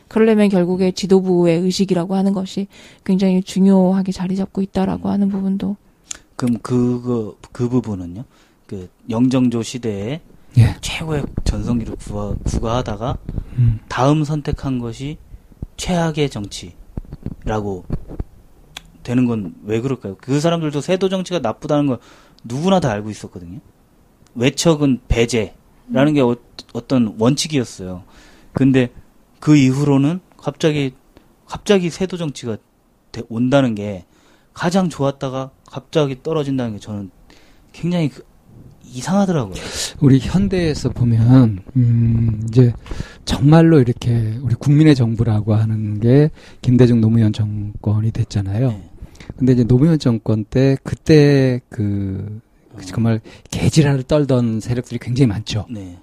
그러려면 0.08 0.50
결국에 0.50 0.92
지도부의 0.92 1.60
의식이라고 1.60 2.14
하는 2.14 2.32
것이 2.34 2.66
굉장히 3.04 3.42
중요하게 3.42 4.12
자리 4.12 4.36
잡고 4.36 4.60
있다라고 4.60 5.08
하는 5.08 5.28
부분도 5.30 5.76
그럼 6.36 6.58
그거 6.62 7.36
그 7.50 7.68
부분은요? 7.68 8.24
그 8.66 8.88
영정조 9.08 9.62
시대에 9.62 10.20
예. 10.58 10.76
최고의 10.80 11.24
전성기를 11.44 11.96
구하, 11.96 12.34
구가하다가 12.44 13.16
음. 13.58 13.80
다음 13.88 14.24
선택한 14.24 14.78
것이 14.78 15.18
최악의 15.76 16.30
정치라고 16.30 17.84
되는 19.02 19.26
건 19.26 19.54
왜 19.64 19.80
그럴까요? 19.80 20.16
그 20.20 20.38
사람들도 20.40 20.80
세도 20.80 21.08
정치가 21.08 21.38
나쁘다는 21.40 21.86
걸 21.86 21.98
누구나 22.44 22.80
다 22.80 22.90
알고 22.90 23.10
있었거든요. 23.10 23.60
외척은 24.34 25.00
배제라는 25.08 26.14
게 26.14 26.20
어, 26.20 26.36
어떤 26.72 27.14
원칙이었어요. 27.18 28.04
근데 28.52 28.92
그 29.40 29.56
이후로는 29.56 30.20
갑자기 30.36 30.94
갑자기 31.46 31.90
세도 31.90 32.16
정치가 32.16 32.56
돼- 33.10 33.22
온다는 33.28 33.74
게 33.74 34.04
가장 34.54 34.88
좋았다가 34.88 35.50
갑자기 35.66 36.22
떨어진다는 36.22 36.74
게 36.74 36.78
저는 36.78 37.10
굉장히 37.72 38.08
그- 38.10 38.24
이상하더라고요. 38.92 39.54
우리 40.00 40.18
현대에서 40.18 40.90
보면 40.90 41.60
음 41.76 42.42
이제 42.48 42.72
정말로 43.24 43.80
이렇게 43.80 44.38
우리 44.42 44.54
국민의 44.54 44.94
정부라고 44.94 45.54
하는 45.54 46.00
게 46.00 46.30
김대중 46.60 47.00
노무현 47.00 47.32
정권이 47.32 48.10
됐잖아요. 48.12 48.68
네. 48.68 48.90
근데 49.36 49.52
이제 49.52 49.64
노무현 49.64 49.98
정권 49.98 50.44
때 50.44 50.76
그때 50.82 51.60
그 51.68 52.40
정말 52.86 53.20
개지랄을 53.50 54.04
떨던 54.04 54.60
세력들이 54.60 54.98
굉장히 54.98 55.28
많죠. 55.28 55.66
네. 55.70 55.98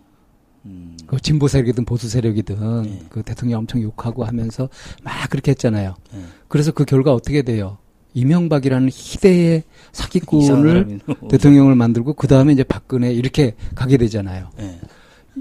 음, 0.66 0.98
그 1.08 1.20
진보 1.20 1.48
세력이든 1.48 1.86
보수 1.86 2.10
세력이든 2.10 2.82
네. 2.84 3.06
그 3.10 3.24
대통령 3.24 3.60
엄청 3.60 3.82
욕하고 3.82 4.26
하면서 4.26 4.70
막 5.04 5.30
그렇게 5.30 5.52
했잖아요. 5.52 5.96
네. 6.14 6.20
그래서 6.48 6.72
그 6.72 6.86
결과 6.86 7.14
어떻게 7.14 7.42
돼요? 7.42 7.78
이명박이라는 8.14 8.90
희대의 8.92 9.64
사기꾼을 9.92 11.00
대통령을 11.30 11.76
만들고 11.76 12.14
그 12.14 12.28
다음에 12.28 12.54
이제 12.54 12.64
박근혜 12.64 13.12
이렇게 13.14 13.56
가게 13.76 13.98
되잖아요. 13.98 14.50
네. 14.58 14.80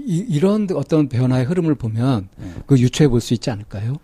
이, 0.05 0.17
이런 0.29 0.67
어떤 0.75 1.09
변화의 1.09 1.45
흐름을 1.45 1.75
보면 1.75 2.29
네. 2.37 2.53
그 2.65 2.77
유추해 2.77 3.07
볼 3.09 3.19
수 3.21 3.33
있지 3.33 3.49
않을까요? 3.49 3.95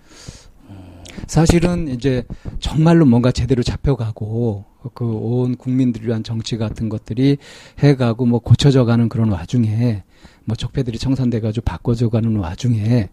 사실은 1.28 1.88
이제 1.88 2.24
정말로 2.60 3.06
뭔가 3.06 3.32
제대로 3.32 3.64
잡혀가고 3.64 4.66
그 4.94 5.06
온 5.06 5.56
국민들을 5.56 6.08
위한 6.08 6.24
정치 6.24 6.58
같은 6.58 6.90
것들이 6.90 7.38
해가고 7.80 8.26
뭐 8.26 8.40
고쳐져 8.40 8.86
가는 8.86 9.10
그런 9.10 9.30
와중에 9.32 10.04
뭐 10.44 10.56
적폐들이 10.56 11.00
청산돼 11.00 11.40
가지고 11.40 11.64
바꿔져 11.64 12.10
가는 12.10 12.36
와중에 12.36 12.84
네. 12.84 13.10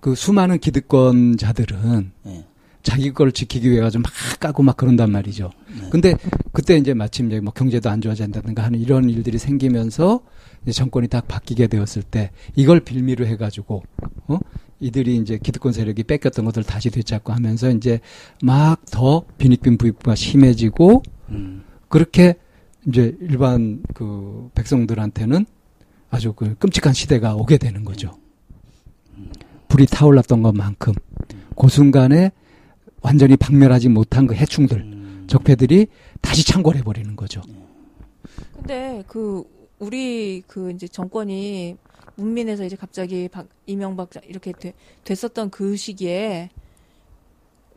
그 0.00 0.14
수많은 0.14 0.58
기득권자들은 0.58 2.12
네. 2.24 2.44
자기 2.82 3.12
걸 3.12 3.32
지키기 3.32 3.70
위해 3.70 3.80
가지고 3.80 4.02
막 4.02 4.12
까고 4.40 4.62
막 4.62 4.76
그런단 4.76 5.10
말이죠. 5.10 5.50
네. 5.80 5.88
근데 5.90 6.14
그때 6.52 6.76
이제 6.76 6.94
마침 6.94 7.26
이제 7.26 7.40
뭐 7.40 7.52
경제도 7.52 7.90
안 7.90 8.00
좋아진다든가 8.00 8.62
하는 8.62 8.78
이런 8.80 9.08
일들이 9.10 9.38
생기면서 9.38 10.20
이제 10.62 10.72
정권이 10.72 11.08
딱 11.08 11.28
바뀌게 11.28 11.66
되었을 11.66 12.02
때 12.02 12.30
이걸 12.56 12.80
빌미로 12.80 13.26
해가지고 13.26 13.82
어 14.28 14.38
이들이 14.80 15.16
이제 15.16 15.38
기득권 15.38 15.72
세력이 15.72 16.04
뺏겼던 16.04 16.44
것들 16.46 16.60
을 16.60 16.64
다시 16.64 16.90
되찾고 16.90 17.32
하면서 17.32 17.70
이제 17.70 18.00
막 18.42 18.80
더 18.90 19.24
빈익빈 19.38 19.78
부익부가 19.78 20.14
심해지고 20.14 21.02
음, 21.30 21.64
그렇게 21.88 22.34
이제 22.86 23.16
일반 23.20 23.82
그 23.94 24.50
백성들한테는 24.54 25.46
아주 26.10 26.32
그 26.32 26.56
끔찍한 26.56 26.92
시대가 26.92 27.34
오게 27.34 27.58
되는 27.58 27.84
거죠. 27.84 28.18
불이 29.68 29.86
타올랐던 29.86 30.42
것만큼 30.42 30.92
그 31.56 31.68
순간에 31.68 32.32
완전히 33.02 33.36
박멸하지 33.36 33.88
못한 33.88 34.26
그 34.26 34.34
해충들 34.34 34.78
음, 34.80 35.24
적폐들이 35.28 35.86
다시 36.20 36.44
창궐해 36.44 36.82
버리는 36.82 37.14
거죠. 37.16 37.42
근데 38.54 39.02
그 39.06 39.44
우리 39.78 40.42
그 40.46 40.70
이제 40.72 40.86
정권이 40.86 41.76
문민에서 42.16 42.64
이제 42.64 42.76
갑자기 42.76 43.28
박, 43.28 43.46
이명박 43.66 44.10
자- 44.10 44.20
이렇게 44.26 44.52
돼- 44.52 44.74
됐었던 45.04 45.50
그 45.50 45.76
시기에 45.76 46.50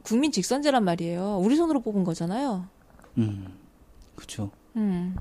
국민 0.04 0.32
직선제란 0.32 0.84
말이에요. 0.84 1.38
우리 1.42 1.56
손으로 1.56 1.80
뽑은 1.82 2.04
거잖아요. 2.04 2.66
음, 3.18 3.48
그렇죠. 4.16 4.52
음. 4.76 5.16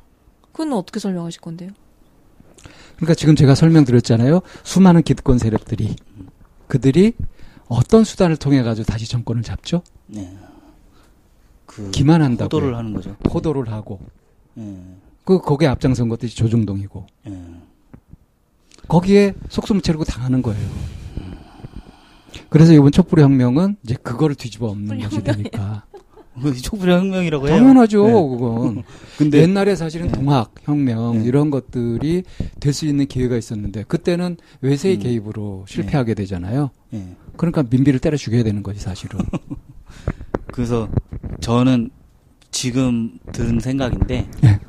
그건 0.50 0.72
어떻게 0.72 0.98
설명하실 0.98 1.40
건데요? 1.40 1.70
그러니까 2.96 3.14
지금 3.14 3.36
제가 3.36 3.55
설명드렸잖아요. 3.55 4.40
수많은 4.64 5.03
기득권 5.03 5.38
세력들이 5.38 5.94
그들이 6.66 7.14
어떤 7.72 8.04
수단을 8.04 8.36
통해 8.36 8.62
가지고 8.62 8.84
다시 8.86 9.08
정권을 9.08 9.42
잡죠? 9.42 9.82
네. 10.06 10.36
그 11.66 11.90
기만한다고 11.90 12.44
호도를 12.44 12.76
하는 12.76 12.92
거죠. 12.92 13.16
호도를 13.32 13.72
하고 13.72 13.98
예, 14.58 14.76
그 15.24 15.40
거기에 15.40 15.68
앞장선 15.68 16.08
것들이 16.10 16.30
조중동이고 16.30 17.06
예. 17.28 17.38
거기에 18.88 19.34
속수무 19.48 19.80
채르고 19.80 20.04
당하는 20.04 20.42
거예요. 20.42 20.68
그래서 22.50 22.72
이번 22.74 22.92
촛불의 22.92 23.24
혁명은 23.24 23.76
이제 23.84 23.94
그거를 24.02 24.34
뒤집어 24.36 24.66
엎는 24.68 24.98
것이 25.00 25.22
되니까 25.22 25.84
그 26.42 26.54
촛불의 26.54 26.96
혁명이라고 26.98 27.48
해요. 27.48 27.56
당연하죠. 27.56 28.06
네. 28.06 28.12
그건 28.12 28.82
근데 29.16 29.38
옛날에 29.42 29.74
사실은 29.76 30.06
네. 30.08 30.12
동학 30.12 30.54
혁명 30.64 31.18
네. 31.20 31.24
이런 31.24 31.50
것들이 31.50 32.24
될 32.60 32.72
수 32.74 32.86
있는 32.86 33.06
기회가 33.06 33.36
있었는데 33.36 33.84
그때는 33.84 34.36
외세의 34.60 34.96
음. 34.96 35.00
개입으로 35.00 35.64
실패하게 35.68 36.14
되잖아요. 36.14 36.70
예. 37.43 37.51
그러니까 37.51 37.64
민비를 37.68 37.99
때려 37.99 38.16
죽여야 38.16 38.45
되는 38.45 38.62
거지 38.62 38.78
사실은. 38.78 39.18
그래서 40.53 40.88
저는 41.40 41.90
지금 42.51 43.18
들은 43.32 43.59
생각인데 43.59 44.28
네. 44.43 44.61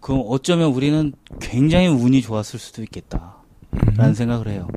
그럼 0.00 0.24
어쩌면 0.26 0.72
우리는 0.72 1.12
굉장히 1.40 1.86
운이 1.86 2.20
좋았을 2.20 2.58
수도 2.58 2.82
있겠다라는 2.82 3.34
음. 3.98 4.14
생각을 4.14 4.48
해요. 4.48 4.68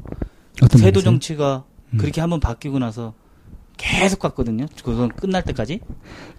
세도? 0.72 1.02
정치가 1.02 1.66
음. 1.94 1.98
그렇게 1.98 2.22
한번 2.22 2.40
바뀌고 2.40 2.80
나서 2.80 3.14
계속 3.76 4.20
갔거든요. 4.20 4.66
그건 4.84 5.10
끝날 5.10 5.44
때까지. 5.44 5.82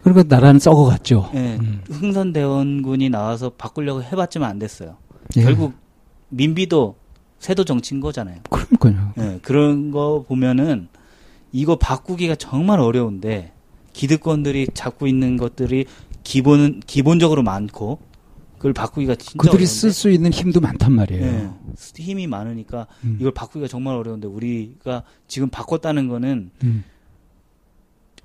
그리고 0.02 0.22
나라는 0.22 0.58
썩어갔죠. 0.58 1.30
예, 1.34 1.56
음. 1.56 1.82
흥선대원군이 1.90 3.10
나와서 3.10 3.50
바꾸려고 3.50 4.02
해봤지만 4.02 4.48
안 4.48 4.58
됐어요. 4.58 4.96
예. 5.36 5.42
결국 5.42 5.74
민비도 6.30 6.96
세도 7.38 7.64
정치인 7.64 8.00
거잖아요. 8.00 8.40
그러니까요. 8.50 9.12
예, 9.18 9.38
그런 9.42 9.90
거 9.90 10.24
보면은 10.26 10.88
이거 11.52 11.76
바꾸기가 11.76 12.34
정말 12.36 12.80
어려운데 12.80 13.52
기득권들이 13.92 14.68
잡고 14.74 15.06
있는 15.06 15.36
것들이 15.36 15.86
기본은 16.24 16.80
기본적으로 16.86 17.42
많고 17.42 18.00
그걸 18.58 18.72
바꾸기가 18.72 19.14
진짜 19.14 19.38
그들이 19.38 19.66
쓸 19.66 19.92
수 19.92 20.10
있는 20.10 20.32
힘도 20.32 20.60
많단 20.60 20.92
말이에요. 20.92 21.24
예, 21.24 22.02
힘이 22.02 22.26
많으니까 22.26 22.86
음. 23.04 23.16
이걸 23.20 23.32
바꾸기가 23.32 23.68
정말 23.68 23.94
어려운데 23.94 24.26
우리가 24.26 25.04
지금 25.28 25.48
바꿨다는 25.48 26.08
거는 26.08 26.50
음. 26.64 26.84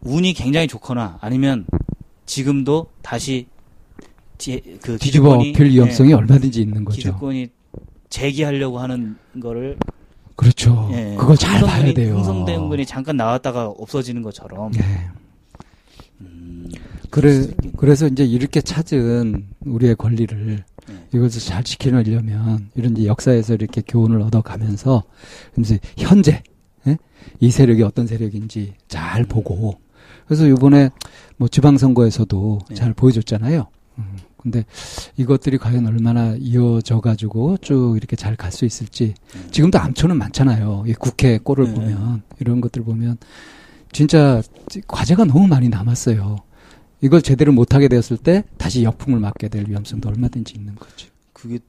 운이 0.01 0.33
굉장히 0.33 0.67
좋거나 0.67 1.19
아니면 1.21 1.65
지금도 2.25 2.87
다시 3.01 3.47
지, 4.37 4.61
그 4.81 4.97
뒤집어 4.97 5.35
엎일 5.35 5.67
위험성이 5.67 6.09
예, 6.09 6.13
얼마든지 6.15 6.61
있는 6.61 6.83
거죠. 6.83 6.97
기득권이 6.97 7.49
재기하려고 8.13 8.77
하는 8.77 9.15
거를 9.41 9.75
그렇죠. 10.35 10.87
예, 10.93 11.15
그걸 11.17 11.35
잘 11.35 11.61
봐야 11.61 11.91
돼요. 11.93 12.15
흥성대원군이 12.15 12.85
잠깐 12.85 13.17
나왔다가 13.17 13.69
없어지는 13.69 14.21
것처럼 14.21 14.71
예. 14.75 15.09
음, 16.21 16.69
그래. 17.09 17.47
그래서 17.75 18.05
이제 18.05 18.23
이렇게 18.23 18.61
찾은 18.61 19.47
우리의 19.65 19.95
권리를 19.95 20.63
네. 20.87 21.07
이것을 21.11 21.41
잘 21.41 21.63
지키려면 21.63 22.69
이런 22.75 22.95
이제 22.95 23.07
역사에서 23.07 23.55
이렇게 23.55 23.81
교훈을 23.81 24.21
얻어가면서 24.21 25.03
이제 25.57 25.79
현재 25.97 26.43
예? 26.85 26.97
이 27.39 27.49
세력이 27.49 27.81
어떤 27.81 28.05
세력인지 28.05 28.75
잘 28.87 29.23
보고 29.23 29.79
그래서 30.27 30.45
이번에 30.45 30.91
뭐 31.37 31.47
지방선거에서도 31.47 32.59
네. 32.69 32.75
잘 32.75 32.93
보여줬잖아요. 32.93 33.65
음, 33.97 34.17
근데 34.43 34.65
이것들이 35.17 35.57
과연 35.57 35.87
얼마나 35.87 36.35
이어져 36.37 36.99
가지고 36.99 37.57
쭉 37.57 37.95
이렇게 37.97 38.15
잘 38.15 38.35
갈 38.35 38.51
수 38.51 38.65
있을지 38.65 39.13
네. 39.33 39.47
지금도 39.51 39.79
암초는 39.79 40.17
많잖아요. 40.17 40.83
이 40.87 40.93
국회 40.93 41.37
꼴을 41.37 41.67
네. 41.67 41.73
보면 41.73 42.21
이런 42.39 42.61
것들 42.61 42.83
보면 42.83 43.17
진짜 43.91 44.41
과제가 44.87 45.23
너무 45.25 45.47
많이 45.47 45.69
남았어요. 45.69 46.37
이걸 47.01 47.21
제대로 47.21 47.51
못하게 47.53 47.87
되었을 47.87 48.17
때 48.17 48.43
다시 48.57 48.83
역풍을 48.83 49.19
맞게 49.19 49.47
될 49.49 49.65
위험성도 49.69 50.09
얼마든지 50.09 50.55
있는 50.55 50.75
거죠. 50.75 51.07
그게 51.31 51.59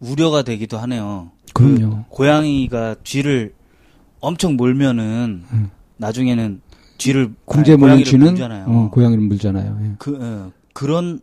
우려가 0.00 0.42
되기도 0.42 0.78
하네요. 0.78 1.30
그럼요. 1.54 2.04
그 2.04 2.10
고양이가 2.10 2.96
쥐를 3.04 3.54
엄청 4.20 4.56
몰면은 4.56 5.44
음. 5.52 5.70
나중에는 5.98 6.60
쥐를 6.98 7.32
물는 7.46 7.78
고양이를 7.78 8.04
쥐는 8.04 8.26
물잖아요. 8.28 8.64
어, 8.66 8.90
고양이를 8.90 9.22
물잖아요. 9.24 9.78
예. 9.82 9.94
그 9.98 10.18
어, 10.20 10.52
그런 10.72 11.20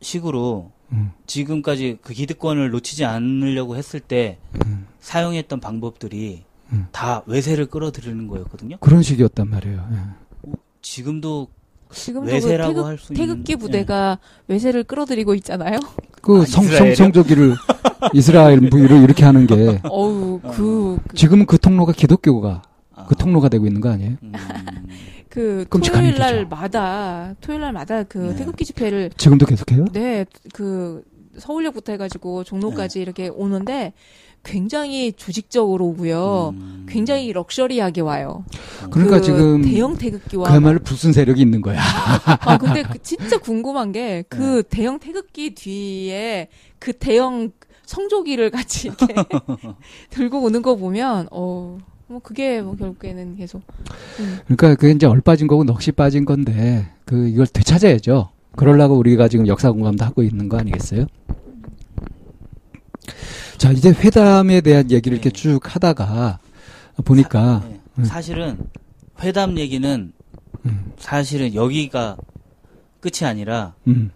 식으로 0.00 0.72
음, 0.92 1.12
지금까지 1.26 1.98
그 2.02 2.14
기득권을 2.14 2.70
놓치지 2.70 3.04
않으려고 3.04 3.76
했을 3.76 4.00
때 4.00 4.38
음, 4.64 4.86
사용했던 5.00 5.60
방법들이 5.60 6.44
음. 6.72 6.86
다 6.92 7.22
외세를 7.26 7.66
끌어들이는 7.66 8.28
거였거든요. 8.28 8.78
그런 8.80 9.02
식이었단 9.02 9.48
말이에요. 9.48 9.88
예. 9.92 10.52
지금도 10.82 11.48
지금도 11.90 12.26
그 12.26 12.32
외세라고 12.32 12.74
태극, 12.74 12.86
할수 12.86 13.12
있는 13.12 13.26
태극기 13.26 13.56
부대가 13.56 14.18
외세를 14.46 14.84
끌어들이고 14.84 15.34
있잖아요. 15.36 15.78
그 16.20 16.42
아, 16.42 16.44
성, 16.44 16.64
성? 16.64 16.94
성조기를 16.94 17.54
이스라엘 18.12 18.68
부위로 18.68 18.96
이렇게 18.96 19.24
하는 19.24 19.46
게 19.46 19.80
어우 19.84 20.40
그, 20.40 20.98
그, 21.08 21.16
지금은 21.16 21.46
그 21.46 21.58
통로가 21.58 21.92
기독교가 21.92 22.62
아, 22.94 23.06
그 23.06 23.14
통로가 23.14 23.48
되고 23.48 23.66
있는 23.66 23.80
거 23.80 23.90
아니에요? 23.90 24.16
음, 25.36 25.66
그 25.68 25.80
토요일. 25.80 26.14
날마다 26.18 27.34
토요일 27.40 27.60
날마다 27.60 28.02
그 28.04 28.18
네. 28.18 28.36
태극기 28.36 28.64
집회를 28.64 29.10
지금도 29.16 29.46
계속해요? 29.46 29.86
네 29.92 30.24
그 30.52 31.02
서울역부터 31.38 31.92
해가지고 31.92 32.42
종로까지 32.44 33.00
이렇게 33.00 33.28
오는데 33.28 33.92
굉장히 34.44 35.12
조직적으로 35.12 35.86
오고요. 35.88 36.54
음. 36.56 36.86
굉장히 36.88 37.32
럭셔리하게 37.32 38.00
와요. 38.00 38.44
그러니까 38.90 39.18
그 39.18 39.22
지금 39.22 39.62
대형 39.62 39.96
태극기와 39.96 40.48
그야말로 40.48 40.78
불순 40.80 41.12
세력이 41.12 41.40
있는 41.40 41.60
거야. 41.60 41.80
아 42.40 42.58
근데 42.58 42.82
그 42.82 43.00
진짜 43.02 43.38
궁금한 43.38 43.92
게그 43.92 44.64
대형 44.68 44.98
태극기 44.98 45.54
뒤에 45.54 46.48
그 46.78 46.92
대형 46.92 47.50
성조기를 47.86 48.50
같이 48.50 48.88
이렇게 48.88 49.14
들고 50.10 50.42
오는 50.42 50.62
거 50.62 50.76
보면 50.76 51.28
어. 51.30 51.78
뭐 52.08 52.20
그게 52.20 52.62
뭐 52.62 52.74
결국에는 52.74 53.36
계속 53.36 53.62
음. 54.18 54.38
그러니까 54.46 54.74
그게 54.74 54.92
이제 54.92 55.06
얼 55.06 55.20
빠진 55.20 55.46
거고 55.46 55.62
넋이 55.64 55.92
빠진 55.94 56.24
건데 56.24 56.88
그 57.04 57.28
이걸 57.28 57.46
되찾아야죠. 57.46 58.30
그러려고 58.56 58.96
우리가 58.96 59.28
지금 59.28 59.46
역사 59.46 59.70
공감도 59.70 60.04
하고 60.04 60.22
있는 60.22 60.48
거 60.48 60.58
아니겠어요? 60.58 61.06
자 63.58 63.72
이제 63.72 63.90
회담에 63.90 64.62
대한 64.62 64.90
얘기를 64.90 65.16
이렇게 65.16 65.30
네. 65.30 65.32
쭉 65.32 65.60
하다가 65.62 66.38
보니까 67.04 67.62
네. 67.68 67.80
음. 67.98 68.04
사실은 68.04 68.58
회담 69.20 69.58
얘기는 69.58 70.12
음, 70.64 70.92
사실은 70.98 71.54
여기가 71.54 72.16
끝이 73.00 73.28
아니라 73.28 73.74
음, 73.86 74.10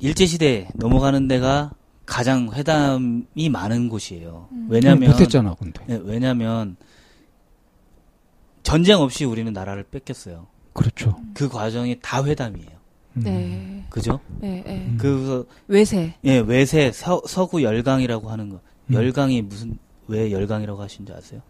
일제 0.00 0.26
시대 0.26 0.68
넘어가는 0.74 1.28
데가 1.28 1.72
가장 2.06 2.52
회담이 2.52 3.48
많은 3.50 3.88
곳이에요. 3.88 4.48
음. 4.52 4.66
왜냐면 4.70 5.10
못했잖아 5.10 5.54
근데 5.58 5.82
네, 5.86 6.00
왜냐면 6.04 6.76
전쟁 8.62 9.00
없이 9.00 9.24
우리는 9.24 9.52
나라를 9.52 9.84
뺏겼어요. 9.84 10.46
그렇죠. 10.72 11.16
그 11.34 11.48
과정이 11.48 11.98
다 12.02 12.24
회담이에요. 12.24 12.70
음. 13.16 13.22
네. 13.22 13.86
그죠? 13.90 14.20
네, 14.40 14.62
네. 14.66 14.86
음. 14.88 14.98
그 15.00 15.46
외세. 15.68 16.14
예, 16.24 16.38
외세 16.38 16.90
서, 16.92 17.22
서구 17.26 17.62
열강이라고 17.62 18.28
하는 18.28 18.48
거. 18.48 18.60
음. 18.86 18.94
열강이 18.94 19.42
무슨 19.42 19.78
왜 20.08 20.32
열강이라고 20.32 20.82
하신지 20.82 21.12
아세요? 21.12 21.40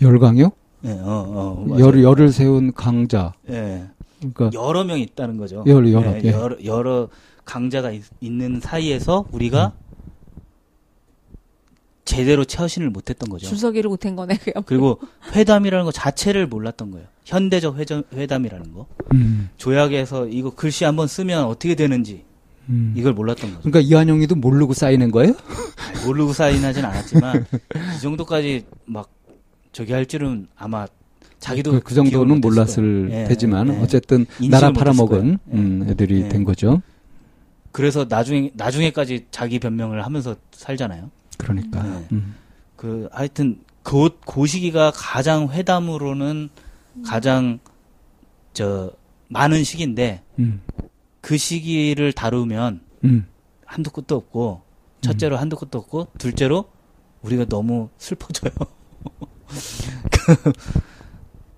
열강이요? 0.00 0.50
예, 0.84 0.90
어, 0.90 1.04
어. 1.04 1.64
맞아요. 1.68 1.84
열 1.84 2.02
열을 2.02 2.30
세운 2.30 2.72
강자. 2.72 3.34
예. 3.50 3.88
그러니까 4.18 4.50
여러 4.54 4.84
명이 4.84 5.02
있다는 5.02 5.36
거죠. 5.36 5.62
열, 5.66 5.92
여러, 5.92 6.12
예, 6.12 6.20
예. 6.24 6.32
여러, 6.32 6.56
여러 6.64 7.08
강자가 7.44 7.90
있, 7.90 8.02
는 8.22 8.60
사이에서 8.60 9.26
우리가 9.32 9.74
제대로 12.04 12.44
처신을 12.44 12.90
못했던 12.90 13.28
거죠. 13.28 13.46
줄서기를 13.46 13.88
못한 13.88 14.16
거네. 14.16 14.36
그냥. 14.36 14.62
그리고 14.66 14.98
회담이라는 15.34 15.84
거 15.84 15.92
자체를 15.92 16.46
몰랐던 16.46 16.90
거예요. 16.90 17.06
현대적 17.24 17.76
회전, 17.78 18.02
회담이라는 18.12 18.72
거. 18.74 18.86
음, 19.14 19.48
조약에서 19.56 20.28
이거 20.28 20.54
글씨 20.54 20.84
한번 20.84 21.06
쓰면 21.06 21.44
어떻게 21.44 21.74
되는지 21.74 22.24
음. 22.68 22.94
이걸 22.96 23.12
몰랐던 23.12 23.50
거죠. 23.50 23.60
그러니까 23.60 23.80
이한용이도 23.80 24.34
모르고 24.36 24.74
쌓이는 24.74 25.10
거예요? 25.10 25.34
아니, 25.76 26.04
모르고 26.06 26.32
사인하진 26.32 26.84
않았지만 26.84 27.46
이 27.96 28.00
정도까지 28.02 28.66
막 28.84 29.08
저기 29.72 29.92
할 29.92 30.06
줄은 30.06 30.48
아마 30.56 30.86
자기도 31.38 31.72
그, 31.72 31.80
그 31.80 31.94
정도는 31.94 32.40
몰랐을 32.40 33.08
거예요. 33.08 33.22
예, 33.22 33.24
테지만 33.24 33.68
예. 33.74 33.78
어쨌든 33.80 34.26
인식을 34.38 34.50
나라 34.50 34.72
팔아먹은 34.72 35.20
거예요. 35.20 35.36
음, 35.52 35.86
애들이 35.88 36.22
예. 36.22 36.28
된 36.28 36.44
거죠. 36.44 36.82
그래서 37.72 38.06
나중에 38.08 38.50
나중에까지 38.54 39.26
자기 39.30 39.58
변명을 39.58 40.04
하면서 40.04 40.36
살잖아요. 40.52 41.10
그러니까. 41.38 41.82
네. 41.82 42.06
음. 42.12 42.34
그 42.76 43.08
하여튼 43.10 43.60
그, 43.82 44.10
그 44.26 44.46
시기가 44.46 44.92
가장 44.94 45.50
회담으로는 45.50 46.50
가장 47.04 47.58
저 48.52 48.92
많은 49.28 49.64
시기인데 49.64 50.22
음. 50.38 50.60
그 51.20 51.38
시기를 51.38 52.12
다루면 52.12 52.80
음. 53.04 53.26
한도 53.64 53.90
끝도 53.90 54.16
없고 54.16 54.62
첫째로 55.00 55.36
한도 55.36 55.56
끝도 55.56 55.78
없고 55.78 56.08
둘째로 56.18 56.66
우리가 57.22 57.46
너무 57.46 57.88
슬퍼져요. 57.96 58.52
그, 60.10 60.52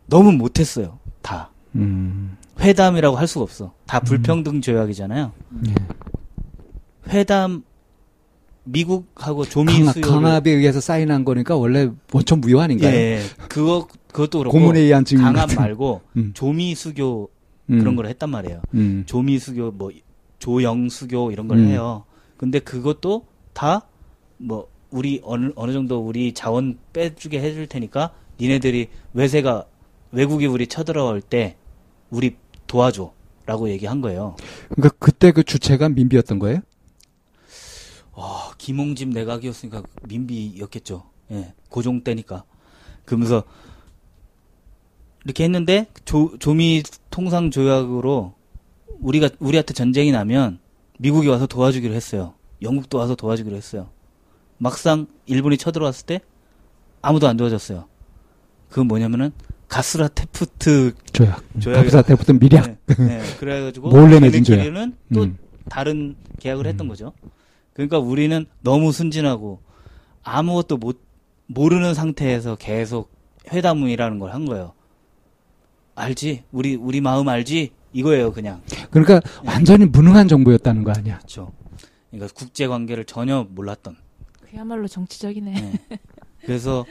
너무 0.06 0.32
못했어요. 0.32 0.98
다 1.22 1.50
음. 1.74 2.36
회담이라고 2.60 3.16
할 3.16 3.26
수가 3.26 3.42
없어. 3.42 3.74
다 3.86 4.00
불평등 4.00 4.60
조약이잖아요. 4.60 5.32
예. 5.68 5.74
회담 7.08 7.62
미국하고 8.64 9.44
조미 9.44 9.72
강압, 9.84 10.00
강압에 10.00 10.50
의해서 10.50 10.80
사인한 10.80 11.24
거니까 11.24 11.56
원래 11.56 11.90
원천 12.12 12.40
무효 12.40 12.60
아닌가요? 12.60 12.94
예, 12.94 13.20
그거 13.48 13.86
그것도 14.08 14.38
그렇고 14.38 14.58
고문에 14.58 14.80
의한 14.80 15.04
증인 15.04 15.24
강압 15.24 15.48
같은. 15.48 15.56
말고 15.56 16.00
음. 16.16 16.30
조미 16.34 16.74
수교 16.74 17.28
음. 17.70 17.78
그런 17.78 17.96
걸 17.96 18.06
했단 18.06 18.30
말이에요. 18.30 18.62
음. 18.74 19.02
조미 19.06 19.38
수교 19.38 19.72
뭐 19.72 19.90
조영 20.38 20.88
수교 20.88 21.30
이런 21.32 21.46
걸 21.48 21.58
음. 21.58 21.66
해요. 21.68 22.04
근데 22.36 22.58
그것도 22.58 23.26
다 23.52 23.82
뭐 24.38 24.68
우리 24.90 25.20
어느 25.24 25.50
어느 25.56 25.72
정도 25.72 25.98
우리 26.00 26.32
자원 26.34 26.78
빼주게 26.92 27.40
해줄 27.40 27.66
테니까 27.66 28.12
니네들이 28.40 28.88
외세가 29.12 29.64
외국이 30.12 30.46
우리 30.46 30.66
쳐들어올 30.66 31.20
때 31.20 31.56
우리 32.10 32.36
도와줘라고 32.66 33.68
얘기한 33.70 34.00
거예요. 34.00 34.36
그러니까 34.68 34.96
그때 34.98 35.32
그 35.32 35.42
주체가 35.42 35.88
민비였던 35.88 36.38
거예요? 36.38 36.60
와, 38.14 38.52
김홍집 38.58 39.08
내각이었으니까 39.10 39.82
민비였겠죠. 40.08 41.04
예, 41.32 41.52
고종 41.68 42.02
때니까. 42.04 42.44
그러면서 43.04 43.42
이렇게 45.24 45.44
했는데 45.44 45.86
조, 46.04 46.36
조미 46.38 46.82
통상 47.10 47.50
조약으로 47.50 48.34
우리가 49.00 49.30
우리한테 49.38 49.74
전쟁이 49.74 50.12
나면 50.12 50.58
미국이 50.98 51.28
와서 51.28 51.46
도와주기로 51.46 51.94
했어요. 51.94 52.34
영국도 52.62 52.98
와서 52.98 53.14
도와주기로 53.14 53.56
했어요. 53.56 53.88
막상 54.58 55.06
일본이 55.26 55.56
쳐들어왔을 55.56 56.06
때 56.06 56.20
아무도 57.02 57.26
안 57.26 57.36
도와줬어요. 57.36 57.86
그건 58.68 58.86
뭐냐면은 58.86 59.32
가스라 59.68 60.08
테프트 60.08 60.92
조약. 61.12 61.42
조약이라- 61.58 61.74
갑사 61.74 62.02
때부터 62.02 62.32
미략. 62.34 62.66
네, 62.86 62.94
네, 62.96 63.22
그래가지고 63.40 63.88
몰래 63.90 64.20
맺은 64.20 64.44
조약. 64.44 64.64
또 65.12 65.24
음. 65.24 65.38
다른 65.68 66.14
계약을 66.38 66.66
했던 66.66 66.86
거죠. 66.86 67.12
그러니까 67.74 67.98
우리는 67.98 68.46
너무 68.62 68.92
순진하고 68.92 69.60
아무것도 70.22 70.78
못 70.78 71.00
모르는 71.46 71.92
상태에서 71.94 72.56
계속 72.56 73.12
회담이라는 73.52 74.18
걸 74.18 74.30
한 74.32 74.46
거예요. 74.46 74.72
알지? 75.94 76.44
우리 76.50 76.74
우리 76.76 77.00
마음 77.00 77.28
알지? 77.28 77.72
이거예요, 77.92 78.32
그냥. 78.32 78.62
그러니까 78.90 79.20
완전히 79.44 79.84
무능한 79.86 80.26
정부였다는 80.26 80.82
거 80.82 80.92
아니야. 80.92 81.18
그렇죠. 81.18 81.52
그러니까 82.10 82.32
국제 82.34 82.66
관계를 82.66 83.04
전혀 83.04 83.46
몰랐던. 83.50 83.96
그야말로 84.50 84.88
정치적이네. 84.88 85.52
네. 85.52 85.98
그래서 86.40 86.84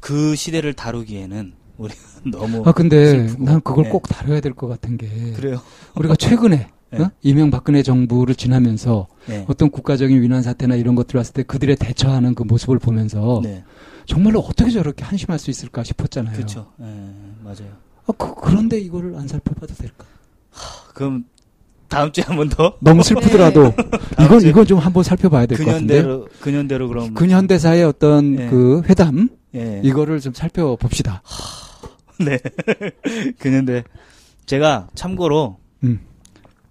그 0.00 0.34
시대를 0.36 0.74
다루기에는 0.74 1.54
우리 1.78 1.94
너무 2.30 2.62
아 2.66 2.72
근데 2.72 3.26
슬프고. 3.28 3.44
난 3.44 3.60
그걸 3.62 3.84
네. 3.84 3.90
꼭 3.90 4.02
다뤄야 4.08 4.40
될 4.40 4.52
것 4.54 4.68
같은 4.68 4.96
게 4.98 5.06
그래요. 5.32 5.60
우리가 5.96 6.16
최근에 6.16 6.56
네. 6.56 6.68
어? 7.02 7.10
이명박근혜 7.22 7.82
정부를 7.82 8.34
지나면서 8.34 9.06
네. 9.26 9.44
어떤 9.48 9.70
국가적인 9.70 10.20
위난 10.22 10.42
사태나 10.42 10.76
이런 10.76 10.94
것들 10.94 11.16
왔을 11.16 11.32
때 11.34 11.42
그들의 11.42 11.76
대처하는 11.76 12.34
그 12.34 12.42
모습을 12.42 12.78
보면서 12.78 13.40
네. 13.42 13.64
정말로 14.06 14.40
어떻게 14.40 14.70
저렇게 14.70 15.04
한심할 15.04 15.38
수 15.38 15.50
있을까 15.50 15.82
싶었잖아요. 15.82 16.34
그렇죠. 16.36 16.72
네, 16.76 16.86
맞아요. 17.42 17.72
아, 18.06 18.12
그, 18.18 18.34
그런데 18.34 18.78
이거를 18.78 19.16
안 19.16 19.26
살펴봐도 19.28 19.72
될까? 19.74 20.04
그럼 20.92 21.24
다음 21.88 22.12
주에 22.12 22.22
한 22.26 22.36
번 22.36 22.48
더 22.48 22.76
너무 22.80 23.02
슬프더라도 23.02 23.72
이건 24.20 24.40
주에 24.40 24.50
이건 24.50 24.66
좀 24.66 24.78
한번 24.78 25.02
살펴봐야 25.02 25.46
될 25.46 25.58
것 25.58 25.64
같은데. 25.64 25.94
근현대로 26.02 26.28
근현대로 26.40 26.88
그럼 26.88 27.14
근현대사의 27.14 27.84
어떤 27.84 28.36
네. 28.36 28.48
그 28.50 28.82
회담 28.88 29.28
예. 29.54 29.80
이거를 29.84 30.20
좀 30.20 30.32
살펴봅시다. 30.34 31.22
네. 32.24 32.38
근현대 33.38 33.84
제가 34.46 34.88
참고로 34.94 35.58
음. 35.84 36.00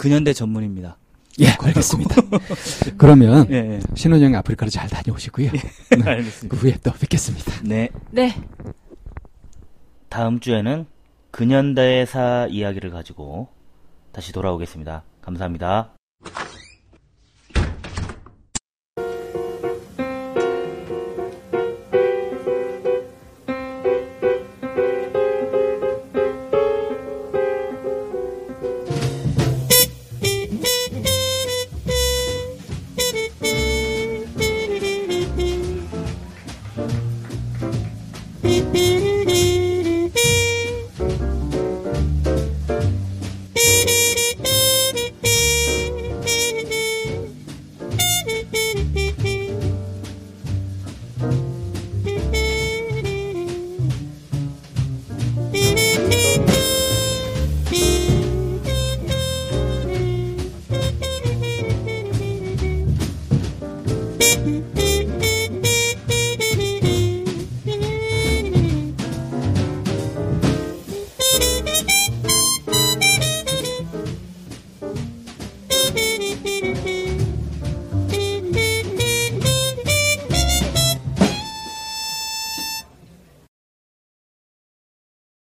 근현대 0.04 0.34
전문입니다. 0.34 0.98
예, 1.40 1.48
알겠습니다. 1.48 2.16
그러면 3.00 3.48
예, 3.50 3.56
예. 3.56 3.80
신혼여행 3.96 4.36
아프리카를 4.36 4.70
잘 4.70 4.90
다녀오시고요. 4.90 5.50
네. 5.50 5.62
알겠습니다. 6.06 6.48
그 6.50 6.62
후에 6.62 6.78
또 6.84 6.92
뵙겠습니다. 6.92 7.62
네. 7.64 7.88
네. 8.12 8.36
다음 10.10 10.42
주에는 10.42 10.88
근현대사 11.32 12.48
이야기를 12.50 12.92
가지고 12.92 13.48
다시 14.12 14.34
돌아오겠습니다. 14.34 15.06
감사합니다. 15.22 15.96